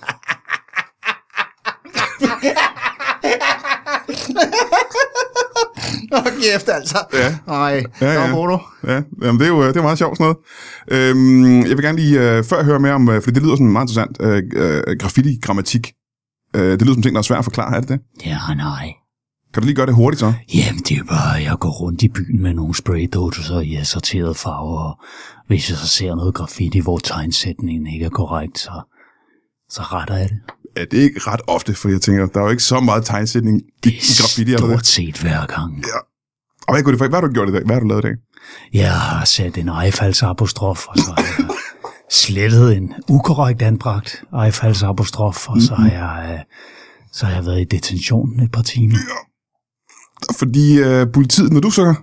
Åh, 6.14 6.24
kæft, 6.24 6.70
altså. 6.70 6.98
Ja. 7.14 7.38
Nej, 7.48 7.84
Ja, 8.02 8.12
ja, 8.12 8.32
du. 8.32 8.60
Ja, 8.88 9.02
jamen, 9.22 9.40
det 9.40 9.46
er 9.46 9.48
jo 9.48 9.62
øh, 9.64 9.68
det 9.68 9.78
er 9.78 9.82
meget 9.82 9.98
sjovt 9.98 10.18
sådan 10.18 10.24
noget. 10.24 10.38
Øhm, 10.88 11.60
jeg 11.60 11.78
vil 11.78 11.82
gerne 11.86 12.00
lige 12.00 12.40
uh, 12.40 12.46
før 12.46 12.64
høre 12.64 12.80
mere 12.80 12.94
om, 12.94 13.08
uh, 13.08 13.16
fordi 13.16 13.32
det 13.32 13.44
lyder 13.44 13.56
sådan 13.56 13.72
meget 13.72 13.84
interessant, 13.90 14.18
uh, 14.20 14.28
uh, 14.28 14.98
graffiti-grammatik. 15.00 15.94
Uh, 16.58 16.62
det 16.62 16.82
lyder 16.82 16.94
som 16.94 17.02
ting, 17.02 17.16
der 17.16 17.20
er 17.20 17.24
svært 17.24 17.40
at 17.40 17.46
forklare, 17.46 17.76
er 17.76 17.80
det 17.80 17.90
det? 17.90 18.00
Ja, 18.26 18.38
nej. 18.58 18.94
Kan 19.54 19.62
du 19.62 19.66
lige 19.66 19.76
gøre 19.76 19.86
det 19.86 19.96
hurtigt 19.96 20.20
så? 20.20 20.34
Jamen, 20.54 20.80
det 20.80 20.98
er 20.98 21.04
bare, 21.04 21.44
jeg 21.44 21.56
går 21.60 21.70
rundt 21.70 22.04
i 22.04 22.08
byen 22.08 22.42
med 22.42 22.54
nogle 22.54 22.76
spraydåser 22.76 23.60
i 23.60 23.76
assorterede 23.76 24.36
farver, 24.36 24.80
og 24.80 25.00
hvis 25.48 25.70
jeg 25.70 25.78
så 25.78 25.88
ser 25.88 26.16
noget 26.16 26.34
graffiti, 26.36 26.80
hvor 26.80 26.98
tegnsætningen 26.98 27.88
ikke 27.88 28.06
er 28.06 28.10
korrekt, 28.10 28.60
så, 28.60 28.72
så 29.70 29.82
retter 29.82 30.16
jeg 30.16 30.30
det. 30.30 30.40
Ja, 30.78 30.86
det 30.92 31.00
er 31.00 31.04
ikke 31.04 31.20
ret 31.20 31.42
ofte, 31.48 31.74
for 31.74 31.90
jeg 31.90 32.02
tænker, 32.02 32.26
der 32.26 32.40
er 32.40 32.44
jo 32.44 32.50
ikke 32.50 32.64
så 32.64 32.80
meget 32.80 33.06
tegnsætning 33.06 33.58
i, 33.62 33.64
Det 33.84 33.92
i 33.92 33.96
graffiti, 34.22 34.42
er 34.54 34.58
det? 34.58 34.66
stort 34.66 34.86
set 34.88 35.18
hver 35.18 35.46
gang. 35.46 35.84
Og 36.68 36.74
hvad, 36.74 36.84
kunne 36.84 36.92
det, 36.92 37.00
for- 37.00 37.08
hvad 37.08 37.20
har 37.20 37.28
du 37.28 37.34
gjort 37.34 37.50
i 37.50 37.52
dag? 37.52 37.62
Hvad 37.66 37.76
har 37.76 37.80
du 37.82 37.88
lavet 37.88 38.02
i 38.06 38.08
dag? 38.08 38.16
Jeg 38.74 38.92
har 38.94 39.26
sat 39.26 39.58
en 39.58 39.68
ejfaldsapostrof, 39.70 40.88
og 40.88 40.98
så 40.98 41.14
har 41.18 41.24
jeg 41.38 41.48
slettet 42.12 42.78
en 42.78 42.94
ukorrekt 43.10 43.62
anbragt 43.62 44.24
ejfaldsapostrof, 44.34 45.50
og 45.50 45.62
så 45.62 45.76
har 45.76 45.90
jeg, 45.92 46.34
øh, 46.34 46.40
så 47.14 47.26
har 47.26 47.34
jeg 47.34 47.46
været 47.46 47.62
i 47.62 47.64
detention 47.64 48.40
et 48.40 48.52
par 48.52 48.62
timer. 48.62 48.96
Fordi 50.40 50.80
øh, 50.80 51.08
politiet, 51.14 51.52
når 51.54 51.60
du 51.60 51.70
så 51.70 51.96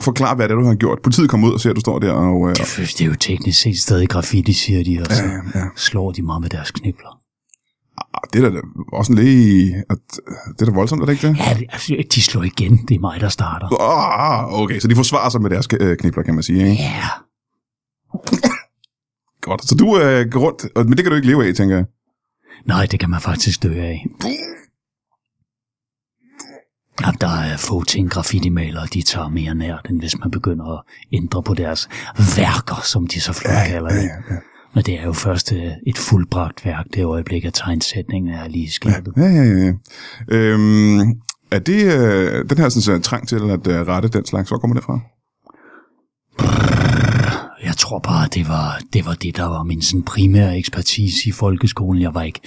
forklarer, 0.00 0.34
hvad 0.34 0.48
det 0.48 0.54
er, 0.54 0.58
du 0.58 0.66
har 0.66 0.74
gjort. 0.74 0.98
Politiet 1.02 1.30
kommer 1.30 1.48
ud 1.48 1.52
og 1.52 1.60
ser, 1.60 1.70
at 1.70 1.76
du 1.76 1.80
står 1.80 1.98
der 1.98 2.12
og... 2.12 2.48
Øh, 2.48 2.56
Det 2.56 3.00
er 3.00 3.04
jo 3.06 3.14
teknisk 3.20 3.60
set 3.60 3.78
stadig 3.78 4.08
graffiti, 4.08 4.52
siger 4.52 4.84
de, 4.84 5.00
og 5.00 5.06
så 5.16 5.22
ja, 5.22 5.58
ja. 5.60 5.64
slår 5.76 6.10
de 6.12 6.22
mig 6.22 6.40
med 6.40 6.48
deres 6.48 6.70
knibler. 6.70 7.19
Det 8.32 8.44
er 8.44 8.50
da 8.50 8.60
også 8.92 9.12
en 9.12 9.18
læge... 9.18 9.84
At, 9.90 9.98
det 10.58 10.60
er 10.60 10.64
da 10.64 10.72
voldsomt, 10.72 11.02
er 11.02 11.06
det 11.06 11.12
ikke 11.12 11.28
det? 11.28 11.36
Ja, 11.36 11.58
altså, 11.68 11.96
de 12.14 12.22
slår 12.22 12.42
igen. 12.42 12.76
Det 12.88 12.94
er 12.94 13.00
mig, 13.00 13.20
der 13.20 13.28
starter. 13.28 13.80
Ah, 13.80 14.60
okay, 14.60 14.78
så 14.78 14.88
de 14.88 14.94
forsvarer 14.96 15.30
sig 15.30 15.42
med 15.42 15.50
deres 15.50 15.68
øh, 15.80 15.96
knibler, 15.96 16.22
kan 16.22 16.34
man 16.34 16.42
sige. 16.42 16.70
Ikke? 16.70 16.82
Ja, 16.82 17.08
Godt. 19.46 19.68
Så 19.68 19.74
du 19.74 19.98
øh, 20.00 20.26
går 20.30 20.40
rundt, 20.40 20.66
men 20.76 20.90
det 20.96 21.04
kan 21.04 21.10
du 21.10 21.16
ikke 21.16 21.28
leve 21.28 21.48
af, 21.48 21.54
tænker 21.54 21.76
jeg. 21.76 21.84
nej, 22.66 22.86
det 22.86 23.00
kan 23.00 23.10
man 23.10 23.20
faktisk 23.20 23.62
dø 23.62 23.80
af. 23.80 24.06
Ja, 27.00 27.10
der 27.20 27.28
er 27.28 27.56
få 27.56 27.84
ting, 27.84 28.10
graffiti-malere, 28.10 28.86
de 28.94 29.02
tager 29.02 29.28
mere 29.28 29.54
nært, 29.54 29.86
end 29.90 29.98
hvis 30.00 30.18
man 30.18 30.30
begynder 30.30 30.78
at 30.78 30.82
ændre 31.12 31.42
på 31.42 31.54
deres 31.54 31.88
værker, 32.36 32.80
som 32.84 33.06
de 33.06 33.20
så 33.20 33.32
flot 33.32 33.66
kalder 33.66 33.88
det. 33.88 34.02
ja. 34.02 34.36
Men 34.74 34.84
det 34.84 35.00
er 35.00 35.04
jo 35.04 35.12
først 35.12 35.52
øh, 35.52 35.72
et 35.86 35.98
fuldbragt 35.98 36.64
værk, 36.64 36.86
det 36.94 37.04
øjeblik, 37.04 37.44
at 37.44 37.54
tegnsætningen 37.54 38.34
er 38.34 38.48
lige 38.48 38.70
skabet. 38.70 39.12
Ja, 39.16 39.22
ja, 39.22 39.42
ja. 39.42 39.64
ja. 39.64 39.72
Øhm, 40.28 41.00
er 41.50 41.58
det 41.58 41.84
øh, 41.84 42.44
den 42.50 42.58
her 42.58 42.68
sådan, 42.68 42.82
så, 42.82 42.98
trang 42.98 43.28
til 43.28 43.36
at 43.36 43.66
øh, 43.66 43.86
rette 43.86 44.08
den 44.08 44.26
slags? 44.26 44.48
Hvor 44.48 44.58
kommer 44.58 44.74
det 44.74 44.84
fra? 44.84 45.00
Jeg 47.64 47.76
tror 47.76 47.98
bare, 47.98 48.28
det 48.34 48.48
var, 48.48 48.80
det 48.92 49.06
var 49.06 49.14
det, 49.14 49.36
der 49.36 49.44
var 49.44 49.62
min 49.62 49.82
sådan, 49.82 50.02
primære 50.02 50.58
ekspertise 50.58 51.28
i 51.28 51.32
folkeskolen. 51.32 52.02
Jeg 52.02 52.14
var 52.14 52.22
ikke 52.22 52.40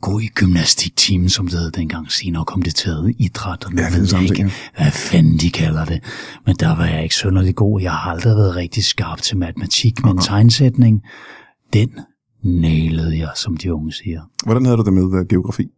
god 0.00 0.20
i 0.20 0.26
gymnastiktimen, 0.26 1.28
som 1.28 1.48
det 1.48 1.58
hed 1.58 1.70
dengang. 1.70 2.12
Senere 2.12 2.44
kom 2.44 2.62
det 2.62 2.74
til 2.74 3.14
idræt, 3.18 3.64
og 3.64 3.72
nu 3.72 3.82
Ja, 3.82 3.88
ved 3.98 4.08
jeg 4.12 4.22
ikke, 4.22 4.52
hvad 4.76 4.90
fanden 4.90 5.38
de 5.38 5.50
kalder 5.50 5.84
det. 5.84 6.00
Men 6.46 6.56
der 6.56 6.76
var 6.76 6.86
jeg 6.86 7.02
ikke 7.02 7.14
sønderlig 7.14 7.54
god. 7.54 7.80
Jeg 7.80 7.92
har 7.92 8.10
aldrig 8.10 8.36
været 8.36 8.56
rigtig 8.56 8.84
skarp 8.84 9.22
til 9.22 9.36
matematik, 9.36 10.04
men 10.04 10.18
tegnsætning, 10.18 11.02
den 11.72 12.00
nailede 12.42 13.18
jeg, 13.18 13.30
som 13.36 13.56
de 13.56 13.74
unge 13.74 13.92
siger. 13.92 14.22
Hvordan 14.44 14.64
havde 14.64 14.76
du 14.76 14.82
det 14.82 14.92
med 14.92 15.20
øh, 15.20 15.26
geografi? 15.26 15.68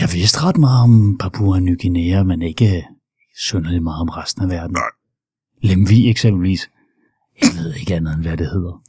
Jeg 0.00 0.08
vidste 0.12 0.42
ret 0.42 0.58
meget 0.58 0.82
om 0.82 1.18
Papua 1.18 1.60
Ny 1.60 1.80
Guinea, 1.82 2.22
men 2.22 2.42
ikke 2.42 2.84
synderligt 3.36 3.82
meget 3.82 4.00
om 4.00 4.08
resten 4.08 4.42
af 4.42 4.48
verden. 4.48 4.72
Nej. 4.72 4.90
Lemvi 5.62 6.08
eksempelvis. 6.10 6.70
Jeg 7.42 7.50
ved 7.58 7.74
ikke 7.74 7.94
andet 7.94 8.14
end, 8.14 8.22
hvad 8.22 8.36
det 8.36 8.46
hedder. 8.46 8.82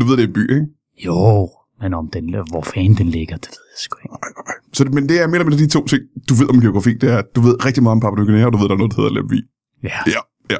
Du 0.00 0.06
ved, 0.06 0.16
det 0.16 0.22
er 0.22 0.26
en 0.26 0.32
by, 0.32 0.54
ikke? 0.54 0.66
Jo, 1.06 1.50
men 1.80 1.94
om 1.94 2.10
den, 2.12 2.34
hvor 2.50 2.62
fanden 2.62 2.94
den 2.94 3.08
ligger, 3.08 3.36
det 3.36 3.48
ved 3.48 3.64
jeg 3.72 3.78
sgu 3.78 3.96
ikke. 4.04 4.14
Nej, 4.14 4.30
nej. 4.46 4.54
Så, 4.72 4.84
men 4.84 5.08
det 5.08 5.20
er 5.22 5.26
mere 5.26 5.36
eller 5.36 5.50
mindre 5.50 5.64
de 5.64 5.68
to 5.68 5.86
ting, 5.86 6.02
du 6.28 6.34
ved 6.34 6.48
om 6.50 6.60
geografi. 6.60 6.94
Det 6.94 7.10
er, 7.12 7.18
at 7.18 7.24
du 7.36 7.40
ved 7.40 7.64
rigtig 7.64 7.82
meget 7.82 7.92
om 7.96 8.00
Papua 8.00 8.20
Ny 8.20 8.26
Guinea, 8.26 8.46
og 8.46 8.52
du 8.52 8.58
ved, 8.58 8.68
der 8.68 8.74
er 8.74 8.78
noget, 8.78 8.92
der 8.92 9.00
hedder 9.02 9.14
Lemvi. 9.14 9.40
Ja, 9.82 9.98
Ja, 10.06 10.20
ja. 10.50 10.56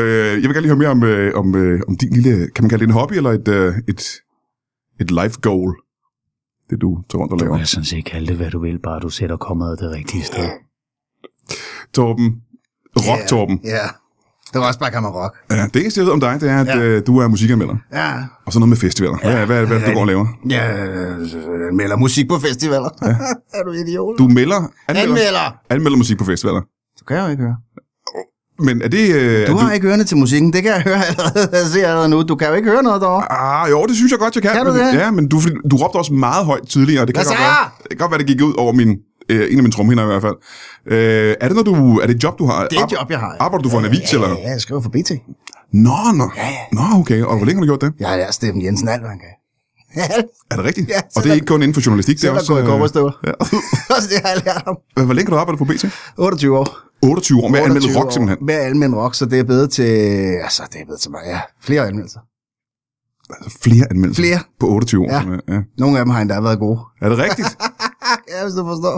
Øh, 0.00 0.26
jeg 0.26 0.36
vil 0.36 0.42
gerne 0.42 0.60
lige 0.60 0.68
høre 0.68 0.76
mere 0.78 0.88
om, 0.88 1.04
øh, 1.04 1.34
om, 1.34 1.54
øh, 1.56 1.80
om 1.88 1.96
din 1.96 2.12
lille, 2.12 2.48
kan 2.54 2.64
man 2.64 2.68
kalde 2.70 2.82
det 2.84 2.88
en 2.88 2.94
hobby, 2.94 3.12
eller 3.14 3.30
et, 3.30 3.48
øh, 3.48 3.74
et, 3.88 4.02
et 5.00 5.10
life 5.10 5.40
goal? 5.42 5.74
Det 6.70 6.80
du 6.80 6.98
tager 7.10 7.20
rundt 7.20 7.32
og 7.32 7.38
du 7.38 7.44
laver. 7.44 7.56
kan 7.56 7.66
sådan 7.66 7.84
set 7.84 8.04
kalde 8.04 8.26
det, 8.26 8.36
hvad 8.36 8.50
du 8.50 8.60
vil, 8.60 8.78
bare 8.82 9.00
du 9.00 9.08
sætter 9.08 9.36
kommet 9.36 9.78
det 9.80 9.90
rigtige 9.90 10.24
sted. 10.24 10.48
Torben. 11.94 12.36
Rock 12.96 13.28
Torben. 13.28 13.60
Ja. 13.64 13.86
Det 14.52 14.60
var 14.60 14.66
også 14.66 14.78
bare 14.80 14.90
kammer 14.90 15.10
rock. 15.22 15.36
Ja, 15.50 15.66
det 15.74 15.80
eneste, 15.82 15.98
jeg 16.00 16.06
ved 16.06 16.12
om 16.12 16.20
dig, 16.20 16.40
det 16.40 16.50
er, 16.50 16.60
at 16.60 16.66
Ja. 16.66 16.78
øh, 16.82 17.02
du 17.06 17.18
er 17.18 17.28
musikanmelder. 17.28 17.76
Ja. 17.92 18.12
Og 18.46 18.52
så 18.52 18.58
noget 18.58 18.68
med 18.68 18.76
festivaler. 18.76 19.16
Hvad, 19.18 19.32
hvad, 19.32 19.46
hvad, 19.46 19.66
hvad 19.66 19.80
det, 19.80 19.86
du 19.86 19.92
går 19.92 20.00
og 20.00 20.06
laver? 20.06 20.26
Ja, 20.50 20.86
øh, 20.86 21.74
melder 21.74 21.96
musik 21.96 22.28
på 22.28 22.38
festivaler. 22.38 22.88
Ja. 23.02 23.08
er 23.58 23.62
du 23.64 23.72
idiot? 23.72 24.18
Du 24.18 24.28
melder, 24.28 24.56
anmelder, 24.88 25.02
Anmelder! 25.02 25.58
anmelder 25.70 25.96
musik 25.98 26.18
på 26.18 26.24
festivaler. 26.24 26.60
Du 27.00 27.04
kan 27.08 27.18
jo 27.24 27.28
ikke 27.28 27.42
høre. 27.42 27.56
Men 28.58 28.82
er 28.82 28.88
det... 28.88 29.14
Øh, 29.14 29.46
Du 29.46 29.56
har 29.56 29.72
ikke 29.72 29.88
ørerne 29.88 30.04
til 30.04 30.16
musikken, 30.16 30.52
det 30.52 30.62
kan 30.62 30.72
jeg 30.72 30.80
høre 30.90 31.06
allerede. 31.06 31.48
Jeg 31.52 31.66
ser 31.66 31.86
allerede 31.88 32.08
nu. 32.08 32.22
Du 32.22 32.36
kan 32.36 32.48
jo 32.48 32.54
ikke 32.54 32.68
høre 32.70 32.82
noget 32.82 33.00
derovre. 33.00 33.32
Ah, 33.32 33.70
jo, 33.70 33.86
det 33.86 33.96
synes 33.96 34.10
jeg 34.12 34.18
godt, 34.18 34.34
jeg 34.34 34.42
kan. 34.42 34.52
Kan 34.52 34.66
du 34.66 34.72
men, 34.72 34.80
det? 34.82 34.92
Ja, 34.94 35.10
men 35.10 35.28
du, 35.28 35.40
du 35.70 35.76
råbte 35.76 35.96
også 35.96 36.12
meget 36.12 36.44
højt 36.46 36.66
tidligere, 36.68 37.02
og 37.02 37.06
det 37.06 37.14
kan, 37.14 37.24
godt 37.24 37.38
være, 37.38 37.46
jeg? 37.48 37.68
det 37.82 37.90
kan 37.90 37.98
godt 37.98 38.10
være, 38.10 38.18
det 38.18 38.26
gik 38.26 38.42
ud 38.42 38.54
over 38.58 38.72
min, 38.72 38.88
øh, 39.28 39.40
en 39.52 39.56
af 39.56 39.62
mine 39.62 39.70
tromhinder 39.72 40.04
i 40.04 40.06
hvert 40.06 40.22
fald. 40.22 40.34
Øh, 40.90 41.34
er 41.40 41.48
det 41.48 41.56
noget, 41.56 41.66
du, 41.66 41.98
er 41.98 42.06
det 42.06 42.16
et 42.16 42.22
job, 42.24 42.38
du 42.38 42.46
har? 42.46 42.66
Det 42.66 42.78
er 42.78 42.84
et 42.84 42.92
job, 42.92 43.10
jeg 43.10 43.18
har. 43.18 43.36
Arbejder 43.40 43.62
du 43.62 43.68
for 43.70 43.78
en 43.78 43.84
avis, 43.84 44.12
eller? 44.12 44.28
Ja, 44.28 44.50
jeg 44.50 44.60
skriver 44.60 44.80
for 44.80 44.90
BT. 44.90 45.10
Nå, 45.72 45.90
nå. 46.14 46.30
Ja, 46.36 46.42
ja. 46.46 46.56
Nå, 46.72 46.82
okay. 47.00 47.22
Og 47.22 47.36
hvor 47.36 47.46
længe 47.46 47.58
har 47.60 47.66
du 47.66 47.66
gjort 47.66 47.80
det? 47.80 47.92
Jeg 48.00 48.20
er 48.20 48.30
Steffen 48.32 48.62
Jensen, 48.64 48.88
alt 48.88 49.00
hvad 49.00 49.10
han 49.10 49.18
kan. 49.18 49.28
Ja, 49.96 50.02
Er 50.50 50.56
det 50.56 50.64
rigtigt? 50.64 50.88
Ja, 50.88 50.96
og 50.98 51.02
det 51.14 51.16
er 51.16 51.20
selv- 51.22 51.34
ikke 51.34 51.46
kun 51.46 51.62
inden 51.62 51.74
for 51.74 51.80
journalistik, 51.86 52.14
det 52.14 52.20
selv 52.20 52.30
er 52.30 52.34
at 52.34 52.40
også... 52.40 52.52
gå 52.52 52.58
i 52.58 52.62
øh, 52.62 52.66
kobberstøvler. 52.68 53.12
ja. 53.26 53.32
Det 54.10 54.20
har 54.24 54.32
jeg 54.34 54.42
lært 54.44 54.62
om. 54.66 55.04
Hvor 55.04 55.14
længe 55.14 55.30
har 55.30 55.36
du 55.36 55.40
arbejdet 55.40 55.58
på 55.58 55.64
BT? 55.64 55.84
28 56.18 56.58
år. 56.58 56.78
28 57.02 57.40
år 57.44 57.48
med 57.48 57.60
28 57.62 57.96
rock, 57.98 58.12
simpelthen. 58.12 58.46
Med 58.46 58.54
almindelig 58.54 58.98
rock, 59.02 59.14
så 59.14 59.26
det 59.26 59.38
er 59.38 59.44
bedre 59.44 59.66
til... 59.66 59.82
Altså, 60.42 60.62
det 60.72 60.80
er 60.80 60.84
bedre 60.84 60.98
til 60.98 61.10
mig, 61.10 61.20
ja. 61.26 61.40
Flere 61.60 61.86
anmeldelser. 61.86 62.20
Altså, 63.30 63.58
flere 63.62 63.86
anmeldelser. 63.90 64.22
Flere. 64.22 64.38
På 64.60 64.66
28 64.68 65.02
år. 65.04 65.12
Ja. 65.12 65.20
simpelthen. 65.20 65.54
ja. 65.54 65.60
Nogle 65.78 65.98
af 65.98 66.04
dem 66.04 66.10
har 66.10 66.20
endda 66.20 66.40
været 66.40 66.58
gode. 66.58 66.80
Er 67.02 67.08
det 67.08 67.18
rigtigt? 67.18 67.48
ja, 68.32 68.42
hvis 68.44 68.54
du 68.54 68.64
forstår. 68.64 68.96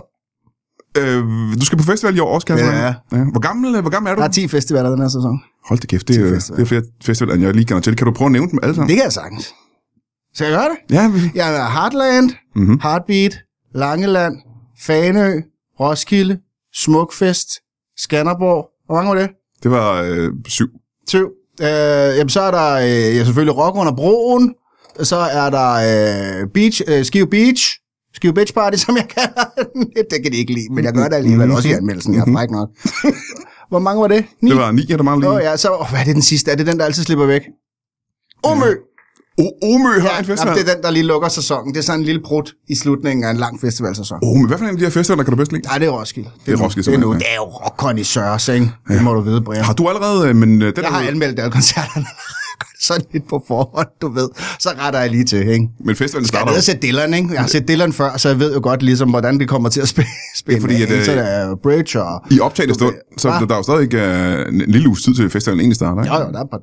øh, 0.99 1.23
du 1.61 1.65
skal 1.65 1.79
på 1.79 1.85
festival 1.85 2.17
i 2.17 2.19
år 2.21 2.35
også, 2.35 2.47
Kasper. 2.47 2.67
Ja, 2.73 2.81
ja. 2.87 2.95
ja. 3.13 3.25
Hvor, 3.25 3.41
gammel, 3.41 3.81
hvor 3.81 3.91
gammel 3.91 4.11
er 4.11 4.15
du? 4.15 4.21
Der 4.21 4.29
er 4.29 4.33
10 4.33 4.49
festivaler 4.49 4.91
den 4.91 5.01
her 5.01 5.09
sæson. 5.09 5.41
Hold 5.69 5.79
da 5.79 5.87
kæft, 5.87 6.09
det 6.09 6.17
er, 6.17 6.41
10 6.41 6.53
det 6.53 6.61
er 6.61 6.65
flere 6.67 6.83
festivaler, 7.05 7.35
end 7.35 7.43
jeg 7.45 7.55
lige 7.55 7.65
kender 7.65 7.81
til. 7.81 7.97
Kan 7.97 8.07
du 8.07 8.13
prøve 8.13 8.27
at 8.27 8.33
nævne 8.33 8.51
dem 8.51 8.59
alle 8.63 8.75
sammen? 8.75 8.89
Det 8.89 8.97
kan 8.97 9.05
jeg 9.05 9.13
sagtens. 9.13 9.55
Skal 10.35 10.45
jeg 10.47 10.55
gøre 10.59 10.69
det? 10.69 10.95
Ja, 10.97 11.09
vi- 11.09 11.31
Jeg 11.35 11.57
er 11.57 11.69
Heartland, 11.71 12.31
Mhm. 12.57 12.81
Heartbeat, 12.83 13.39
Langeland, 13.75 14.37
Fanø, 14.81 15.41
Roskilde, 15.81 16.39
Smukfest, 16.75 17.49
Skanderborg. 18.03 18.69
Hvor 18.87 18.95
mange 18.95 19.09
var 19.09 19.19
det? 19.21 19.31
det 19.63 19.71
var 19.71 20.03
øh, 20.03 20.31
syv. 20.49 20.69
Syv. 21.09 21.31
Øh, 21.61 21.67
jamen, 22.17 22.29
så 22.29 22.41
er 22.41 22.51
der 22.51 22.73
øh, 22.77 23.17
ja, 23.17 23.25
selvfølgelig 23.25 23.57
Rock 23.57 23.77
under 23.77 23.93
broen. 23.93 24.55
Så 25.03 25.17
er 25.17 25.51
der 25.51 25.71
øh, 25.73 26.49
Beach, 26.55 26.83
øh, 26.89 27.05
Skive 27.05 27.27
Beach. 27.27 27.79
Skive 28.15 28.33
Beach 28.33 28.55
Party, 28.55 28.77
som 28.85 28.97
jeg 28.97 29.09
kalder 29.09 29.45
den. 29.75 29.87
Det 30.11 30.23
kan 30.23 30.33
de 30.33 30.37
ikke 30.37 30.53
lide, 30.53 30.73
men 30.75 30.85
jeg 30.85 30.93
gør 30.93 31.09
det 31.09 31.17
alligevel. 31.17 31.51
Også 31.51 31.69
i 31.69 31.73
anmeldelsen. 31.73 32.15
Jeg 32.15 32.21
er 32.21 32.33
fræk 32.33 32.51
nok. 32.51 32.69
Hvor 33.71 33.79
mange 33.79 34.01
var 34.01 34.09
det? 34.09 34.25
Ni? 34.41 34.51
Det 34.51 34.59
var 34.59 34.73
ni, 34.73 34.83
er 34.91 34.97
der 34.97 35.03
meget 35.03 35.21
lige. 35.21 35.31
Oh, 35.31 35.41
ja, 35.43 35.57
så 35.57 35.69
oh, 35.73 35.91
hvad 35.91 36.01
er 36.01 36.05
det 36.05 36.15
den 36.15 36.23
sidste? 36.23 36.51
Er 36.51 36.57
det 36.57 36.67
den, 36.67 36.79
der 36.79 36.85
altid 36.85 37.03
slipper 37.03 37.27
væk? 37.27 37.43
Omø! 38.43 38.65
O- 38.65 38.90
Omø 39.63 40.01
har 40.01 40.09
Ja, 40.09 40.19
en 40.19 40.25
festival. 40.25 40.39
jamen, 40.49 40.55
det 40.65 40.71
er 40.71 40.75
den, 40.75 40.83
der 40.85 40.91
lige 40.91 41.03
lukker 41.03 41.29
sæsonen. 41.29 41.75
Det 41.75 41.79
er 41.81 41.85
sådan 41.85 42.01
en 42.01 42.07
lille 42.07 42.23
prut 42.25 42.53
i 42.69 42.75
slutningen 42.77 43.25
af 43.25 43.31
en 43.31 43.37
lang 43.37 43.61
festivalsæson. 43.61 44.19
Omø, 44.23 44.47
hvad 44.47 44.59
for 44.59 44.65
en 44.65 44.71
af 44.71 44.77
de 44.77 44.85
her 44.85 44.91
festivaler 44.91 45.25
kan 45.25 45.31
du 45.31 45.37
bedst 45.37 45.53
lide? 45.53 45.63
Nej, 45.67 45.79
det 45.79 45.87
er 45.87 45.91
Roskilde. 45.93 46.29
Det 46.47 46.53
er 46.53 46.57
nu. 46.57 46.65
Roskilde, 46.65 46.91
Det 46.91 46.97
er, 46.97 47.01
nu. 47.01 47.13
det 47.15 47.23
er 47.31 47.37
jo 47.37 47.43
rockconnoisseurs, 47.45 48.49
ikke? 48.49 48.71
Det 48.89 49.03
må 49.03 49.15
du 49.15 49.21
vide, 49.21 49.41
Brian. 49.41 49.65
Har 49.65 49.73
du 49.73 49.89
allerede, 49.89 50.29
øh, 50.29 50.37
men 50.37 50.63
øh, 50.63 50.77
den 50.77 50.83
Jeg 50.85 50.93
har 50.93 51.03
er, 51.03 51.09
anmeldt 51.09 51.41
alle 51.41 51.53
koncerterne. 51.53 52.07
Sådan 52.81 53.05
lidt 53.13 53.29
på 53.29 53.45
forhånd, 53.49 53.89
du 54.03 54.09
ved. 54.09 54.29
Så 54.59 54.69
retter 54.79 55.01
jeg 55.01 55.11
lige 55.11 55.25
til, 55.25 55.49
ikke? 55.49 55.69
men 55.85 55.97
festivalen 55.97 56.23
Jeg 56.23 56.29
starter 56.29 56.47
har 56.47 56.53
ned 56.53 56.59
og 56.59 56.63
set 56.63 56.83
Dylan, 56.83 57.15
ikke? 57.15 57.29
Jeg 57.33 57.41
har 57.41 57.49
set 57.49 57.69
Dylan 57.69 57.93
før, 57.93 58.17
så 58.17 58.29
jeg 58.29 58.39
ved 58.39 58.55
jo 58.55 58.61
godt 58.63 58.83
ligesom, 58.83 59.11
hvordan 59.11 59.39
det 59.41 59.49
kommer 59.49 59.69
til 59.69 59.81
at 59.81 59.89
spille. 59.89 60.11
spille 60.37 60.61
fordi, 60.61 60.75
at, 60.75 60.91
ikke? 60.91 61.05
så 61.05 61.11
øh, 61.13 61.19
der 61.19 61.25
er 61.25 61.55
Bridge 61.63 62.03
og... 62.03 62.23
i 62.31 62.41
optagende 62.41 62.75
stund, 62.75 62.95
så 63.17 63.29
der 63.29 63.55
er 63.55 63.57
jo 63.57 63.63
stadig 63.63 63.95
øh, 63.95 64.49
en 64.49 64.71
lille 64.71 64.89
uges 64.89 65.03
tid 65.03 65.15
til 65.15 65.31
festivalen 65.31 65.61
egentlig 65.61 65.77
starter, 65.77 66.03
ikke? 66.03 66.15
Jo, 66.15 66.21
jo, 66.21 66.33
der 66.33 66.41
er 66.41 66.45
på, 66.45 66.59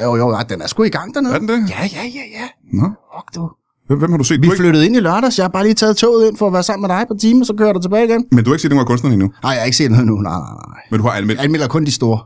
ja, 0.00 0.04
jo, 0.04 0.16
jo, 0.16 0.36
ja, 0.36 0.42
den 0.48 0.62
er 0.62 0.66
sgu 0.66 0.82
i 0.82 0.88
gang 0.88 1.14
dernede. 1.14 1.34
Er 1.34 1.38
den 1.38 1.48
det? 1.48 1.70
Ja, 1.70 1.82
ja, 1.82 2.02
ja, 2.02 2.24
ja. 2.40 2.46
Nå. 2.72 2.86
Fuck, 3.16 3.34
du. 3.34 3.50
Hvem, 3.96 4.10
har 4.10 4.18
du 4.18 4.24
set? 4.24 4.40
Vi 4.40 4.46
Du 4.46 4.52
ikke, 4.52 4.62
flyttede 4.62 4.86
ind 4.86 4.96
i 4.96 5.00
lørdags. 5.00 5.38
Jeg 5.38 5.44
har 5.44 5.48
bare 5.48 5.64
lige 5.64 5.74
taget 5.74 5.96
toget 5.96 6.28
ind 6.28 6.36
for 6.36 6.46
at 6.46 6.52
være 6.52 6.62
sammen 6.62 6.88
med 6.88 6.96
dig 6.96 7.04
på 7.08 7.14
time, 7.20 7.42
og 7.42 7.46
så 7.46 7.54
kører 7.58 7.72
der 7.72 7.80
tilbage 7.80 8.04
igen. 8.04 8.24
men 8.32 8.44
du 8.44 8.50
har 8.50 8.54
ikke 8.54 8.62
set 8.62 8.70
nogen 8.70 8.80
af 8.80 8.86
kunstnerne 8.86 9.14
endnu? 9.14 9.28
Nej, 9.42 9.52
jeg 9.52 9.60
har 9.60 9.64
ikke 9.64 9.76
set 9.76 9.90
noget 9.90 10.06
nu. 10.06 10.14
Nej, 10.14 10.32
nej, 10.32 10.40
nej. 10.68 10.82
Men 10.90 11.00
du 11.00 11.06
har 11.06 11.12
anmeldt, 11.12 11.38
Jeg 11.38 11.44
anmelder 11.44 11.68
kun 11.68 11.84
de 11.84 11.92
store. 11.92 12.18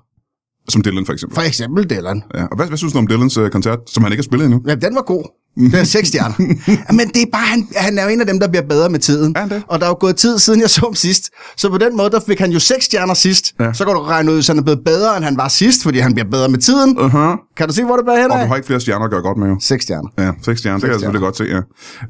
Som 0.68 0.82
Dylan 0.82 1.06
for 1.06 1.12
eksempel. 1.12 1.34
For 1.34 1.42
eksempel 1.42 1.90
Dylan. 1.90 2.22
Ja. 2.34 2.44
Og 2.44 2.56
hvad, 2.56 2.66
hvad 2.66 2.78
synes 2.78 2.92
du 2.92 2.98
om 2.98 3.06
Dylans 3.06 3.36
øh, 3.36 3.50
koncert, 3.50 3.78
som 3.86 4.02
han 4.02 4.12
ikke 4.12 4.20
har 4.20 4.24
spillet 4.24 4.44
endnu? 4.44 4.60
Ja, 4.68 4.74
den 4.74 4.94
var 4.94 5.02
god. 5.02 5.24
Den 5.56 5.74
er 5.74 5.84
seks 5.84 6.08
stjerner. 6.08 6.34
Ja, 6.68 6.92
Men 6.98 7.08
det 7.08 7.22
er 7.22 7.26
bare, 7.32 7.46
han, 7.46 7.68
han 7.76 7.98
er 7.98 8.02
jo 8.02 8.08
en 8.08 8.20
af 8.20 8.26
dem, 8.26 8.40
der 8.40 8.48
bliver 8.48 8.62
bedre 8.62 8.88
med 8.88 8.98
tiden. 8.98 9.36
Han 9.36 9.48
det? 9.48 9.62
Og 9.68 9.80
der 9.80 9.86
er 9.86 9.90
jo 9.90 9.96
gået 10.00 10.16
tid, 10.16 10.38
siden 10.38 10.60
jeg 10.60 10.70
så 10.70 10.80
ham 10.80 10.94
sidst. 10.94 11.30
Så 11.56 11.68
på 11.70 11.78
den 11.78 11.96
måde, 11.96 12.10
der 12.10 12.20
fik 12.20 12.38
han 12.38 12.52
jo 12.52 12.58
seks 12.58 12.84
stjerner 12.84 13.14
sidst. 13.14 13.54
Ja. 13.60 13.64
Ja. 13.64 13.72
Så 13.72 13.84
kan 13.84 13.94
du 13.94 14.00
regne 14.00 14.32
ud, 14.32 14.38
at 14.38 14.46
han 14.46 14.58
er 14.58 14.62
blevet 14.62 14.80
bedre, 14.84 15.16
end 15.16 15.24
han 15.24 15.36
var 15.36 15.48
sidst, 15.48 15.82
fordi 15.82 15.98
han 15.98 16.14
bliver 16.14 16.30
bedre 16.30 16.48
med 16.48 16.58
tiden. 16.58 16.98
Uh-huh. 16.98 17.54
Kan 17.56 17.68
du 17.68 17.74
se, 17.74 17.84
hvor 17.84 17.96
det 17.96 18.06
bærer 18.06 18.22
hen 18.22 18.30
Og 18.30 18.40
du 18.40 18.46
har 18.46 18.56
ikke 18.56 18.66
flere 18.66 18.80
stjerner 18.80 19.04
at 19.04 19.10
gøre 19.10 19.22
godt 19.22 19.38
med, 19.38 19.48
jo. 19.48 19.56
Seks 19.60 19.84
stjerner. 19.84 20.08
Ja, 20.18 20.32
seks 20.42 20.58
stjerner, 20.58 20.78
det 20.78 20.84
kan 20.84 20.92
jeg 20.92 21.00
selvfølgelig 21.00 21.20
godt 21.22 21.36
se, 21.36 21.44
ja. 21.44 21.60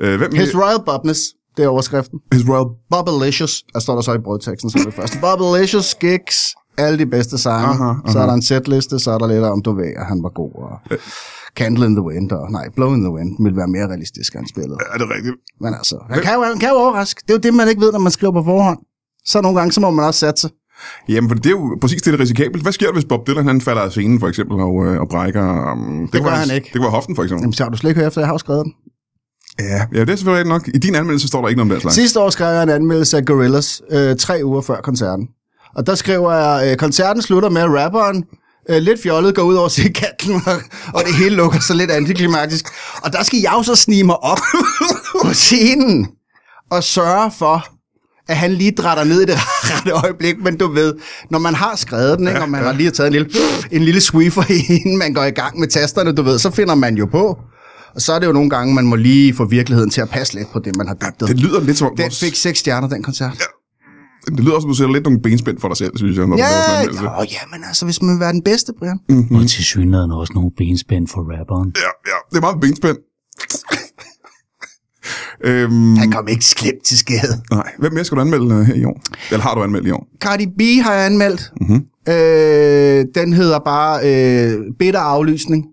Øh, 0.00 0.18
hvem, 0.18 0.34
His 0.34 0.54
Royal 0.54 0.78
Bubness, 0.86 1.20
det 1.56 1.64
er 1.64 1.68
overskriften. 1.68 2.18
His 2.32 2.42
Royal 2.48 2.68
Bubblicious, 2.92 3.62
der 3.74 3.80
står 3.80 3.94
der 3.94 4.02
så 4.02 4.12
i 4.12 4.18
brødteksten 4.24 4.70
som 4.70 4.80
det 4.84 4.94
første. 4.94 5.18
Bubblicious 5.24 5.94
gigs, 5.94 6.36
alle 6.78 6.98
de 6.98 7.06
bedste 7.06 7.38
sange. 7.38 7.68
Aha, 7.68 7.85
aha. 7.85 8.12
Så 8.12 8.18
er 8.18 8.26
der 8.26 8.32
en 8.32 8.42
setliste, 8.42 8.98
så 8.98 9.11
er 9.11 9.18
der 9.18 9.26
lidt 9.26 9.44
om, 9.44 9.62
du 9.62 9.72
ved, 9.72 9.92
at 9.96 10.06
han 10.06 10.22
var 10.22 10.28
god. 10.28 10.52
Og 10.54 10.98
Candle 11.56 11.87
in 11.87 11.94
the 11.96 12.02
Wind, 12.02 12.32
og 12.32 12.52
nej, 12.52 12.68
Blow 12.76 12.94
in 12.94 13.00
the 13.00 13.12
Wind 13.12 13.37
ville 13.44 13.56
være 13.56 13.68
mere 13.68 13.87
realistisk, 13.88 14.35
han 14.35 14.48
spillede. 14.48 14.78
Er 14.94 14.98
det 14.98 15.06
rigtigt? 15.11 15.35
Men 15.61 15.74
altså, 15.74 15.96
han 16.11 16.22
kan, 16.22 16.35
jo, 16.35 16.42
han 16.42 16.58
kan 16.58 16.68
jo 16.68 16.74
overraske. 16.74 17.22
Det 17.26 17.30
er 17.30 17.35
jo 17.35 17.40
det, 17.40 17.54
man 17.54 17.68
ikke 17.68 17.80
ved, 17.80 17.92
når 17.92 17.98
man 17.98 18.12
skriver 18.12 18.32
på 18.32 18.42
forhånd. 18.44 18.78
Så 19.24 19.40
nogle 19.40 19.58
gange, 19.58 19.72
så 19.72 19.80
må 19.80 19.90
man 19.90 20.04
også 20.04 20.20
satse. 20.20 20.50
Jamen, 21.08 21.30
for 21.30 21.35
det 21.35 21.46
er 21.46 21.50
jo 21.50 21.78
præcis 21.80 22.02
det, 22.02 22.12
der 22.12 22.18
er 22.18 22.22
risikabelt. 22.22 22.62
Hvad 22.62 22.72
sker 22.72 22.87
der, 22.87 22.92
hvis 22.92 23.04
Bob 23.04 23.26
Dylan 23.26 23.46
han 23.46 23.61
falder 23.61 23.82
af 23.82 23.90
scenen, 23.90 24.20
for 24.20 24.28
eksempel, 24.28 24.61
og, 24.61 24.87
øh, 24.87 25.00
og 25.00 25.08
brækker... 25.08 25.72
Um, 25.72 26.00
det, 26.00 26.12
gør 26.12 26.18
kunne 26.18 26.30
være 26.30 26.37
han 26.37 26.54
ikke. 26.54 26.64
Det 26.64 26.72
kunne 26.72 26.82
være 26.82 26.90
hoften, 26.90 27.16
for 27.16 27.22
eksempel. 27.22 27.42
Jamen, 27.42 27.52
så 27.52 27.62
har 27.62 27.70
du 27.70 27.76
slet 27.76 27.90
ikke 27.90 28.00
hørt 28.00 28.08
efter, 28.08 28.20
jeg 28.20 28.28
har 28.28 28.35
jo 28.35 28.38
skrevet 28.38 28.64
den. 28.64 28.74
Ja, 29.58 29.87
ja, 29.94 30.00
det 30.00 30.11
er 30.11 30.16
selvfølgelig 30.16 30.48
nok. 30.48 30.68
I 30.68 30.78
din 30.78 30.94
anmeldelse 30.94 31.28
står 31.28 31.40
der 31.40 31.48
ikke 31.48 31.58
noget 31.58 31.70
om 31.70 31.74
den 31.74 31.80
slags. 31.80 31.94
Sidste 31.94 32.20
år 32.20 32.30
skrev 32.30 32.54
jeg 32.54 32.62
en 32.62 32.68
anmeldelse 32.68 33.16
af 33.16 33.24
Gorillaz, 33.24 33.80
øh, 33.90 34.16
tre 34.16 34.40
uger 34.44 34.61
før 34.61 34.80
koncerten. 34.80 35.28
Og 35.76 35.87
der 35.87 35.94
skriver 35.94 36.32
jeg, 36.32 36.70
øh, 36.70 36.76
koncerten 36.76 37.22
slutter 37.22 37.48
med, 37.48 37.62
at 37.62 37.70
rapperen 37.70 38.24
øh, 38.70 38.76
lidt 38.76 39.02
fjollet 39.02 39.35
går 39.35 39.42
ud 39.42 39.54
over 39.54 39.68
kanten, 39.94 40.42
og, 40.52 40.61
og 40.94 41.02
det 41.06 41.14
hele 41.14 41.37
lukker 41.37 41.61
så 41.61 41.74
lidt 41.74 41.90
antiklimatisk. 41.90 42.64
Og 43.02 43.12
der 43.12 43.22
skal 43.22 43.38
jeg 43.38 43.52
jo 43.58 43.62
så 43.62 43.74
snige 43.74 44.04
mig 44.04 44.22
op 44.22 44.38
på 45.22 45.32
scenen 45.32 46.06
og 46.70 46.85
sørge 46.85 47.30
for, 47.38 47.66
at 48.28 48.37
han 48.37 48.52
lige 48.52 48.70
drætter 48.70 49.04
ned 49.04 49.20
i 49.20 49.24
det 49.24 49.35
rette 49.70 49.90
øjeblik, 49.90 50.42
men 50.42 50.56
du 50.56 50.72
ved, 50.72 50.94
når 51.30 51.38
man 51.38 51.54
har 51.54 51.76
skrevet 51.76 52.18
den, 52.18 52.28
ikke, 52.28 52.40
og 52.42 52.48
man 52.50 52.64
har 52.64 52.72
lige 52.72 52.90
taget 52.90 53.06
en 53.06 53.12
lille, 53.12 53.30
en 53.76 53.82
lille 53.82 54.00
swiffer, 54.00 54.42
inden 54.70 54.98
man 54.98 55.14
går 55.14 55.24
i 55.24 55.30
gang 55.30 55.58
med 55.61 55.68
tasterne, 55.68 56.12
du 56.12 56.22
ved, 56.22 56.38
så 56.38 56.50
finder 56.50 56.74
man 56.74 56.94
jo 56.96 57.06
på. 57.06 57.38
Og 57.94 58.00
så 58.02 58.12
er 58.12 58.18
det 58.18 58.26
jo 58.26 58.32
nogle 58.32 58.50
gange, 58.50 58.74
man 58.74 58.85
må 58.85 58.96
lige 58.96 59.35
få 59.35 59.44
virkeligheden 59.44 59.90
til 59.90 60.00
at 60.00 60.08
passe 60.08 60.35
lidt 60.35 60.52
på 60.52 60.58
det, 60.58 60.76
man 60.76 60.87
har 60.87 60.94
digtet. 60.94 61.28
Det 61.28 61.40
lyder 61.40 61.61
lidt 61.61 61.78
som 61.78 61.88
om... 61.88 61.96
Den 61.96 62.02
vores- 62.02 62.20
fik 62.20 62.37
seks 62.37 62.58
stjerner, 62.58 62.88
den 62.88 63.02
koncert. 63.02 63.42
Det 64.26 64.40
lyder 64.40 64.54
også, 64.54 64.61
som 64.64 64.70
du 64.70 64.74
sætter 64.76 64.92
lidt 64.94 65.04
nogle 65.04 65.20
benspænd 65.22 65.58
for 65.58 65.68
dig 65.68 65.76
selv, 65.76 65.96
synes 65.96 66.16
jeg, 66.18 66.26
når 66.26 66.37
du 66.37 66.42
laver 66.42 66.62
sådan 66.68 66.88
en 66.88 66.94
Ja, 66.94 67.22
ja, 67.22 67.42
men 67.52 67.64
altså, 67.68 67.85
hvis 67.85 68.02
man 68.02 68.14
vil 68.14 68.20
være 68.20 68.32
den 68.32 68.42
bedste, 68.42 68.72
Brian. 68.78 68.98
Mm. 69.08 69.37
Og 69.37 69.40
til 69.40 69.64
synligheden 69.64 70.11
også 70.11 70.32
nogle 70.35 70.50
benspænd 70.56 71.08
for 71.08 71.20
rapperen. 71.38 71.72
Ja, 71.76 71.90
ja, 72.11 72.16
det 72.30 72.37
er 72.37 72.40
meget 72.40 72.61
benspænd. 72.61 72.96
øhm, 75.48 75.96
Han 75.96 76.11
kom 76.11 76.28
ikke 76.28 76.44
slemt 76.44 76.85
til 76.85 76.98
skade. 76.98 77.42
nej, 77.50 77.70
hvem 77.78 77.92
mere 77.92 78.04
skal 78.04 78.16
du 78.16 78.20
anmelde 78.20 78.54
øh, 78.54 78.61
her 78.61 78.74
i 78.74 78.85
år? 78.85 79.00
Eller 79.30 79.42
har 79.42 79.54
du 79.54 79.62
anmeldt 79.62 79.87
i 79.87 79.90
år? 79.90 80.06
Cardi 80.20 80.46
B 80.46 80.61
har 80.85 80.94
jeg 80.94 81.06
anmeldt. 81.06 81.52
Mhm. 81.61 81.85
Øh, 82.08 83.04
den 83.14 83.32
hedder 83.32 83.58
bare 83.58 83.94
øh, 84.04 84.61
Bitter 84.78 85.00
Aflysning. 85.00 85.64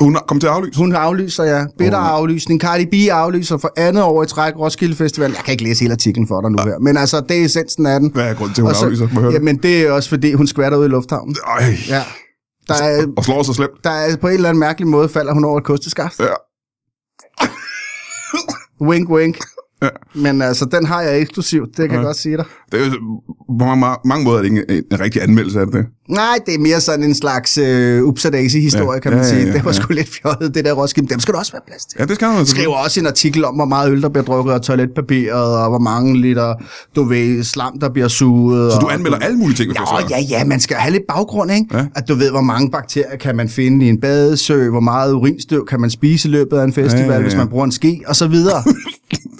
Hun 0.00 0.18
kom 0.28 0.40
til 0.40 0.46
at 0.46 0.52
aflyse. 0.52 0.78
Hun 0.78 0.92
aflyser, 0.94 1.44
ja. 1.44 1.64
Bitter 1.78 1.98
Oh. 1.98 2.08
Aflysning. 2.08 2.60
Cardi 2.60 2.86
B 2.86 3.10
aflyser 3.10 3.56
for 3.58 3.72
andet 3.76 4.02
år 4.04 4.22
i 4.22 4.26
træk 4.26 4.52
Roskilde 4.58 4.96
Festival. 4.96 5.30
Jeg 5.30 5.44
kan 5.44 5.52
ikke 5.52 5.64
læse 5.64 5.80
hele 5.80 5.92
artiklen 5.92 6.28
for 6.28 6.40
dig 6.40 6.50
nu 6.50 6.58
her, 6.64 6.78
men 6.78 6.96
altså, 6.96 7.20
det 7.28 7.40
er 7.40 7.44
essensen 7.44 7.86
af 7.86 8.00
den. 8.00 8.10
Hvad 8.12 8.24
er 8.30 8.34
grunden 8.34 8.54
til, 8.54 8.62
at 8.62 8.64
hun 8.64 8.70
Og 8.70 8.76
så- 8.76 8.84
aflyser? 8.84 9.06
Det? 9.06 9.32
Jamen, 9.32 9.56
det 9.56 9.82
er 9.86 9.90
også 9.92 10.08
fordi, 10.08 10.32
hun 10.32 10.46
skvatter 10.46 10.78
ud 10.78 10.84
i 10.84 10.88
lufthavnen. 10.88 11.36
Ej, 11.46 11.74
Ja. 11.88 12.02
Der 12.68 12.74
er, 12.74 13.06
og 13.16 13.24
slår 13.24 13.42
sig 13.42 13.54
slemt. 13.54 13.70
der 13.84 13.90
er 13.90 14.16
på 14.16 14.28
en 14.28 14.34
eller 14.34 14.48
anden 14.48 14.60
mærkelig 14.60 14.88
måde, 14.88 15.08
falder 15.08 15.32
hun 15.34 15.44
over 15.44 15.58
et 15.58 15.64
kosteskaft. 15.64 16.20
Ja. 16.20 16.26
Wink, 18.80 19.10
wink. 19.10 19.36
Ja. 19.82 19.88
Men 20.14 20.42
altså, 20.42 20.64
den 20.64 20.86
har 20.86 21.02
jeg 21.02 21.20
eksklusivt, 21.20 21.68
det 21.68 21.76
kan 21.76 21.90
jeg 21.90 21.98
Ja. 22.00 22.04
godt 22.06 22.16
sige 22.16 22.36
dig. 22.36 22.44
Det 22.72 22.80
er 22.80 22.84
jo, 22.84 22.90
på 23.58 23.64
mange, 23.64 23.86
mange 24.04 24.24
måder 24.24 24.38
er 24.38 24.42
det 24.42 24.50
ikke 24.50 24.64
en, 24.68 24.82
en 24.92 25.00
rigtig 25.00 25.22
anmeldelse 25.22 25.60
af 25.60 25.66
det. 25.66 25.86
Nej, 26.08 26.38
det 26.46 26.54
er 26.54 26.58
mere 26.58 26.80
sådan 26.80 27.04
en 27.04 27.14
slags 27.14 27.58
øh, 27.58 28.02
upsadaisy-historie, 28.04 28.92
Ja. 28.92 28.98
kan 28.98 29.12
man 29.12 29.20
Ja, 29.20 29.26
ja, 29.26 29.30
sige. 29.34 29.46
ja, 29.46 29.52
det 29.52 29.64
var 29.64 29.70
ja. 29.70 29.76
sgu 29.76 29.92
lidt 29.92 30.08
fjollet, 30.22 30.54
det 30.54 30.64
der 30.64 30.72
Roskilde. 30.72 31.08
Dem 31.08 31.20
skal 31.20 31.32
der 31.34 31.38
også 31.40 31.52
være 31.52 31.62
plads 31.66 31.84
til. 31.84 31.96
Ja, 32.00 32.04
det 32.04 32.14
skal 32.14 32.28
man. 32.28 32.46
Skriver 32.46 32.74
også 32.74 33.00
en 33.00 33.06
artikel 33.06 33.44
om, 33.44 33.54
hvor 33.54 33.64
meget 33.64 33.90
øl, 33.90 34.02
der 34.02 34.08
bliver 34.08 34.24
drukket, 34.24 34.54
og 34.54 34.62
toiletpapiret, 34.62 35.56
og 35.62 35.68
hvor 35.68 35.78
mange 35.78 36.20
liter, 36.20 36.54
du 36.96 37.04
ved, 37.04 37.44
slam, 37.44 37.78
der 37.78 37.88
bliver 37.88 38.08
suget. 38.08 38.72
Så 38.72 38.78
du 38.78 38.86
og, 38.86 38.94
anmelder 38.94 39.18
alle 39.18 39.36
mulige 39.38 39.56
ting, 39.56 39.70
du 39.70 39.82
Ja, 40.10 40.18
ja, 40.18 40.24
ja, 40.38 40.44
man 40.44 40.60
skal 40.60 40.76
have 40.76 40.92
lidt 40.92 41.04
baggrund, 41.08 41.50
ikke? 41.50 41.66
Ja. 41.76 41.86
At 41.94 42.08
du 42.08 42.14
ved, 42.14 42.30
hvor 42.30 42.40
mange 42.40 42.70
bakterier 42.70 43.16
kan 43.20 43.36
man 43.36 43.48
finde 43.48 43.86
i 43.86 43.88
en 43.88 44.00
badesø, 44.00 44.70
hvor 44.70 44.80
meget 44.80 45.12
urinstøv 45.12 45.66
kan 45.66 45.80
man 45.80 45.90
spise 45.90 46.28
i 46.28 46.30
løbet 46.30 46.56
af 46.58 46.64
en 46.64 46.72
festival, 46.72 47.00
Ja, 47.04 47.06
ja, 47.06 47.14
ja. 47.16 47.22
hvis 47.22 47.36
man 47.36 47.48
bruger 47.48 47.64
en 47.64 47.72
ski, 47.72 48.02
og 48.06 48.16
så 48.16 48.26
videre. 48.28 48.62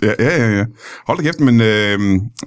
Ja, 0.02 0.12
ja, 0.18 0.36
ja. 0.46 0.56
ja. 0.58 0.64
Hold 1.06 1.18
da 1.18 1.22
kæft, 1.24 1.40
men 1.40 1.60
øh, 1.60 1.98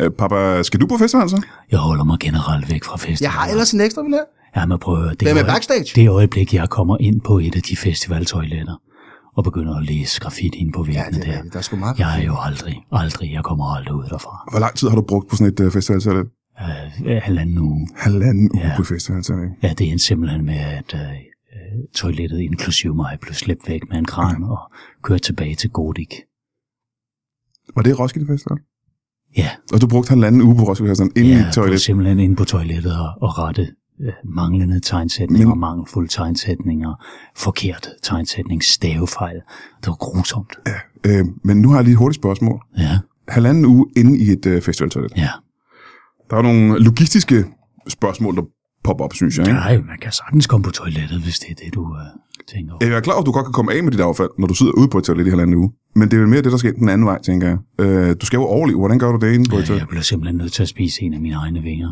øh, 0.02 0.12
papa, 0.20 0.64
skal 0.64 0.82
du 0.82 0.88
på 0.88 0.98
festival 0.98 1.30
så? 1.30 1.42
Jeg 1.72 1.80
holder 1.80 2.04
mig 2.04 2.18
generelt 2.20 2.72
væk 2.72 2.84
fra 2.84 2.98
festivaler. 2.98 3.18
Jeg 3.22 3.32
har 3.32 3.48
ellers 3.48 3.72
en 3.72 3.82
ekstra 3.82 4.02
billet. 4.04 4.26
Ja, 4.56 4.66
men 4.66 4.80
prøv 4.80 4.96
at 4.96 5.02
høre, 5.02 5.10
det, 5.12 5.22
Hvad 5.22 5.34
med 5.34 5.44
øje- 5.44 5.52
backstage? 5.52 6.02
det 6.02 6.10
øjeblik, 6.10 6.54
jeg 6.54 6.70
kommer 6.70 6.98
ind 7.00 7.22
på 7.22 7.40
et 7.40 7.56
af 7.56 7.62
de 7.62 7.78
festivaltoiletter, 7.78 8.76
og 9.38 9.44
begynder 9.44 9.76
at 9.78 9.86
læse 9.86 10.20
graffiti 10.22 10.58
ind 10.58 10.74
på 10.74 10.86
Ja, 10.94 11.04
det 11.14 11.28
er 11.28 11.32
der. 11.42 11.50
Der 11.50 11.58
er 11.58 11.62
sgu 11.62 11.76
meget. 11.76 12.00
Jeg 12.00 12.20
er 12.22 12.24
jo 12.26 12.36
aldrig, 12.40 12.76
aldrig, 12.92 13.34
jeg 13.34 13.44
kommer 13.44 13.76
aldrig 13.76 13.96
ud 13.96 14.04
derfra. 14.10 14.48
Hvor 14.52 14.60
lang 14.60 14.76
tid 14.76 14.88
har 14.90 14.96
du 14.96 15.02
brugt 15.02 15.30
på 15.30 15.36
sådan 15.36 15.54
et 15.54 15.60
uh, 15.60 15.72
festival? 15.72 15.98
Uh, 16.08 16.26
halvanden 17.24 17.58
uge. 17.58 17.88
Halvanden 17.96 18.50
uge 18.54 18.64
Ja. 18.68 18.74
på 18.78 18.84
festival, 18.84 19.18
ikke? 19.20 19.50
Ja, 19.64 19.74
det 19.78 19.94
er 19.94 19.98
simpelthen 19.98 20.46
med, 20.46 20.56
at 20.60 20.94
uh, 20.94 21.00
toilettet 21.96 22.40
inklusive 22.40 22.96
mig 22.96 23.18
blev 23.22 23.34
slæbt 23.34 23.68
væk 23.68 23.82
med 23.90 23.98
en 23.98 24.06
kran 24.06 24.44
og 24.44 24.58
kørt 25.04 25.22
tilbage 25.22 25.56
til 25.56 25.70
Godik. 25.70 26.14
Var 27.76 27.82
det 27.82 28.00
Roskilde 28.00 28.28
Festival? 28.28 28.58
Ja, 29.38 29.50
Og 29.74 29.82
du 29.82 29.88
brugte 29.88 30.10
halvanden 30.10 30.42
uge 30.42 30.56
på 30.56 30.64
Roskilde 30.64 30.90
Festival 30.92 31.12
inde 31.16 31.30
ja 31.30 31.36
i 31.36 31.40
jeg 31.46 31.54
toilet. 31.54 31.70
blev 31.72 31.80
simpelthen 31.80 32.20
inde 32.20 32.36
på 32.36 32.46
toilettet 32.46 33.00
og, 33.00 33.10
og 33.22 33.38
rette 33.40 33.68
uh, 34.00 34.06
manglende 34.36 34.80
tegnsætninger, 34.80 35.48
Men- 35.50 35.60
mangelfulde 35.60 36.08
tegnsætninger, 36.08 36.94
forkert 37.38 37.88
tegnsætning, 38.04 38.64
stavefejl. 38.64 39.36
Det 39.82 39.88
var 39.88 39.96
grusomt. 39.96 40.54
Øh, 41.06 41.26
men 41.44 41.62
nu 41.62 41.70
har 41.70 41.76
jeg 41.76 41.84
lige 41.84 41.94
et 41.94 41.98
hurtigt 41.98 42.22
spørgsmål. 42.22 42.62
Ja, 42.78 43.00
Halvanden 43.28 43.66
uge 43.66 43.86
inde 43.98 44.18
i 44.20 44.32
et 44.32 44.46
uh, 44.46 44.62
festivaltoilet. 44.62 45.12
ja. 45.18 45.30
Der 46.30 46.38
er 46.38 46.42
nogle 46.42 46.80
logistiske 46.80 47.46
spørgsmål, 47.88 48.36
der 48.36 48.42
popper 48.86 49.06
op, 49.06 49.14
synes 49.14 49.38
jeg. 49.38 49.48
Ikke? 49.48 49.60
Nej, 49.60 49.78
man 49.78 49.98
kan 50.02 50.12
sagtens 50.12 50.48
komme 50.48 50.64
på 50.64 50.72
toilettet, 50.72 51.22
hvis 51.24 51.40
det 51.40 51.50
er 51.52 51.56
det, 51.66 51.74
du 51.74 51.82
uh, 51.82 51.98
tænker 52.54 52.74
over. 52.74 52.86
Jeg 52.86 52.96
er 52.98 53.02
klar 53.02 53.14
over, 53.14 53.22
at 53.22 53.26
du 53.26 53.32
godt 53.32 53.46
kan 53.46 53.54
komme 53.54 53.74
af 53.74 53.84
med 53.84 53.92
dit 53.92 54.00
affald, 54.00 54.30
når 54.40 54.48
du 54.48 54.54
sidder 54.54 54.72
ude 54.80 54.88
på 54.88 54.98
et 54.98 55.04
toilet 55.04 55.28
i 55.28 55.30
halvanden 55.30 55.56
uge. 55.56 55.72
Men 55.96 56.12
det 56.12 56.16
er 56.18 56.20
vel 56.20 56.30
mere 56.30 56.42
det, 56.42 56.52
der 56.52 56.58
sker 56.58 56.72
den 56.72 56.90
anden 56.90 57.06
vej, 57.08 57.22
tænker 57.22 57.48
jeg. 57.48 57.58
Øh, 57.86 58.16
du 58.22 58.26
skal 58.26 58.38
jo 58.38 58.44
overleve. 58.44 58.80
Hvordan 58.80 59.00
gør 59.00 59.12
du 59.12 59.26
det 59.26 59.34
inde 59.34 59.50
på 59.50 59.56
et 59.56 59.62
Ja, 59.62 59.66
toilet? 59.66 59.80
jeg 59.80 59.88
bliver 59.88 60.02
simpelthen 60.04 60.38
nødt 60.38 60.54
til 60.54 60.62
at 60.62 60.70
spise 60.70 61.02
en 61.02 61.14
af 61.14 61.22
mine 61.22 61.36
egne 61.36 61.62
vinger. 61.62 61.92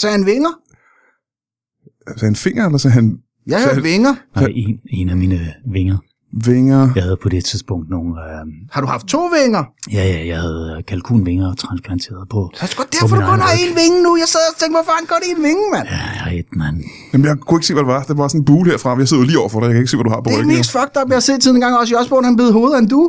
Så 0.00 0.08
han 0.10 0.26
vinger. 0.26 0.50
Så 2.16 2.26
en 2.26 2.36
finger, 2.36 2.66
eller 2.66 2.78
så 2.78 2.88
han 2.88 3.18
Jeg 3.46 3.60
han- 3.74 3.82
vinger. 3.84 4.14
Nej, 4.36 4.48
en, 4.54 4.80
en 4.90 5.08
af 5.08 5.16
mine 5.16 5.54
vinger. 5.72 5.98
Vinger? 6.32 6.88
Jeg 6.94 7.02
havde 7.02 7.16
på 7.22 7.28
det 7.28 7.44
tidspunkt 7.44 7.90
nogle... 7.90 8.10
Øh, 8.24 8.46
Har 8.70 8.80
du 8.80 8.86
haft 8.86 9.06
to 9.06 9.20
vinger? 9.38 9.64
ja, 9.92 10.04
ja, 10.12 10.26
jeg 10.26 10.40
havde 10.40 10.74
øh, 10.78 10.84
kalkunvinger 10.84 11.54
transplanteret 11.54 12.28
på. 12.28 12.50
Så 12.54 12.60
er 12.62 12.66
det 12.66 12.76
På 12.76 12.82
derfor, 12.92 13.16
du 13.16 13.22
kun 13.32 13.40
har 13.40 13.52
en 13.68 13.76
vinge 13.80 14.02
nu. 14.02 14.16
Jeg 14.22 14.28
sad 14.28 14.40
og 14.52 14.56
tænkte, 14.60 14.74
hvorfor 14.76 14.90
har 14.94 14.98
han 15.02 15.08
kun 15.14 15.22
en 15.36 15.42
vinge, 15.48 15.64
mand? 15.74 15.86
Ja, 15.88 15.94
jeg 16.16 16.20
har 16.24 16.30
et, 16.30 16.50
mand. 16.56 16.76
Jamen, 17.12 17.24
jeg 17.26 17.36
kunne 17.46 17.56
ikke 17.58 17.66
se, 17.66 17.74
hvad 17.74 17.82
det 17.82 17.92
var. 17.96 18.02
Det 18.02 18.18
var 18.18 18.28
sådan 18.28 18.40
en 18.40 18.44
bule 18.44 18.70
herfra. 18.70 18.98
Jeg 18.98 19.08
sidder 19.08 19.22
jo 19.22 19.26
lige 19.26 19.38
over 19.38 19.48
for 19.48 19.58
dig. 19.60 19.66
Jeg 19.66 19.74
kan 19.74 19.80
ikke 19.82 19.90
se, 19.90 19.96
hvad 19.96 20.04
du 20.04 20.10
har 20.10 20.20
på 20.20 20.28
Det 20.30 20.34
er 20.34 20.38
ryggen. 20.40 20.56
mest 20.56 20.70
fucked 20.76 20.96
up, 21.02 21.08
jeg 21.12 21.16
har 21.20 21.26
set 21.30 21.40
til 21.42 21.50
en 21.56 21.60
gang 21.64 21.72
også. 21.80 21.90
I 21.94 21.96
Osborne, 22.00 22.26
han 22.30 22.36
bed 22.36 22.52
hovedet 22.52 22.74
af 22.76 22.80
en 22.84 22.88
du. 22.94 23.02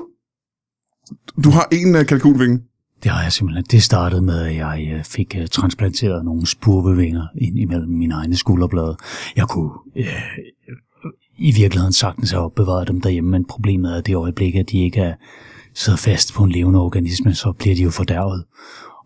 Du 1.46 1.50
har 1.58 1.68
en 1.72 1.96
uh, 1.96 2.04
kalkunvinge. 2.12 2.58
Det 3.04 3.12
har 3.12 3.22
jeg 3.24 3.32
simpelthen. 3.32 3.66
Det 3.72 3.84
startede 3.84 4.22
med, 4.22 4.40
at 4.50 4.56
jeg 4.56 4.90
øh, 4.94 5.04
fik 5.04 5.36
øh, 5.40 5.48
transplanteret 5.48 6.26
nogle 6.26 6.46
spurvevinger 6.48 7.26
ind 7.42 7.60
imellem 7.60 7.90
mine 7.90 8.14
egne 8.16 8.36
skulderblade. 8.36 8.96
Jeg 9.36 9.48
kunne 9.48 9.72
øh, 9.98 10.06
i 11.38 11.52
virkeligheden 11.52 11.94
sagtens 11.94 12.32
have 12.32 12.44
opbevaret 12.44 12.88
dem 12.88 13.02
derhjemme, 13.02 13.32
men 13.32 13.46
problemet 13.46 13.98
er 13.98 14.02
det 14.02 14.16
øjeblik, 14.16 14.56
at 14.56 14.70
de 14.72 14.84
ikke 14.84 15.00
er 15.00 15.14
sidder 15.76 15.98
fast 15.98 16.34
på 16.34 16.44
en 16.44 16.52
levende 16.52 16.80
organisme, 16.80 17.34
så 17.34 17.52
bliver 17.60 17.76
de 17.76 17.84
jo 17.84 17.90
fordærvet. 17.90 18.46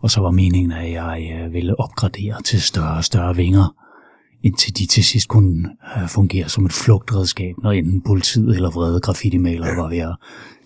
Og 0.02 0.12
så 0.12 0.22
var 0.22 0.32
meningen, 0.32 0.72
at 0.72 0.92
jeg 0.92 1.30
øh, 1.34 1.54
ville 1.54 1.80
opgradere 1.80 2.42
til 2.42 2.62
større 2.62 2.98
og 2.98 3.04
større 3.04 3.36
vinger, 3.36 3.76
indtil 4.44 4.78
de 4.78 4.86
til 4.86 5.04
sidst 5.04 5.28
kunne 5.28 5.70
øh, 5.98 6.08
fungere 6.10 6.50
som 6.50 6.66
et 6.66 6.74
flugtredskab, 6.74 7.56
når 7.64 7.72
enten 7.72 8.02
politiet 8.02 8.56
eller 8.56 8.72
vrede 8.72 9.02
graffiti-malere 9.02 9.78
var 9.78 9.90
ved 9.90 9.98
at 9.98 10.16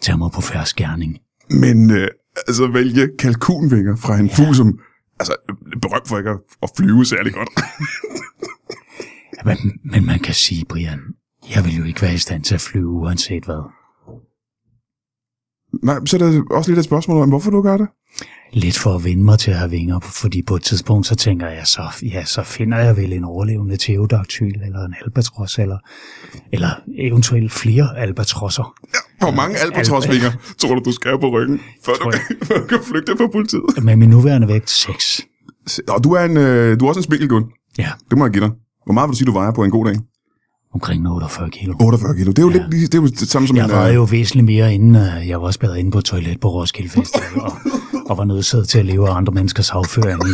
tage 0.02 0.18
mig 0.18 0.32
på 0.32 0.42
færre 0.42 0.66
skærning. 0.66 1.18
Men 1.50 1.92
øh, 1.92 2.08
altså 2.48 2.68
vælge 2.68 3.10
kalkunvinger 3.20 3.96
fra 3.96 4.18
en 4.18 4.30
fugl, 4.30 4.56
som 4.56 4.80
altså, 5.20 5.36
er 5.50 5.80
berømt 5.82 6.08
for 6.08 6.18
ikke 6.18 6.30
at, 6.64 6.70
flyve 6.78 7.06
særlig 7.06 7.34
godt. 7.34 7.50
Men, 9.46 9.58
men 9.84 10.06
man 10.06 10.20
kan 10.20 10.34
sige, 10.34 10.66
Brian, 10.66 11.00
jeg 11.56 11.66
vil 11.66 11.76
jo 11.76 11.84
ikke 11.84 12.02
være 12.02 12.14
i 12.14 12.18
stand 12.18 12.44
til 12.44 12.56
at 12.56 12.62
flyve 12.62 12.88
uanset 12.88 13.46
hvad. 13.46 13.64
Nej, 15.84 16.06
så 16.06 16.18
er 16.18 16.20
der 16.20 16.42
også 16.52 16.72
lidt 16.72 16.80
et 16.80 16.86
spørgsmål 16.86 17.22
om, 17.22 17.30
hvorfor 17.30 17.52
du 17.52 17.62
gør 17.62 17.78
det. 17.78 17.88
Lidt 18.54 18.80
for 18.80 18.96
at 18.96 19.04
vende 19.04 19.24
mig 19.24 19.40
til 19.40 19.52
at 19.52 19.58
have 19.58 19.70
vinger, 19.70 20.00
fordi 20.00 20.42
på 20.42 20.56
et 20.56 20.64
tidspunkt 20.64 21.08
så 21.08 21.16
tænker 21.16 21.48
jeg, 21.48 21.68
så, 21.68 21.82
ja, 22.04 22.26
så 22.26 22.44
finder 22.44 22.78
jeg 22.78 22.98
vel 22.98 23.14
en 23.14 23.24
overlevende 23.24 23.78
teodaktyl, 23.78 24.54
eller 24.66 24.86
en 24.86 24.96
albatros, 25.06 25.60
eller, 25.60 25.78
eller 26.52 26.70
eventuelt 26.98 27.52
flere 27.52 27.98
albatrosser. 27.98 28.74
Hvor 29.20 29.32
mange 29.32 29.58
albatrosvinger 29.58 30.32
tror 30.58 30.76
du, 30.76 30.82
du 30.86 30.92
skal 30.92 31.12
have 31.12 31.20
på 31.20 31.30
ryggen, 31.30 31.60
før 31.86 31.94
du, 31.94 32.10
kan, 32.10 32.22
før 32.44 32.58
du 32.58 32.66
kan 32.68 32.80
flygte 32.84 33.18
fra 33.18 33.28
politiet? 33.28 33.84
Med 33.84 33.96
min 33.96 34.10
nuværende 34.10 34.48
vægt 34.48 34.70
6. 34.70 35.22
Nå, 35.88 35.98
du 36.04 36.12
er, 36.14 36.24
en, 36.24 36.38
øh, 36.38 36.80
du 36.80 36.86
er 36.86 36.90
også 36.90 37.00
en 37.00 37.04
spinkelgund. 37.04 37.46
Ja, 37.78 37.92
Det 38.10 38.18
må 38.18 38.26
jeg 38.26 38.34
give 38.34 38.44
dig. 38.44 38.52
Hvor 38.86 38.94
meget 38.94 39.08
vil 39.08 39.14
du 39.14 39.18
sige, 39.18 39.26
du 39.26 39.32
vejer 39.32 39.52
på 39.52 39.64
en 39.64 39.72
god 39.72 39.86
dag? 39.86 39.96
Omkring 40.74 41.08
48 41.08 41.50
kilo. 41.50 41.74
48 41.82 42.16
kilo. 42.16 42.32
Det 42.32 42.40
er 42.40 42.44
jo, 42.44 42.50
ja. 42.50 42.58
lidt, 42.70 42.92
det 42.92 42.98
er 42.98 43.02
jo 43.02 43.08
det 43.08 43.30
samme 43.30 43.48
som 43.48 43.58
Jeg 43.58 43.66
en... 43.66 43.72
var 43.72 43.88
øh, 43.88 43.96
jo 43.96 44.04
væsentligt 44.04 44.46
mere 44.46 44.74
inden 44.74 44.96
uh, 44.96 45.28
jeg 45.28 45.40
var 45.42 45.46
også 45.46 45.58
spadet 45.58 45.78
inde 45.78 45.92
på 45.92 45.98
et 45.98 46.04
toilet 46.06 46.40
på 46.40 46.50
Roskilde 46.50 46.90
Festival, 46.90 47.42
og, 47.42 47.52
og 48.10 48.18
var 48.18 48.26
nødsaget 48.26 48.68
til 48.70 48.80
at 48.80 48.86
leve 48.86 49.10
af 49.10 49.16
andre 49.16 49.34
menneskers 49.34 49.70
afføring 49.70 50.20
i, 50.28 50.32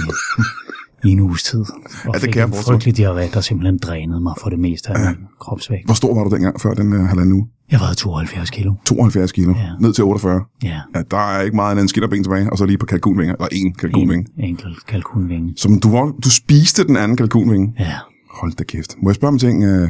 i 1.07 1.11
en 1.11 1.19
uges 1.19 1.43
tid. 1.43 1.59
Og 1.59 2.13
Ja, 2.13 2.19
det 2.19 2.33
kan 2.33 2.39
jeg 2.39 2.47
en 2.47 2.53
frygtelig 2.53 2.99
diarré, 2.99 3.33
der 3.33 3.41
simpelthen 3.41 3.77
drænede 3.77 4.21
mig 4.21 4.33
for 4.41 4.49
det 4.49 4.59
meste 4.59 4.89
af 4.89 4.99
min 4.99 5.15
kropsvægt. 5.39 5.85
Hvor 5.85 5.93
stor 5.95 6.15
var 6.15 6.23
du 6.23 6.35
dengang, 6.35 6.61
før 6.61 6.73
den 6.73 6.93
øh, 6.93 6.99
halvanden 7.05 7.33
uge? 7.33 7.47
Jeg 7.71 7.79
vejede 7.79 7.95
72 7.95 8.49
kilo. 8.49 8.73
72 8.85 9.31
kilo. 9.31 9.51
Ja. 9.57 9.69
Ned 9.79 9.93
til 9.93 10.03
48. 10.03 10.41
Ja. 10.63 10.79
Ja, 10.95 11.01
der 11.11 11.17
er 11.17 11.41
ikke 11.41 11.55
meget 11.55 11.71
andet 11.71 11.81
end 11.81 11.89
skinnerben 11.89 12.23
tilbage, 12.23 12.51
og 12.51 12.57
så 12.57 12.65
lige 12.65 12.77
på 12.77 12.85
kalkunvinger, 12.85 13.35
eller 13.35 13.47
en 13.51 13.73
kalkunvinge. 13.73 14.25
En 14.38 14.43
enkelt 14.43 14.85
kalkunvinge. 14.85 15.53
Som 15.57 15.79
du, 15.79 15.91
var- 15.91 16.13
du 16.23 16.29
spiste 16.29 16.88
den 16.88 16.97
anden 16.97 17.17
kalkunvinge. 17.17 17.73
Ja. 17.79 17.93
Hold 18.41 18.53
da 18.53 18.63
kæft. 18.63 18.95
Må 19.03 19.09
jeg 19.09 19.15
spørge 19.15 19.31
om 19.31 19.39
ting? 19.39 19.63
Øh, 19.63 19.89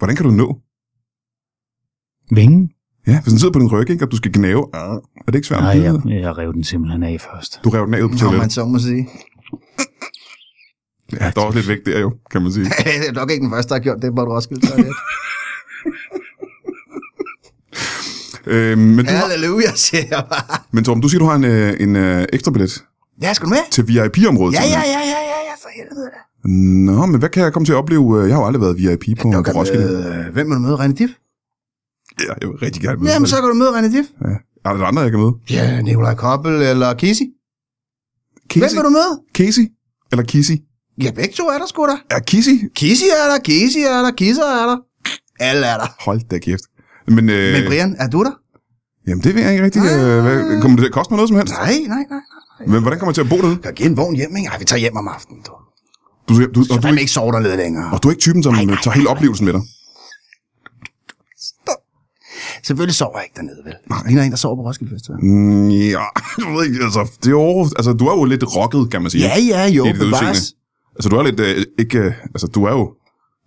hvordan 0.00 0.16
kan 0.16 0.24
du 0.24 0.30
nå? 0.30 0.56
Vingen? 2.30 2.70
Ja, 3.06 3.20
hvis 3.22 3.30
den 3.32 3.38
sidder 3.38 3.52
på 3.52 3.58
din 3.58 3.68
ryg, 3.72 3.90
ikke, 3.90 4.04
og 4.04 4.10
du 4.10 4.16
skal 4.16 4.32
gnave. 4.32 4.66
Øh, 4.74 4.80
er 4.80 5.00
det 5.26 5.34
ikke 5.34 5.48
svært? 5.48 5.62
Nej, 5.62 5.82
jeg, 5.82 5.94
jeg 6.06 6.38
rev 6.38 6.52
den 6.52 6.64
simpelthen 6.64 7.02
af 7.02 7.20
først. 7.20 7.60
Du 7.64 7.68
rev 7.70 7.86
den 7.86 7.94
af 7.94 8.00
ud 8.02 8.08
på 8.08 8.12
Nå, 8.12 8.18
toilettet. 8.18 8.40
man 8.40 8.50
så 8.50 8.64
må 8.64 8.78
sige. 8.78 9.08
Ja, 11.12 11.30
der 11.34 11.40
er 11.40 11.44
også 11.46 11.58
lidt 11.58 11.68
vægt 11.68 11.86
der 11.86 12.00
jo, 12.00 12.14
kan 12.30 12.42
man 12.42 12.52
sige. 12.52 12.64
det 12.84 13.08
er 13.08 13.12
nok 13.12 13.30
ikke 13.30 13.42
den 13.42 13.50
første, 13.50 13.68
der 13.68 13.74
har 13.74 13.82
gjort 13.82 14.02
det 14.02 14.14
på 14.14 14.22
et 14.22 14.28
Roskilde 14.28 14.66
Toilet. 14.66 14.94
øh, 18.52 18.78
men, 18.78 19.04
du 19.06 19.10
har, 19.12 19.28
Halleluja, 19.28 19.74
siger 19.74 20.04
jeg 20.10 20.24
bare. 20.30 20.58
men 20.70 20.84
Torben, 20.84 21.02
du 21.02 21.08
siger, 21.08 21.18
du 21.18 21.24
har 21.26 21.34
en, 21.34 21.44
øh, 21.44 21.80
en 21.80 21.96
øh, 21.96 22.26
ekstra 22.32 22.50
billet 22.50 22.84
Ja, 23.22 23.32
skal 23.34 23.46
du 23.46 23.50
med? 23.50 23.58
til 23.70 23.88
VIP-området. 23.88 24.54
Ja, 24.54 24.62
ja, 24.62 24.68
ja, 24.68 25.00
ja, 25.14 25.20
ja, 25.32 25.40
ja, 25.48 25.54
for 25.62 25.68
helvede 25.76 26.06
da. 26.14 26.20
Nå, 26.44 27.06
men 27.06 27.18
hvad 27.18 27.28
kan 27.28 27.42
jeg 27.42 27.52
komme 27.52 27.66
til 27.66 27.72
at 27.72 27.76
opleve? 27.76 28.20
Jeg 28.20 28.34
har 28.34 28.40
jo 28.40 28.46
aldrig 28.46 28.60
været 28.62 28.78
VIP 28.78 29.18
på, 29.18 29.30
på 29.30 29.50
Roskilde. 29.50 30.24
øh, 30.26 30.32
hvem 30.32 30.46
vil 30.48 30.54
du 30.56 30.60
møde? 30.60 30.74
René 30.74 30.92
Diff? 30.92 31.12
Ja, 32.20 32.32
jeg 32.40 32.48
vil 32.48 32.56
rigtig 32.56 32.82
gerne 32.82 32.98
møde. 33.00 33.12
Jamen, 33.12 33.26
så 33.28 33.36
kan 33.40 33.48
du 33.48 33.54
møde 33.54 33.70
René 33.78 33.96
Diff. 33.96 34.08
Er 34.64 34.72
der 34.72 34.84
andre, 34.84 35.02
jeg 35.02 35.10
kan 35.10 35.20
møde? 35.20 35.32
Ja, 35.50 35.80
Nikolaj 35.82 36.14
Koppel 36.14 36.52
eller. 36.52 36.86
Hvem 36.86 36.98
Casey? 36.98 38.74
vil 38.76 38.84
du 38.84 38.90
møde? 38.90 39.12
Casey? 39.34 39.62
Eller 40.12 40.24
Kissy? 40.24 40.52
Ja, 41.02 41.10
begge 41.10 41.32
to 41.34 41.44
er 41.44 41.58
der 41.58 41.66
sgu 41.66 41.86
da. 41.86 41.96
Ja, 42.10 42.20
Kissy? 42.20 42.50
Kisi 42.74 43.04
er 43.24 43.32
der, 43.32 43.38
Kisi 43.44 43.80
er 43.80 44.02
der, 44.02 44.10
Kisser 44.10 44.42
er 44.62 44.66
der. 44.70 44.76
Alle 45.40 45.66
er 45.66 45.76
der. 45.78 45.86
Hold 46.04 46.20
da 46.30 46.38
kæft. 46.38 46.62
Men, 47.06 47.28
øh, 47.30 47.52
Men 47.52 47.62
Brian, 47.68 47.96
er 47.98 48.08
du 48.08 48.24
der? 48.24 48.30
jamen, 49.06 49.24
det 49.24 49.34
ved 49.34 49.42
jeg 49.42 49.52
ikke 49.52 49.64
rigtigt. 49.64 49.84
Øh, 49.84 50.22
hvad, 50.22 50.60
kommer 50.62 50.76
det 50.76 50.82
til 50.84 50.86
at 50.86 50.92
koste 50.92 51.10
mig 51.12 51.16
noget 51.16 51.28
som 51.28 51.36
helst? 51.36 51.54
Nej, 51.54 51.74
nej, 51.88 52.04
nej. 52.10 52.20
Men 52.72 52.80
hvordan 52.82 52.98
kommer 52.98 53.10
jeg 53.10 53.14
til 53.14 53.22
at 53.22 53.28
bo 53.28 53.36
derude? 53.36 53.56
Kan 53.56 53.74
give 53.74 53.88
en 53.88 53.96
vogn 53.96 54.16
hjem, 54.16 54.36
ikke? 54.36 54.48
Ej, 54.48 54.58
vi 54.58 54.64
tager 54.64 54.80
hjem 54.80 54.96
om 54.96 55.08
aftenen, 55.08 55.42
du. 55.46 55.52
Du, 56.30 56.34
du, 56.34 56.46
du, 56.54 56.64
Så 56.64 56.74
og, 56.74 56.82
du, 56.82 56.88
ikke 56.88 57.12
sove 57.12 57.32
dernede 57.32 57.56
længere. 57.56 57.90
og 57.92 58.02
du 58.02 58.08
er 58.08 58.12
ikke 58.12 58.20
typen, 58.20 58.42
som 58.42 58.52
nej, 58.54 58.64
nej, 58.64 58.76
tager 58.82 58.94
hele 58.94 59.08
oplevelsen 59.08 59.44
med 59.44 59.52
dig? 59.52 59.62
Selvfølgelig 62.62 62.94
sover 62.94 63.18
jeg 63.18 63.24
ikke 63.24 63.36
dernede, 63.36 63.60
vel? 63.64 63.74
Nej. 63.90 64.02
Ligner 64.06 64.22
en, 64.22 64.30
der 64.30 64.36
sover 64.36 64.56
på 64.56 64.62
Roskilde 64.62 64.92
Festival. 64.94 65.24
Mm, 65.24 65.68
ja, 65.68 66.04
jeg 66.38 66.46
ved 66.54 66.64
ikke, 66.66 66.84
altså, 66.84 67.10
det 67.20 67.26
er 67.26 67.30
jo, 67.30 67.62
altså, 67.76 67.92
du 67.92 68.06
er 68.06 68.14
jo 68.18 68.24
lidt 68.24 68.44
rocket, 68.56 68.90
kan 68.90 69.02
man 69.02 69.10
sige. 69.10 69.24
Ja, 69.24 69.38
ja, 69.38 69.66
jo, 69.68 69.84
bevares. 69.98 70.54
Altså, 70.96 71.08
du 71.08 71.16
er 71.16 71.22
lidt, 71.22 71.40
øh, 71.40 71.64
ikke, 71.78 71.98
øh, 71.98 72.12
altså, 72.34 72.46
du 72.46 72.64
er 72.64 72.70
jo, 72.72 72.94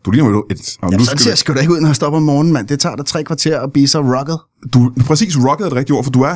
du 0.06 0.12
ligner 0.12 0.30
jo 0.30 0.46
et, 0.52 0.78
og 0.82 0.92
Ja, 0.92 0.98
nu 0.98 1.04
sådan 1.04 1.18
ser 1.18 1.24
skal 1.24 1.30
jeg 1.32 1.38
sgu 1.38 1.54
da 1.54 1.60
ikke 1.60 1.74
ud, 1.74 1.80
når 1.80 1.90
jeg 1.90 1.96
stopper 1.96 2.18
om 2.18 2.24
morgenen, 2.24 2.54
mand. 2.54 2.68
Det 2.68 2.80
tager 2.80 2.96
dig 2.96 3.06
tre 3.06 3.24
kvarter 3.24 3.60
at 3.62 3.74
blive 3.74 3.88
så 3.88 4.00
rocket. 4.02 4.40
du, 4.74 4.92
du, 5.00 5.04
præcis, 5.04 5.38
rocket 5.38 5.64
er 5.66 5.68
et 5.68 5.76
rigtigt 5.76 5.96
ord, 5.98 6.04
for 6.04 6.12
du 6.12 6.22
er, 6.22 6.36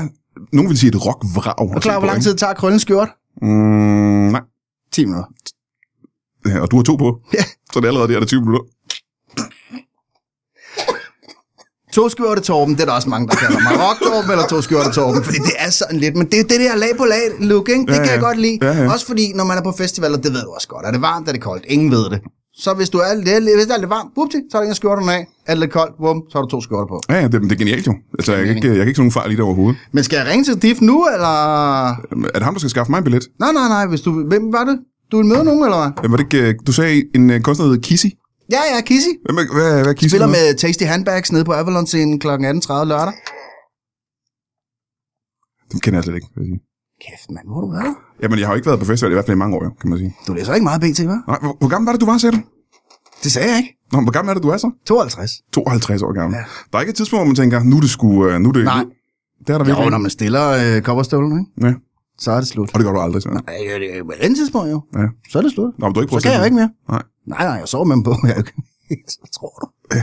nogen 0.54 0.70
vil 0.70 0.78
sige 0.78 0.90
et 0.90 1.06
rockvrag. 1.06 1.54
Er 1.58 1.74
du 1.74 1.80
klar, 1.80 2.00
hvor 2.00 2.08
lang 2.08 2.24
tid 2.24 2.32
det 2.32 2.40
tager 2.40 2.52
at 2.52 2.58
krølle 2.58 2.74
en 2.74 2.80
skjort? 2.80 3.10
Mm, 3.42 3.48
nej, 3.48 4.42
10 4.94 5.06
minutter. 5.06 5.30
Ja, 6.48 6.60
og 6.60 6.72
du 6.72 6.76
har 6.76 6.84
to 6.84 6.96
på. 6.96 7.20
Ja. 7.34 7.44
Så 7.74 7.80
det 7.80 7.84
er 7.84 7.88
allerede 7.88 8.08
der, 8.10 8.16
er 8.16 8.20
det 8.20 8.28
20 8.30 8.42
minutter. 8.42 8.66
To 11.94 12.10
skjorte 12.10 12.42
Torben, 12.42 12.76
det 12.76 12.82
er 12.82 12.86
der 12.86 12.94
også 12.94 13.10
mange, 13.10 13.28
der 13.28 13.36
kalder 13.36 13.60
mig. 13.60 13.72
Rock 13.88 13.98
Torben 14.06 14.32
eller 14.32 14.48
to 14.48 14.62
skjorte 14.62 14.92
Torben, 14.92 15.24
fordi 15.24 15.38
det 15.38 15.54
er 15.66 15.70
sådan 15.70 16.00
lidt, 16.00 16.16
men 16.16 16.26
det 16.32 16.40
er 16.40 16.44
det 16.44 16.60
der 16.60 16.76
lag 16.76 16.90
på 16.98 17.06
lag 17.06 17.24
look, 17.40 17.70
ikke? 17.70 17.82
Det 17.82 17.90
Ja, 17.90 17.96
kan 17.98 18.06
jeg 18.06 18.16
ja. 18.16 18.26
godt 18.28 18.38
lide. 18.40 18.58
Ja, 18.62 18.72
ja. 18.84 18.92
Også 18.94 19.06
fordi, 19.08 19.34
når 19.36 19.44
man 19.44 19.58
er 19.58 19.62
på 19.62 19.72
festivaler, 19.78 20.18
det 20.18 20.34
ved 20.34 20.42
du 20.42 20.50
også 20.50 20.68
godt. 20.68 20.86
Er 20.86 20.92
det 20.92 21.02
varmt, 21.02 21.28
er 21.28 21.32
det 21.32 21.42
koldt? 21.42 21.66
Ingen 21.68 21.92
ved 21.92 22.10
det. 22.10 22.20
Så 22.64 22.74
hvis 22.74 22.90
du 22.90 22.98
er, 22.98 23.14
det 23.26 23.34
er, 23.36 23.40
hvis 23.58 23.66
det 23.68 23.76
er 23.76 23.80
lidt 23.80 23.90
varmt, 23.90 24.10
bupti, 24.16 24.38
så 24.52 24.58
er 24.58 24.60
der 24.60 24.64
ingen 24.64 24.76
skjorterne 24.76 25.14
af. 25.14 25.28
Er 25.48 25.54
det 25.54 25.60
lidt 25.60 25.72
koldt, 25.72 25.94
bum, 25.98 26.22
så 26.30 26.38
har 26.38 26.42
du 26.44 26.50
to 26.50 26.62
skjorter 26.62 26.88
på. 26.88 27.02
Ja, 27.10 27.16
ja, 27.16 27.28
det, 27.28 27.42
det 27.42 27.52
er 27.52 27.56
genialt 27.56 27.88
jo. 27.88 27.94
Altså, 28.20 28.32
jeg, 28.36 28.46
kan 28.46 28.56
ikke, 28.56 28.68
jeg 28.68 28.78
kan 28.78 28.88
ikke 28.88 28.96
se 28.98 29.02
nogen 29.02 29.12
fejl 29.12 29.32
i 29.32 29.36
det 29.36 29.44
overhovedet. 29.44 29.78
Men 29.92 30.04
skal 30.04 30.18
jeg 30.18 30.28
ringe 30.28 30.44
til 30.46 30.62
Diff 30.62 30.82
nu, 30.82 31.08
eller? 31.16 31.36
Er 31.90 32.34
det 32.34 32.44
ham, 32.44 32.54
der 32.54 32.60
skal 32.60 32.70
skaffe 32.70 32.92
mig 32.92 32.98
en 32.98 33.04
billet? 33.04 33.24
Nej, 33.40 33.52
nej, 33.52 33.68
nej, 33.68 33.86
hvis 33.86 34.02
du, 34.02 34.12
hvem 34.28 34.54
var 34.54 34.64
det? 34.64 34.78
Du 35.12 35.18
vil 35.18 35.26
møde 35.26 35.44
nogen, 35.44 35.64
eller 35.64 35.78
hvad? 35.82 36.04
Øh, 36.06 36.12
Var 36.12 36.18
det 36.18 36.24
ikke, 36.34 36.48
øh, 36.50 36.56
du 36.68 36.72
sagde 36.72 37.04
en 37.16 37.30
øh, 37.30 37.42
kunstner, 37.42 37.66
der 37.66 37.72
hedder 37.74 37.88
Kissy? 37.88 38.06
Ja, 38.52 38.62
ja, 38.76 38.82
Kissy. 38.82 39.08
Hvem 39.26 39.38
er, 39.38 39.54
hvad, 39.54 39.72
hvad 39.84 39.88
er 39.88 39.94
Kissy? 39.94 40.14
Spiller 40.14 40.28
med 40.28 40.56
Tasty 40.58 40.84
Handbags 40.84 41.32
nede 41.32 41.46
på 41.46 41.54
Avalon-scenen 41.54 42.20
kl. 42.20 42.28
18.30 42.28 42.34
lørdag. 42.94 43.14
Dem 45.72 45.80
kender 45.80 45.98
jeg 45.98 46.04
slet 46.04 46.16
ikke, 46.16 46.28
vil 46.36 46.42
jeg 46.44 46.50
sige. 46.52 46.62
Kæft, 47.06 47.32
mand, 47.36 47.46
hvor 47.48 47.56
har 47.56 47.62
du 47.68 47.72
været? 47.72 47.96
Jamen, 48.22 48.40
jeg 48.40 48.48
har 48.48 48.54
jo 48.54 48.56
ikke 48.56 48.66
været 48.72 48.80
på 48.80 48.86
festival, 48.86 49.12
i 49.12 49.16
hvert 49.16 49.26
fald 49.26 49.38
i 49.38 49.42
mange 49.44 49.56
år, 49.58 49.64
jo, 49.64 49.72
kan 49.82 49.90
man 49.90 50.00
sige. 50.00 50.16
Du 50.28 50.34
læser 50.34 50.54
ikke 50.54 50.64
meget 50.64 50.82
BT, 50.82 51.00
hva'? 51.00 51.22
Nej, 51.32 51.40
hvor, 51.42 51.54
hvor 51.60 51.68
gammel 51.68 51.86
var 51.86 51.94
det, 51.94 52.02
du 52.02 52.06
var, 52.06 52.18
sagde 52.18 52.36
du? 52.38 52.42
Det 53.24 53.32
sagde 53.32 53.50
jeg 53.50 53.58
ikke. 53.58 53.72
Nå, 53.92 54.02
hvor 54.02 54.12
gammel 54.12 54.30
er 54.30 54.34
det, 54.34 54.44
du 54.44 54.50
er 54.50 54.58
så? 54.58 54.72
52. 54.86 55.32
52 55.54 56.02
år 56.02 56.14
gammel. 56.14 56.38
Ja. 56.38 56.44
Der 56.72 56.78
er 56.78 56.82
ikke 56.82 56.90
et 56.90 56.96
tidspunkt, 56.96 57.20
hvor 57.22 57.28
man 57.28 57.36
tænker, 57.36 57.64
nu 57.64 57.76
er 57.78 57.82
det 57.82 57.90
sgu... 57.90 58.28
øh, 58.28 58.40
Nu 58.40 58.50
er 58.50 58.54
det, 58.54 58.64
Nej. 58.64 58.84
Det 59.40 59.50
er 59.54 59.58
der 59.58 59.66
Jo, 59.66 59.72
virkelig. 59.72 59.90
når 59.92 59.98
man 59.98 60.12
stiller 60.12 60.46
øh, 60.76 60.82
kopperstøvlen, 60.82 61.40
ikke? 61.40 61.68
Ja. 61.68 61.74
Så 62.20 62.32
er 62.32 62.36
det 62.40 62.48
slut. 62.48 62.70
Og 62.74 62.80
det 62.80 62.86
gør 62.86 62.94
du 62.94 63.00
aldrig, 63.00 63.22
så. 63.22 63.30
Nej, 63.30 63.42
det 63.80 63.98
er 63.98 64.04
på 64.04 64.12
et 64.12 64.20
andet 64.20 64.38
tidspunkt 64.38 64.72
jo. 64.72 64.82
Ja. 64.98 65.06
Så 65.32 65.38
er 65.38 65.42
det 65.42 65.52
slut. 65.52 65.74
Nå, 65.80 65.86
men 65.88 65.94
du 65.94 66.02
ikke 66.02 66.12
Så 66.14 66.20
kan 66.22 66.32
jeg 66.32 66.40
jo 66.40 66.44
ikke 66.46 66.56
mere. 66.56 66.70
Nej. 66.90 67.02
Nej, 67.28 67.44
nej, 67.46 67.54
jeg 67.54 67.68
sover 67.68 67.86
med 67.86 67.96
dem 67.96 68.04
på. 68.04 68.16
Jeg, 68.28 68.44
så 69.08 69.18
tror 69.40 69.54
du. 69.62 69.98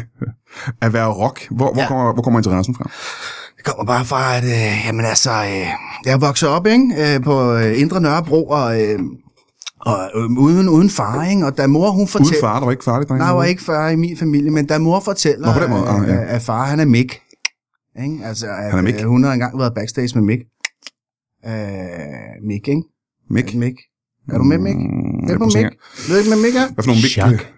At 0.81 0.93
være 0.93 1.13
rock, 1.13 1.49
hvor, 1.51 1.73
hvor, 1.73 1.83
Ja. 1.83 1.89
kommer, 1.89 2.13
hvor 2.13 2.23
kommer 2.23 2.41
interessen 2.41 2.75
fra? 2.75 2.91
Det 3.57 3.65
kommer 3.65 3.85
bare 3.85 4.05
fra, 4.05 4.37
at 4.37 4.45
øh, 4.45 4.87
jamen, 4.87 5.05
altså, 5.05 5.31
øh, 5.31 5.67
jeg 6.07 6.21
voksede 6.21 6.51
op 6.51 6.67
ikke? 6.67 7.15
Øh, 7.15 7.23
på 7.23 7.53
øh, 7.53 7.81
Indre 7.81 8.01
Nørrebro, 8.01 8.47
og, 8.49 8.83
øh, 8.83 8.99
og 9.81 9.99
øh, 10.15 10.31
uden, 10.39 10.69
uden 10.69 10.91
far, 10.91 11.25
ikke? 11.25 11.47
og 11.47 11.57
da 11.59 11.67
mor 11.67 11.91
hun 11.91 11.97
Uden 12.01 12.09
fortæller... 12.09 12.41
far, 12.41 12.59
der 12.59 12.65
var 12.65 12.71
ikke 12.73 12.85
farligt, 12.85 13.09
dreng. 13.09 13.19
Nej, 13.19 13.33
var 13.33 13.45
ikke 13.45 13.63
far 13.63 13.89
i 13.89 13.97
min 13.97 14.17
familie, 14.17 14.51
men 14.51 14.67
da 14.67 14.79
mor 14.79 15.01
fortæller, 15.01 15.47
Nå, 15.47 15.53
på 15.53 15.61
den 15.61 15.71
måde. 15.71 15.89
Ah, 15.89 16.09
ja. 16.09 16.15
at, 16.15 16.29
at 16.29 16.43
far 16.43 16.65
han 16.67 16.81
er 16.81 16.85
Mick. 16.85 17.21
Ikke? 18.03 18.19
Altså, 18.25 18.47
at, 18.47 18.71
Han 18.71 18.79
er 18.79 18.83
Mick? 18.83 19.01
øh, 19.01 19.07
hun 19.09 19.25
har 19.25 19.33
engang 19.33 19.59
været 19.59 19.75
backstage 19.75 20.11
med 20.15 20.23
Mick. 20.23 20.43
Øh, 21.49 22.49
Mick, 22.49 22.69
ikke? 22.69 22.83
Mick? 23.31 23.55
Mick. 23.55 23.77
Er 24.33 24.39
du 24.39 24.45
med, 24.45 24.59
Mick? 24.59 24.77
Mm, 24.77 25.29
Er 25.29 25.39
med 25.39 25.47
Mick? 25.47 25.77
Ved 26.09 26.15
du 26.15 26.19
ikke, 26.19 26.31
hvad 26.31 26.43
Mick 26.43 26.57
er? 26.57 26.67
Hvad 26.75 26.85
for 26.85 26.87
nogle 26.87 27.03
Mick? 27.03 27.11
Schack. 27.13 27.53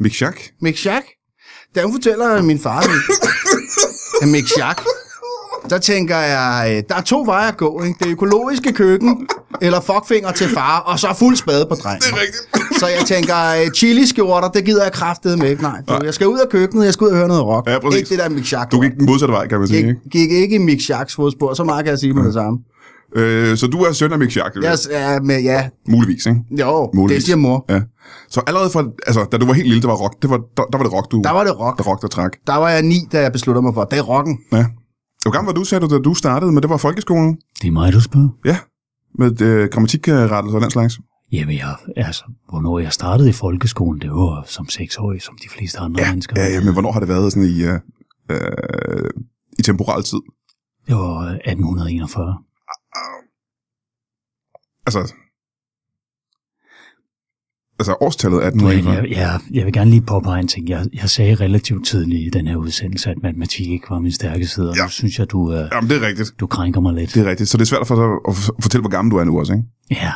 Mick 0.00 0.14
Schack? 0.14 0.50
Mick 0.62 0.76
Schack. 0.78 1.06
Da 1.74 1.82
hun 1.82 1.92
fortæller 1.92 2.42
min 2.42 2.58
far, 2.58 2.78
at 4.22 4.28
Mick 4.28 4.48
Schack, 4.54 4.80
der 5.70 5.78
tænker 5.78 6.16
jeg, 6.16 6.66
øh, 6.76 6.82
der 6.88 6.94
er 6.94 7.00
to 7.00 7.22
veje 7.26 7.48
at 7.48 7.56
gå. 7.56 7.82
Ikke? 7.82 8.04
Det 8.04 8.10
økologiske 8.10 8.72
køkken, 8.72 9.28
eller 9.62 9.80
fuckfinger 9.80 10.32
til 10.32 10.48
far, 10.48 10.78
og 10.80 10.98
så 10.98 11.14
fuld 11.18 11.36
spade 11.36 11.66
på 11.68 11.74
drengen. 11.74 12.00
Det 12.00 12.08
er 12.12 12.20
rigtigt. 12.20 12.78
Så 12.78 12.86
jeg 12.86 13.02
tænker, 13.06 13.36
øh, 13.36 13.70
chili-skjorter, 13.76 14.48
det 14.48 14.64
gider 14.64 14.82
jeg 14.82 14.92
kraftede 14.92 15.36
med 15.36 15.50
ikke. 15.50 15.62
Nej, 15.62 15.80
du, 15.88 16.04
jeg 16.04 16.14
skal 16.14 16.26
ud 16.26 16.38
af 16.38 16.48
køkkenet, 16.48 16.84
jeg 16.84 16.92
skal 16.92 17.04
ud 17.04 17.10
og 17.10 17.16
høre 17.16 17.28
noget 17.28 17.42
rock. 17.44 17.68
Ja, 17.68 17.78
præcis. 17.78 17.98
ikke 18.00 18.10
det 18.10 18.18
der 18.18 18.28
Mick 18.28 18.46
Schack. 18.46 18.72
Du 18.72 18.80
gik 18.80 18.92
den 18.98 19.06
modsatte 19.06 19.32
vej, 19.32 19.46
kan 19.48 19.58
man 19.58 19.68
sige. 19.68 19.78
gik, 19.82 19.88
Ikke? 19.88 20.00
gik 20.10 20.30
ikke 20.30 20.54
i 20.54 20.58
Mick 20.58 20.80
Schacks 20.80 21.14
fodspor, 21.14 21.54
så 21.54 21.64
meget 21.64 21.84
kan 21.84 21.90
jeg 21.90 21.98
sige 21.98 22.12
med 22.14 22.24
det 22.24 22.34
samme. 22.34 22.58
Øh, 23.16 23.56
så 23.56 23.66
du 23.66 23.78
er 23.78 23.92
søn 23.92 24.12
af 24.12 24.18
Mick 24.18 24.30
Schack, 24.30 24.56
Jeg, 24.62 24.78
er 24.90 25.20
med, 25.20 25.42
ja, 25.42 25.68
muligvis, 25.88 26.26
ikke? 26.26 26.40
jo, 26.60 26.90
Muligvis. 26.94 27.16
det 27.16 27.24
siger 27.26 27.36
mor. 27.36 27.64
Ja. 27.68 27.80
Så 28.28 28.40
allerede 28.46 28.70
fra, 28.70 28.84
altså, 29.06 29.24
da 29.32 29.36
du 29.38 29.46
var 29.46 29.52
helt 29.52 29.68
lille, 29.68 29.82
det 29.82 29.88
var 29.88 29.94
rock, 29.96 30.22
det 30.22 30.30
var, 30.30 30.36
der, 30.56 30.62
der 30.64 30.78
var 30.78 30.84
det 30.84 30.92
rock, 30.92 31.10
du... 31.12 31.20
Der 31.24 31.30
var 31.32 31.44
det 31.44 31.58
rock. 31.60 31.78
Der 31.78 31.84
rock, 31.84 32.02
der 32.02 32.08
træk. 32.08 32.30
Der 32.46 32.56
var 32.56 32.68
jeg 32.70 32.82
ni, 32.82 32.98
da 33.12 33.20
jeg 33.20 33.32
besluttede 33.32 33.62
mig 33.62 33.74
for, 33.74 33.84
det 33.84 33.98
er 33.98 34.02
rocken. 34.02 34.38
Ja. 34.52 34.66
Hvor 35.22 35.30
gammel 35.30 35.46
var 35.46 35.54
du, 35.54 35.64
sagde 35.64 35.86
du, 35.88 35.94
da 35.96 36.00
du 36.02 36.14
startede, 36.14 36.52
men 36.52 36.62
det 36.62 36.70
var 36.70 36.76
folkeskolen? 36.76 37.38
Det 37.62 37.68
er 37.68 37.72
mig, 37.72 37.92
du 37.92 38.00
spørger. 38.00 38.28
Ja. 38.44 38.56
Med 39.18 39.40
øh, 39.40 39.68
grammatikrettelser 39.72 40.56
og 40.56 40.60
den 40.62 40.70
slags. 40.70 40.98
Jamen, 41.32 41.56
jeg, 41.56 41.74
altså, 41.96 42.24
hvornår 42.50 42.78
jeg 42.78 42.92
startede 42.92 43.28
i 43.28 43.32
folkeskolen, 43.32 44.00
det 44.00 44.10
var 44.10 44.44
som 44.46 44.68
seksårig, 44.68 45.22
som 45.22 45.34
de 45.44 45.48
fleste 45.48 45.78
andre 45.78 46.00
Ja, 46.02 46.10
mennesker. 46.10 46.40
ja, 46.42 46.48
ja, 46.48 46.60
men 46.64 46.72
hvornår 46.72 46.92
har 46.92 47.00
det 47.00 47.08
været 47.08 47.32
sådan 47.32 47.48
i, 47.48 47.62
øh, 47.62 47.78
øh, 48.30 49.10
i 49.58 49.62
temporal 49.62 50.02
tid? 50.02 50.18
Det 50.86 50.94
var 50.96 51.20
1841. 51.44 52.34
Altså, 54.86 55.14
altså 57.78 57.96
årstallet 58.00 58.40
Du, 58.42 58.46
1840. 58.46 58.94
jeg, 58.94 59.10
jeg, 59.10 59.40
jeg 59.50 59.64
vil 59.64 59.72
gerne 59.72 59.90
lige 59.90 60.02
påpege 60.02 60.40
en 60.40 60.48
ting. 60.48 60.68
Jeg, 60.68 60.86
jeg 60.92 61.10
sagde 61.10 61.34
relativt 61.34 61.86
tidligt 61.86 62.20
i 62.26 62.38
den 62.38 62.46
her 62.46 62.56
udsendelse, 62.56 63.10
at 63.10 63.16
matematik 63.22 63.66
ikke 63.70 63.90
var 63.90 63.98
min 63.98 64.12
stærke 64.12 64.46
side, 64.46 64.70
og 64.70 64.76
Ja. 64.76 64.82
nu 64.82 64.88
synes 64.88 65.18
jeg, 65.18 65.30
du, 65.30 65.38
uh, 65.40 65.52
Jamen, 65.72 65.90
det 65.90 65.96
er 66.02 66.06
rigtigt. 66.06 66.34
du 66.40 66.46
krænker 66.46 66.80
mig 66.80 66.94
lidt. 66.94 67.14
Det 67.14 67.26
er 67.26 67.30
rigtigt. 67.30 67.48
Så 67.50 67.56
det 67.56 67.62
er 67.62 67.66
svært 67.66 67.86
for 67.86 67.94
dig 67.94 68.04
at 68.28 68.34
fortælle, 68.62 68.82
hvor 68.82 68.90
gammel 68.90 69.12
du 69.12 69.16
er 69.16 69.24
nu 69.24 69.38
også, 69.38 69.52
ikke? 69.52 69.64
Ja, 69.90 70.12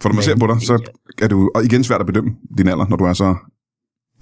For 0.00 0.08
når 0.08 0.14
man 0.14 0.16
Men- 0.16 0.22
ser 0.22 0.36
på 0.38 0.46
dig, 0.46 0.62
så 0.62 0.72
er 1.22 1.28
det 1.28 1.32
jo 1.36 1.50
og 1.54 1.64
igen 1.64 1.84
svært 1.84 2.00
at 2.00 2.06
bedømme 2.06 2.30
din 2.58 2.68
alder, 2.68 2.86
når 2.88 2.96
du 2.96 3.04
er 3.04 3.12
så 3.12 3.36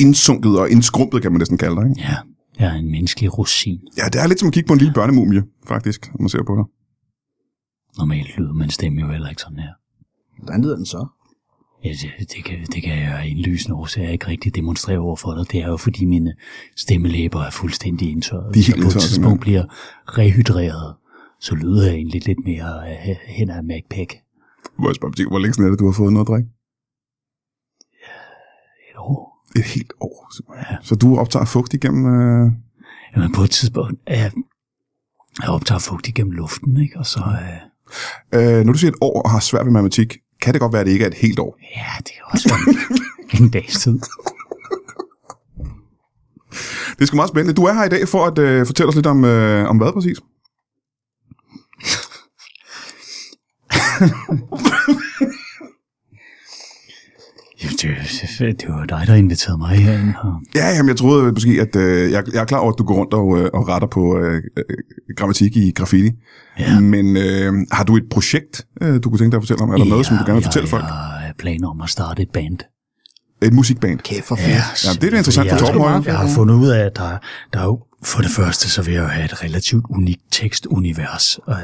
indsunket 0.01 0.59
og 0.61 0.71
indskrumpet, 0.71 1.23
kan 1.23 1.33
man 1.33 1.39
næsten 1.39 1.59
kalde 1.59 1.77
dig, 1.77 1.89
ikke? 1.91 2.01
ja, 2.01 2.17
jeg 2.59 2.69
er 2.75 2.79
en 2.79 2.91
menneskelig 2.91 3.39
rosin. 3.39 3.81
Ja, 3.99 4.05
det 4.13 4.21
er 4.23 4.27
lidt 4.27 4.41
som 4.41 4.47
at 4.47 4.53
kigge 4.55 4.67
på 4.67 4.73
en 4.73 4.79
lille 4.79 4.95
børnemumie, 4.95 5.43
faktisk, 5.69 6.07
når 6.15 6.21
man 6.23 6.29
ser 6.29 6.43
på 6.43 6.57
dig. 6.57 6.65
Normalt 7.99 8.37
lyder 8.39 8.53
min 8.53 8.71
stemme 8.71 9.01
jo 9.01 9.09
heller 9.09 9.29
ikke 9.29 9.43
sådan 9.43 9.59
her. 9.59 9.73
Hvordan 10.39 10.63
lyder 10.63 10.77
den 10.77 10.87
så? 10.87 11.07
Ja, 11.85 11.89
det, 11.89 12.31
det, 12.37 12.45
kan, 12.45 12.67
det 12.75 12.83
kan 12.83 12.99
jeg 12.99 13.29
en 13.29 13.39
lysende 13.39 13.77
årsag 13.77 14.13
ikke 14.13 14.27
rigtig 14.27 14.55
demonstrere 14.55 14.99
over 14.99 15.17
for 15.17 15.35
dig. 15.35 15.53
Det 15.53 15.61
er 15.61 15.69
jo 15.69 15.77
fordi 15.77 16.05
mine 16.05 16.35
stemmelæber 16.77 17.41
er 17.41 17.51
fuldstændig 17.51 18.11
indtørret. 18.11 18.55
De 18.55 18.61
er 18.61 18.65
helt 18.65 18.83
på 18.83 18.89
et 18.89 19.03
tidspunkt 19.03 19.41
bliver 19.41 19.65
rehydreret, 20.19 20.97
så 21.41 21.55
lyder 21.55 21.87
jeg 21.87 21.95
egentlig 21.95 22.27
lidt 22.27 22.39
mere 22.45 22.77
uh, 22.77 23.17
hen 23.27 23.51
ad 23.51 23.63
MacPack. 23.63 24.15
Hvor 24.77 25.39
længe 25.39 25.55
siden 25.55 25.67
er 25.67 25.71
det, 25.71 25.81
du 25.81 25.87
har 25.87 25.93
fået 25.93 26.13
noget 26.13 26.29
drikke? 26.29 26.49
Et 28.91 28.97
år. 28.97 29.45
Et 29.57 29.65
helt 29.65 29.93
år. 30.01 30.35
simpelthen. 30.37 30.77
Så 30.83 30.95
du 30.95 31.19
optager 31.19 31.45
fugt 31.45 31.75
igennem... 31.75 32.07
Øh... 32.07 32.53
Jamen, 33.17 33.33
på 33.33 33.43
et 33.43 33.51
tidspunkt, 33.51 34.01
jeg, 34.07 34.33
jeg 35.43 35.49
optager 35.49 35.79
fugt 35.79 36.09
igennem 36.09 36.33
luften, 36.33 36.77
ikke? 36.77 36.99
Og 36.99 37.07
så, 37.07 37.21
øh, 37.21 37.72
Øh, 38.35 38.65
når 38.65 38.73
du 38.73 38.79
siger 38.79 38.91
et 38.91 38.99
år 39.01 39.23
og 39.23 39.31
har 39.31 39.41
svært 39.41 39.67
ved 39.67 39.73
matematik, 39.73 40.17
kan 40.43 40.55
det 40.55 40.61
godt 40.61 40.73
være, 40.73 40.81
at 40.81 40.87
det 40.87 40.93
ikke 40.93 41.05
er 41.05 41.09
et 41.09 41.15
helt 41.15 41.39
år. 41.39 41.59
ja, 41.77 41.83
det 41.99 42.11
er 42.19 42.25
også 42.25 42.55
en, 43.35 43.35
en 43.45 43.51
dags 43.51 43.83
tid. 43.83 43.99
Det 46.93 47.03
er 47.03 47.07
sgu 47.07 47.17
meget 47.17 47.29
spændende. 47.29 47.55
Du 47.55 47.65
er 47.65 47.73
her 47.73 47.85
i 47.85 47.89
dag 47.89 48.09
for 48.09 48.27
at 48.27 48.39
øh, 48.39 48.67
fortælle 48.67 48.89
os 48.89 48.95
lidt 48.95 49.07
om, 49.07 49.25
øh, 49.25 49.71
om 49.71 49.77
hvad 49.77 49.93
præcis? 49.93 50.19
Det, 57.89 58.61
det 58.61 58.69
var 58.69 58.85
dig, 58.85 59.05
der 59.07 59.15
inviterede 59.15 59.59
mig 59.59 59.69
herind. 59.77 60.15
Og, 60.23 60.41
Ja, 60.55 60.69
jamen, 60.77 60.89
jeg 60.89 60.97
troede 60.97 61.33
måske, 61.33 61.51
at 61.61 61.77
øh, 61.77 62.13
jeg, 62.13 62.25
jeg 62.33 62.41
er 62.41 62.45
klar 62.45 62.59
over, 62.59 62.73
at 62.73 62.79
du 62.79 62.85
går 62.85 62.95
rundt 62.95 63.15
og, 63.15 63.39
øh, 63.39 63.51
og 63.55 63.69
retter 63.69 63.89
på 63.89 64.19
øh, 64.19 64.43
øh, 64.57 64.65
grammatik 65.17 65.57
i 65.57 65.71
graffiti. 65.71 66.11
Ja. 66.59 66.81
Men 66.81 67.17
øh, 67.17 67.53
har 67.73 67.85
du 67.85 67.97
et 67.97 68.05
projekt, 68.11 68.67
øh, 68.83 68.95
du 69.03 69.11
kunne 69.11 69.19
tænke 69.19 69.31
dig 69.31 69.37
at 69.37 69.43
fortælle 69.43 69.63
om? 69.63 69.71
Er 69.71 69.77
der 69.77 69.85
noget, 69.85 70.07
som 70.07 70.17
du 70.17 70.23
gerne 70.25 70.35
vil 70.35 70.43
fortælle 70.45 70.65
jeg, 70.65 70.71
folk? 70.71 70.83
Jeg 70.85 70.91
har 70.93 71.35
planer 71.39 71.69
om 71.69 71.81
at 71.81 71.91
starte 71.91 72.23
et 72.23 72.31
band. 72.31 72.59
Et 73.43 73.53
musikband. 73.53 73.99
Kæft 73.99 74.25
for 74.27 74.37
fedt. 74.37 74.85
Ja, 74.85 74.91
det 75.01 75.05
er 75.07 75.11
da 75.11 75.17
interessant 75.17 75.49
for 75.51 75.57
jeg, 75.57 75.67
Torben 75.67 75.81
Højer. 75.83 76.03
jeg 76.07 76.19
har 76.19 76.29
fundet 76.37 76.55
ud 76.55 76.69
af, 76.69 76.81
at 76.87 76.97
der, 76.97 77.19
der 77.53 77.61
er 77.61 77.65
jo, 77.65 77.81
for 78.05 78.23
det 78.23 78.31
første, 78.31 78.71
så 78.71 78.83
vil 78.83 78.95
jeg 78.95 79.03
jo 79.03 79.07
have 79.09 79.25
et 79.25 79.43
relativt 79.45 79.85
unikt 79.91 80.21
tekstunivers. 80.31 81.39
Øh, 81.49 81.55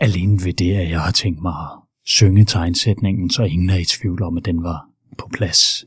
alene 0.00 0.44
ved 0.44 0.52
det, 0.52 0.72
at 0.74 0.90
jeg 0.90 1.00
har 1.00 1.10
tænkt 1.10 1.42
mig 1.42 1.52
at 1.52 1.68
synge 2.06 2.44
tegnsætningen, 2.44 3.30
så 3.30 3.42
ingen 3.42 3.70
er 3.70 3.76
i 3.76 3.84
tvivl 3.84 4.22
om, 4.22 4.36
at 4.36 4.44
den 4.44 4.62
var 4.62 4.84
på 5.18 5.28
plads, 5.32 5.84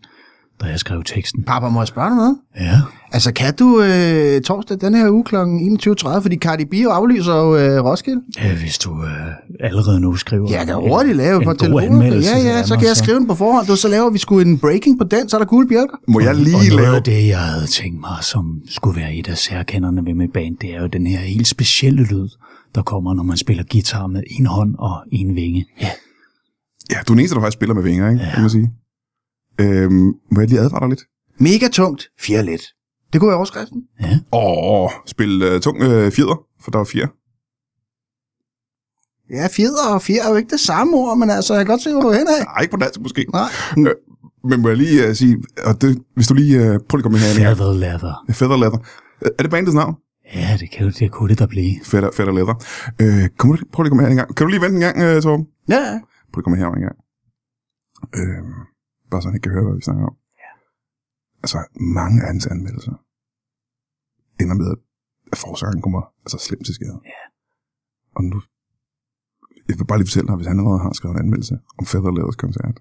da 0.61 0.65
jeg 0.65 0.79
skrev 0.79 1.03
teksten. 1.03 1.43
Papa, 1.43 1.67
må 1.69 1.79
jeg 1.79 1.87
spørge 1.87 2.07
dig 2.07 2.15
noget? 2.15 2.37
Ja, 2.59 2.81
Altså, 3.13 3.33
kan 3.33 3.55
du 3.55 3.81
øh, 3.81 4.41
torsdag 4.41 4.77
den 4.81 4.95
her 4.95 5.09
uge 5.09 5.23
kl. 5.23 5.35
21.30, 5.35 6.19
fordi 6.19 6.37
Cardi 6.37 6.65
B 6.65 6.73
aflyser 6.73 7.35
jo 7.35 7.57
øh, 7.57 7.83
Roskilde? 7.83 8.21
øh, 8.45 8.59
hvis 8.59 8.77
du 8.77 9.03
øh, 9.03 9.11
allerede 9.59 9.99
nu 9.99 10.15
skriver... 10.15 10.51
Jeg 10.51 10.65
kan 10.65 10.75
hurtigt 10.75 11.17
lave 11.17 11.35
en 11.37 11.43
på 11.43 11.49
god 11.49 11.57
telefonen. 11.57 11.91
anmeldelse 11.91 12.31
Ja, 12.31 12.37
ja, 12.37 12.63
så 12.63 12.75
kan 12.77 12.87
jeg 12.87 12.97
skrive 12.97 13.19
den 13.19 13.27
på 13.27 13.35
forhånd. 13.35 13.67
Du, 13.67 13.75
så 13.75 13.87
laver 13.87 14.09
vi 14.09 14.17
sgu 14.17 14.39
en 14.39 14.59
breaking 14.59 14.97
på 14.97 15.03
den, 15.03 15.29
så 15.29 15.37
er 15.37 15.39
der 15.39 15.45
gule 15.45 15.67
bjælker. 15.67 15.97
Må 16.07 16.19
jeg 16.19 16.29
og 16.29 16.35
lige 16.35 16.51
noget 16.55 16.71
lave... 16.73 16.95
af 16.95 17.03
det, 17.03 17.27
jeg 17.27 17.39
havde 17.39 17.67
tænkt 17.67 17.99
mig, 17.99 18.17
som 18.21 18.61
skulle 18.69 19.01
være 19.01 19.15
et 19.15 19.27
af 19.27 19.37
særkenderne 19.37 20.05
ved 20.05 20.13
mit 20.13 20.33
band, 20.33 20.57
det 20.61 20.75
er 20.75 20.81
jo 20.81 20.87
den 20.87 21.07
her 21.07 21.19
helt 21.19 21.47
specielle 21.47 22.03
lyd, 22.03 22.29
der 22.75 22.81
kommer, 22.81 23.13
når 23.13 23.23
man 23.23 23.37
spiller 23.37 23.63
guitar 23.71 24.07
med 24.07 24.23
en 24.39 24.45
hånd 24.45 24.75
og 24.79 24.95
en 25.11 25.35
vinge. 25.35 25.65
Ja. 25.81 25.89
Ja, 26.91 26.95
du 26.95 27.13
er 27.13 27.15
den 27.15 27.19
eneste, 27.19 27.35
der 27.35 27.41
faktisk 27.41 27.57
spiller 27.57 27.75
med 27.75 27.83
vinger, 27.83 28.09
ikke? 28.09 28.23
Ja. 28.23 28.31
kan 28.33 28.41
man 28.41 28.49
sige. 28.49 28.71
Øhm, 29.61 30.13
må 30.31 30.39
jeg 30.39 30.49
lige 30.49 30.59
advare 30.59 30.79
dig 30.79 30.89
lidt? 30.89 31.01
Mega 31.39 31.67
tungt, 31.71 32.07
fire 32.19 32.43
let. 32.43 32.61
Det 33.13 33.19
kunne 33.21 33.27
være 33.27 33.37
overskriften. 33.37 33.81
ja. 34.01 34.19
Åh, 34.33 34.89
spil 35.05 35.41
øh, 35.43 35.61
tung 35.61 35.81
øh, 35.81 36.11
fjeder, 36.11 36.43
for 36.63 36.71
der 36.71 36.79
er 36.79 36.83
fire. 36.83 37.07
Ja, 39.29 39.47
fjeder 39.51 39.93
og 39.93 40.01
fjer 40.01 40.23
er 40.25 40.29
jo 40.29 40.35
ikke 40.35 40.49
det 40.49 40.59
samme 40.59 40.97
ord, 40.97 41.17
men 41.17 41.29
altså, 41.29 41.53
jeg 41.53 41.65
kan 41.65 41.73
godt 41.73 41.81
se, 41.81 41.91
hvor 41.91 42.01
du 42.01 42.07
er 42.07 42.13
hen 42.17 42.27
af. 42.27 42.43
Nej, 42.45 42.61
ikke 42.61 42.71
på 42.71 42.77
dansk 42.77 42.99
måske. 43.01 43.25
Nej. 43.33 43.49
Øh, 43.77 43.95
men 44.49 44.61
må 44.61 44.67
jeg 44.67 44.77
lige 44.77 45.09
uh, 45.09 45.15
sige, 45.15 45.37
og 45.65 45.81
det, 45.81 46.01
hvis 46.15 46.27
du 46.27 46.33
lige 46.33 46.59
uh, 46.59 46.65
prøv 46.65 46.97
lige 46.97 46.99
at 46.99 47.03
komme 47.03 47.17
her 47.17 47.29
ind. 47.29 47.37
Feather 47.37 47.73
leather. 47.73 48.13
Feather 48.31 48.57
Leather. 48.57 48.79
Er 49.39 49.41
det 49.43 49.51
bandets 49.51 49.75
navn? 49.75 49.95
Ja, 50.35 50.57
det, 50.59 50.71
kan, 50.71 50.85
jo- 50.85 50.91
det 50.99 51.11
kunne 51.11 51.29
det 51.29 51.39
da 51.39 51.45
blive. 51.45 51.73
Feather, 51.85 52.11
Feather 52.11 52.33
Leather. 52.33 52.55
Øh, 53.01 53.29
kom 53.37 53.49
du, 53.51 53.57
prøv 53.73 53.83
lige 53.83 53.87
at 53.87 53.91
komme 53.91 54.03
her 54.03 54.09
en 54.09 54.17
gang. 54.17 54.35
Kan 54.35 54.45
du 54.45 54.49
lige 54.49 54.61
vente 54.61 54.75
en 54.75 54.81
gang, 54.81 54.95
uh, 55.17 55.21
Torben? 55.21 55.45
Ja, 55.69 55.75
ja. 55.75 55.99
Prøv 56.31 56.39
lige 56.39 56.41
at 56.41 56.43
komme 56.43 56.57
her 56.57 56.67
en 56.67 56.81
gang. 56.87 56.95
Øh, 58.19 58.43
bare 59.11 59.21
så 59.21 59.27
han 59.27 59.35
ikke 59.35 59.45
kan 59.47 59.55
høre, 59.57 59.67
hvad 59.67 59.75
vi 59.79 59.87
snakker 59.89 60.05
om. 60.11 60.15
Ja. 60.43 60.51
Altså, 61.43 61.59
mange 61.97 62.17
af 62.23 62.27
hans 62.31 62.45
anmeldelser 62.53 62.95
ender 64.41 64.55
med, 64.61 64.67
at 65.31 65.37
forsangeren 65.43 65.81
kommer 65.85 66.01
altså 66.25 66.37
slemt 66.47 66.65
til 66.65 66.75
skade. 66.79 66.99
Ja. 67.15 67.21
Og 68.17 68.21
nu, 68.31 68.37
jeg 69.67 69.75
vil 69.79 69.85
bare 69.89 69.99
lige 69.99 70.09
fortælle 70.09 70.27
dig, 70.29 70.35
hvis 70.39 70.49
han 70.51 70.59
allerede 70.59 70.81
har 70.85 70.93
skrevet 70.99 71.15
en 71.15 71.23
anmeldelse 71.25 71.55
om 71.79 71.85
Feather 71.91 72.11
Leathers 72.17 72.39
koncert, 72.45 72.75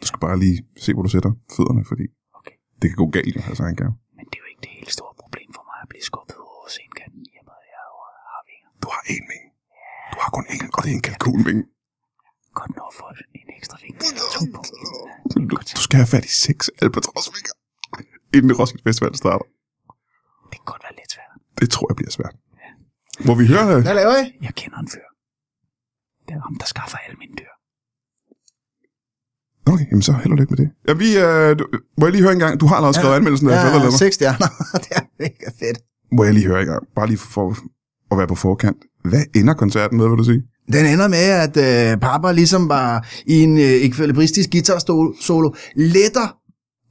du 0.00 0.06
skal 0.10 0.20
bare 0.26 0.36
lige 0.44 0.58
se, 0.84 0.90
hvor 0.94 1.04
du 1.06 1.12
sætter 1.16 1.32
fødderne, 1.56 1.82
fordi 1.90 2.04
Okay. 2.40 2.56
det 2.80 2.86
kan 2.90 2.98
gå 3.02 3.06
galt, 3.16 3.36
altså 3.50 3.62
han 3.68 3.76
kan. 3.80 3.90
Men 4.18 4.24
det 4.30 4.36
er 4.38 4.42
jo 4.44 4.48
ikke 4.52 4.62
det 4.66 4.72
helt 4.78 4.92
store 4.98 5.14
problem 5.22 5.48
for 5.56 5.62
mig 5.68 5.76
at 5.84 5.88
blive 5.92 6.04
skubbet 6.10 6.36
over 6.48 6.66
scenekanten 6.74 7.22
i 7.32 7.34
og 7.40 7.44
med, 7.48 7.56
at 7.62 7.68
jeg 7.74 7.82
har 8.32 8.42
vinger. 8.50 8.68
Du 8.82 8.88
har 8.94 9.02
én 9.14 9.24
vinge. 9.32 9.48
Du 10.12 10.16
har 10.24 10.30
kun 10.36 10.44
én, 10.54 10.66
og 10.74 10.80
det 10.84 10.90
er 10.92 10.96
en 11.00 11.06
kalkunvinge. 11.08 11.64
Godt 12.60 12.72
nok 12.80 12.92
for 12.98 13.08
en 13.40 13.43
ekstra 13.64 13.78
to 14.34 14.40
på. 14.54 14.60
Du, 15.50 15.56
du 15.76 15.82
skal 15.86 15.96
have 16.02 16.06
fat 16.06 16.24
i 16.24 16.28
seks 16.46 16.70
albatrosvinger, 16.82 17.54
inden 18.36 18.52
Roskilde 18.60 18.82
Festival 18.88 19.14
starter. 19.22 19.46
Det 20.50 20.56
kan 20.60 20.66
godt 20.72 20.82
være 20.86 20.94
lidt 21.00 21.12
svært. 21.12 21.32
Det 21.60 21.70
tror 21.70 21.86
jeg 21.90 21.96
bliver 21.96 22.10
svært. 22.18 22.34
Må 23.26 23.32
vi 23.40 23.44
høre... 23.52 23.66
øh, 23.76 23.82
Hvad 23.86 23.94
laver 23.94 24.16
I? 24.24 24.26
Jeg 24.46 24.54
kender 24.60 24.78
en 24.78 24.88
fyr. 24.94 25.06
Det 26.26 26.32
er 26.36 26.40
ham, 26.48 26.56
der 26.62 26.66
skaffer 26.66 26.98
alle 27.04 27.16
mine 27.22 27.34
dyr. 27.40 27.52
Okay, 29.72 29.86
jamen 29.90 30.02
så 30.02 30.12
held 30.12 30.32
og 30.34 30.38
lykke 30.40 30.50
med 30.54 30.58
det. 30.62 30.68
Ja, 30.88 30.92
vi, 31.02 31.08
øh, 31.26 31.58
du, 31.58 31.64
må 31.98 32.02
jeg 32.06 32.12
lige 32.12 32.22
høre 32.22 32.32
en 32.32 32.38
gang? 32.38 32.60
Du 32.60 32.66
har 32.66 32.74
allerede 32.76 32.94
skrevet 32.94 33.12
ja, 33.12 33.16
anmeldelsen 33.16 33.48
af 33.50 33.52
Ja, 33.54 33.70
Leather. 33.70 33.90
seks 34.04 34.14
stjerner. 34.14 34.48
det 34.84 34.90
er 34.98 35.04
mega 35.18 35.48
fedt. 35.60 35.78
Må 36.16 36.24
jeg 36.24 36.34
lige 36.34 36.46
høre 36.46 36.60
en 36.60 36.66
gang? 36.66 36.82
Bare 36.96 37.06
lige 37.06 37.18
for 37.18 37.46
at 38.10 38.18
være 38.18 38.26
på 38.26 38.34
forkant. 38.34 38.76
Hvad 39.10 39.22
ender 39.34 39.54
koncerten 39.54 39.96
med, 39.98 40.08
vil 40.08 40.18
du 40.18 40.24
sige? 40.24 40.42
Den 40.72 40.86
ender 40.86 41.08
med, 41.08 41.18
at 41.18 41.56
øh, 41.56 41.96
Papa 42.00 42.32
ligesom 42.32 42.68
var 42.68 43.06
i 43.26 43.42
en 43.42 43.58
øh, 43.58 43.64
ekvilibristisk 43.64 44.50
guitar-solo, 44.50 45.50
letter 45.76 46.36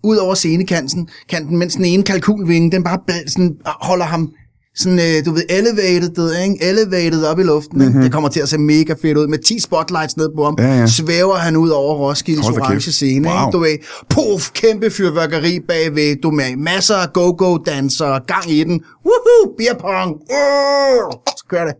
ud 0.03 0.17
over 0.17 0.35
scenekanten, 0.35 1.09
kanten, 1.29 1.57
mens 1.57 1.75
den 1.75 1.85
ene 1.85 2.03
kalkunvinge, 2.03 2.71
den 2.71 2.83
bare 2.83 2.99
sådan, 3.27 3.55
holder 3.65 4.05
ham 4.05 4.31
sådan, 4.75 4.99
øh, 4.99 5.25
du 5.25 5.31
ved, 5.31 5.43
elevated, 5.49 6.41
ikke? 6.43 6.57
elevated 6.65 7.25
op 7.25 7.39
i 7.39 7.43
luften. 7.43 7.79
Mm-hmm. 7.85 8.01
Det 8.01 8.11
kommer 8.11 8.29
til 8.29 8.39
at 8.39 8.49
se 8.49 8.57
mega 8.57 8.93
fedt 9.01 9.17
ud. 9.17 9.27
Med 9.27 9.37
10 9.37 9.59
spotlights 9.59 10.17
ned 10.17 10.29
på 10.37 10.43
ham, 10.45 10.55
Ja, 10.59 10.79
ja. 10.79 10.87
svæver 10.87 11.35
han 11.35 11.55
ud 11.57 11.69
over 11.69 11.95
Roskildes 11.95 12.45
Hold 12.45 12.61
orange 12.61 12.75
kæft. 12.85 12.95
scene. 12.95 13.27
Wow. 13.29 13.37
Ikke? 13.47 13.51
Du 13.51 13.59
ved, 13.59 13.77
puff, 14.09 14.51
kæmpe 14.51 14.89
fyrværkeri 14.89 15.59
bagved. 15.67 16.21
Du 16.21 16.31
med 16.31 16.55
masser 16.57 16.95
af 16.95 17.13
go-go-dansere, 17.13 18.19
gang 18.27 18.51
i 18.51 18.63
den. 18.63 18.81
Woohoo, 19.05 19.55
beer 19.57 19.73
pong. 19.73 20.11
Uh, 20.15 21.13
så 21.37 21.45
kører 21.49 21.65
det. 21.65 21.73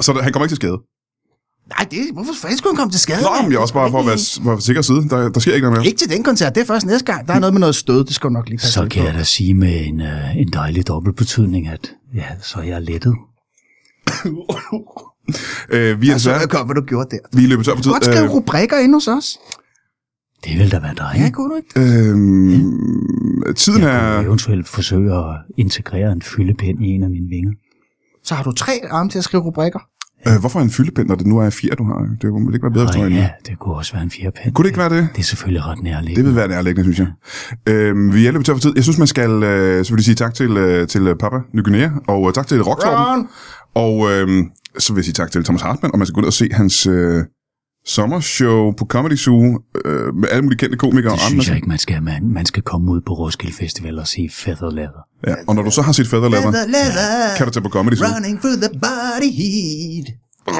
Så 0.00 0.12
han 0.12 0.32
kommer 0.32 0.44
ikke 0.46 0.52
til 0.52 0.56
skade. 0.56 0.78
Nej, 1.68 1.86
det, 1.90 1.98
hvorfor 2.12 2.32
fanden 2.42 2.58
skulle 2.58 2.72
han 2.72 2.76
komme 2.76 2.92
til 2.92 3.00
skade? 3.00 3.22
Nå, 3.22 3.28
men 3.42 3.50
jeg 3.52 3.56
er 3.56 3.60
også 3.60 3.74
bare 3.74 3.90
for 3.90 4.00
at 4.00 4.06
være, 4.06 4.18
for 4.44 4.50
at 4.50 4.54
være 4.56 4.60
sikker 4.60 4.82
side. 4.82 5.08
Der, 5.08 5.28
der 5.28 5.40
sker 5.40 5.54
ikke 5.54 5.64
noget 5.66 5.78
mere. 5.78 5.86
Ikke 5.86 5.98
til 5.98 6.10
den 6.10 6.22
koncert, 6.22 6.54
det 6.54 6.60
er 6.60 6.64
først 6.66 6.86
næste 6.86 7.12
gang. 7.12 7.28
Der 7.28 7.34
er 7.34 7.38
noget 7.38 7.54
med 7.54 7.60
noget 7.60 7.74
stød, 7.74 8.04
det 8.04 8.14
skal 8.14 8.28
du 8.28 8.32
nok 8.32 8.48
lige 8.48 8.58
passe 8.58 8.72
Så 8.72 8.86
kan 8.90 9.02
på. 9.02 9.06
jeg 9.06 9.14
da 9.14 9.22
sige 9.22 9.54
med 9.54 9.86
en, 9.86 10.00
uh, 10.00 10.36
en 10.36 10.48
dejlig 10.52 10.88
dobbeltbetydning, 10.88 11.68
at 11.68 11.90
ja, 12.14 12.24
så 12.42 12.58
er 12.58 12.62
jeg 12.62 12.82
lettet. 12.82 13.14
Øh, 15.70 16.00
vi 16.00 16.06
er 16.08 16.12
Jeg 16.12 16.20
så 16.20 16.30
desværre, 16.30 16.40
jeg 16.40 16.48
godt, 16.48 16.66
hvad 16.66 16.74
du 16.74 16.80
gjorde 16.86 17.08
der. 17.10 17.18
vi 17.38 17.44
er 17.44 17.48
løbet 17.48 17.64
tør 17.64 17.74
for 17.74 17.82
tid. 17.82 17.90
Godt 17.92 18.04
skrive 18.04 18.28
rubrikker 18.28 18.78
ind 18.78 18.94
hos 18.94 19.08
os. 19.08 19.38
Det 20.44 20.58
vil 20.58 20.72
da 20.72 20.78
være 20.78 20.94
dig. 20.94 21.12
Ja, 21.16 21.30
kunne 21.30 21.50
du 21.50 21.56
ikke? 21.56 21.80
øh, 21.80 23.54
tiden 23.54 23.82
Jeg 23.82 24.08
er... 24.10 24.16
kunne 24.16 24.26
eventuelt 24.26 24.68
forsøge 24.68 25.14
at 25.14 25.36
integrere 25.58 26.12
en 26.12 26.22
fyldepind 26.22 26.84
i 26.84 26.88
en 26.88 27.02
af 27.02 27.10
mine 27.10 27.28
vinger. 27.28 27.52
Så 28.24 28.34
har 28.34 28.42
du 28.44 28.52
tre 28.52 28.72
arme 28.90 29.10
til 29.10 29.18
at 29.18 29.24
skrive 29.24 29.42
rubrikker. 29.42 29.78
Øh, 30.28 30.34
hvorfor 30.40 30.60
en 30.60 30.70
fyldepind, 30.70 31.08
når 31.08 31.14
det 31.14 31.26
nu 31.26 31.38
er 31.38 31.50
fire, 31.50 31.74
du 31.78 31.84
har? 31.84 31.98
Det 32.22 32.32
ville 32.32 32.54
ikke 32.54 32.62
være 32.62 32.72
bedre, 32.72 32.86
det 32.86 33.06
en. 33.06 33.12
ja, 33.12 33.30
det 33.46 33.58
kunne 33.58 33.74
også 33.74 33.92
være 33.92 34.02
en 34.02 34.10
firepind. 34.10 34.54
Kunne 34.54 34.62
det 34.62 34.68
ikke 34.68 34.78
være 34.78 34.88
det? 34.96 35.08
Det 35.12 35.18
er 35.20 35.22
selvfølgelig 35.24 35.64
ret 35.66 35.76
Det 35.76 35.84
nærliggende. 35.84 36.24
vil 36.24 36.36
være 36.36 36.48
nærliggende, 36.48 36.92
synes 36.94 36.98
jeg. 36.98 37.72
Øhm, 37.74 38.14
vi 38.14 38.26
er 38.26 38.32
løbet 38.32 38.46
tør 38.46 38.52
for 38.52 38.60
tid. 38.60 38.72
Jeg 38.74 38.82
synes, 38.84 38.98
man 38.98 39.06
skal 39.06 39.30
øh, 39.42 39.76
selvfølgelig 39.76 40.04
sige 40.04 40.14
tak 40.14 40.34
til, 40.34 40.56
øh, 40.56 40.86
til 40.88 41.14
Papa 41.20 41.36
Ny 41.54 41.64
Guinea, 41.64 41.88
og 42.08 42.28
øh, 42.28 42.32
tak 42.34 42.46
til 42.46 42.62
Rocktorben. 42.62 43.28
Og 43.74 44.10
øh, 44.12 44.28
så 44.78 44.92
vil 44.92 44.98
jeg 45.00 45.04
sige 45.04 45.14
tak 45.14 45.30
til 45.32 45.44
Thomas 45.44 45.62
Hartmann, 45.62 45.92
og 45.92 45.98
man 45.98 46.06
skal 46.06 46.14
gå 46.14 46.20
ud 46.20 46.26
og 46.26 46.32
se 46.32 46.48
hans 46.52 46.86
øh, 46.86 47.24
sommershow 47.88 48.72
på 48.78 48.84
Comedy 48.94 49.16
Zoo 49.16 49.58
øh, 49.84 50.14
med 50.14 50.28
alle 50.32 50.42
mulige 50.42 50.58
kendte 50.58 50.76
komikere. 50.78 51.12
Det 51.12 51.12
og 51.12 51.18
synes 51.20 51.44
andre. 51.44 51.50
jeg 51.50 51.56
ikke, 51.56 51.68
man 51.68 51.78
skal. 51.78 52.02
Man, 52.02 52.20
man 52.38 52.46
skal 52.46 52.62
komme 52.62 52.90
ud 52.92 53.00
på 53.06 53.12
Roskilde 53.12 53.54
Festival 53.62 53.98
og 53.98 54.06
se 54.06 54.28
Feather 54.32 54.70
Leather. 54.70 55.02
Ja. 55.26 55.34
Og 55.48 55.54
når 55.54 55.62
du 55.62 55.70
så 55.70 55.82
har 55.82 55.92
set 55.92 56.08
Feather 56.08 56.28
Leather, 56.28 56.50
Leather, 56.50 56.66
leather, 56.66 57.36
kan 57.36 57.46
du 57.46 57.52
tage 57.52 57.62
på 57.62 57.68
Comedy 57.68 57.94
Zoo. 57.94 58.06
running 58.14 58.40
through 58.40 58.58
the 58.64 58.72
body 58.86 59.30
heat. 59.40 60.06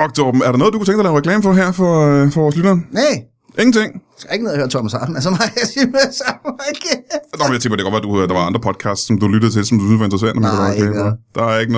Rocktorben, 0.00 0.42
er 0.46 0.50
der 0.52 0.58
noget, 0.58 0.72
du 0.72 0.78
kunne 0.78 0.86
tænke 0.86 0.98
dig 0.98 1.04
at 1.06 1.10
lave 1.10 1.18
reklame 1.18 1.42
for 1.42 1.52
her 1.52 1.72
for, 1.72 1.92
øh, 2.08 2.32
for 2.32 2.40
vores 2.40 2.56
lyttere? 2.56 2.80
Nej, 2.90 3.14
Ingenting. 3.62 3.90
jeg 3.94 4.18
skal 4.22 4.32
ikke 4.34 4.44
noget 4.44 4.56
at 4.56 4.60
høre 4.62 4.70
Thomas 4.74 4.92
Hartmann. 4.92 5.16
Altså, 5.16 5.30
mig, 5.30 5.46
jeg 5.60 5.66
siger 5.72 5.86
med 5.96 6.06
samme 6.22 6.48
Nå, 7.38 7.44
men 7.46 7.52
jeg 7.56 7.60
tænker, 7.62 7.76
det 7.76 7.84
kan 7.84 7.92
godt 7.92 8.04
være, 8.06 8.14
at 8.22 8.28
du, 8.28 8.32
der 8.32 8.38
var 8.40 8.46
andre 8.50 8.60
podcasts, 8.68 9.06
som 9.06 9.14
du 9.22 9.26
lyttede 9.28 9.52
til, 9.52 9.62
som 9.68 9.78
du 9.78 9.84
synes 9.88 9.98
var 10.02 10.06
interessante. 10.08 10.34
men 10.34 10.42
Nej, 10.42 10.54
der 10.54 11.42
var 11.42 11.58
ikke 11.62 11.72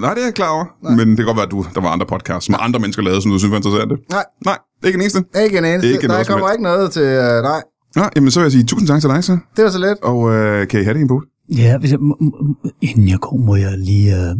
jeg 0.00 0.02
Det 0.02 0.04
er 0.04 0.06
nej, 0.06 0.14
det 0.14 0.20
er 0.20 0.26
jeg 0.26 0.34
klar 0.34 0.50
over. 0.56 0.64
Men 0.98 1.08
det 1.08 1.16
kan 1.16 1.26
godt 1.26 1.36
være, 1.36 1.44
at 1.46 1.50
du, 1.50 1.66
der 1.74 1.80
var 1.80 1.88
andre 1.88 2.06
podcasts, 2.06 2.46
som 2.46 2.54
andre 2.58 2.80
mennesker 2.80 3.02
lavede, 3.02 3.22
som 3.22 3.30
du 3.30 3.38
synes 3.38 3.50
var 3.50 3.56
interessante. 3.56 3.96
Nej, 4.10 4.24
Nej, 4.44 4.58
ikke 4.84 4.96
en 4.96 5.00
eneste. 5.00 5.24
ikke 5.44 5.58
en 5.58 5.64
eneste. 5.64 5.88
Ikke 5.88 6.02
der 6.02 6.08
noget 6.08 6.26
som 6.26 6.32
kommer 6.32 6.50
ikke 6.52 6.62
noget 6.62 6.92
til 6.92 7.02
uh, 7.02 7.38
dig. 7.50 7.60
Nej, 7.96 8.10
jamen 8.16 8.30
så 8.30 8.40
vil 8.40 8.44
jeg 8.44 8.52
sige 8.52 8.64
tusind 8.64 8.88
tak 8.88 9.00
til 9.00 9.10
dig, 9.10 9.24
så. 9.24 9.38
Det 9.56 9.64
var 9.64 9.70
så 9.70 9.78
let. 9.78 9.98
Og 10.02 10.18
øh, 10.34 10.68
kan 10.68 10.80
I 10.80 10.84
have 10.84 10.94
det 10.94 11.00
i 11.00 11.02
en 11.02 11.08
bot? 11.08 11.24
Ja, 11.56 11.78
hvis 11.78 11.90
jeg, 11.90 11.98
m- 11.98 12.22
m- 12.22 12.70
inden 12.80 13.08
jeg 13.08 13.18
går, 13.20 13.36
må 13.36 13.56
jeg 13.56 13.78
lige 13.78 14.12
uh, 14.30 14.38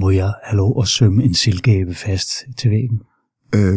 må 0.00 0.10
jeg 0.10 0.32
have 0.44 0.56
lov 0.56 0.82
at 0.82 0.88
sømme 0.88 1.24
en 1.24 1.34
silkeæbe 1.34 1.94
fast 1.94 2.28
til 2.58 2.70
væggen. 2.70 3.00
Øh, 3.54 3.76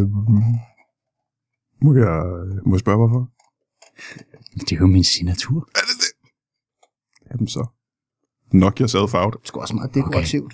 må, 1.84 1.96
jeg, 1.96 2.24
må 2.66 2.76
jeg 2.76 2.80
spørge, 2.80 2.98
hvorfor? 2.98 3.28
Det 4.60 4.72
er 4.72 4.80
jo 4.80 4.88
min 4.88 5.04
signatur. 5.04 5.70
Jamen 7.32 7.48
så. 7.48 7.66
Knock 8.52 8.80
yourself 8.80 9.14
out. 9.14 9.34
Det 9.34 9.40
er 9.40 9.48
sgu 9.48 9.60
også 9.60 9.76
meget 9.76 9.94
dekorativt. 9.96 10.54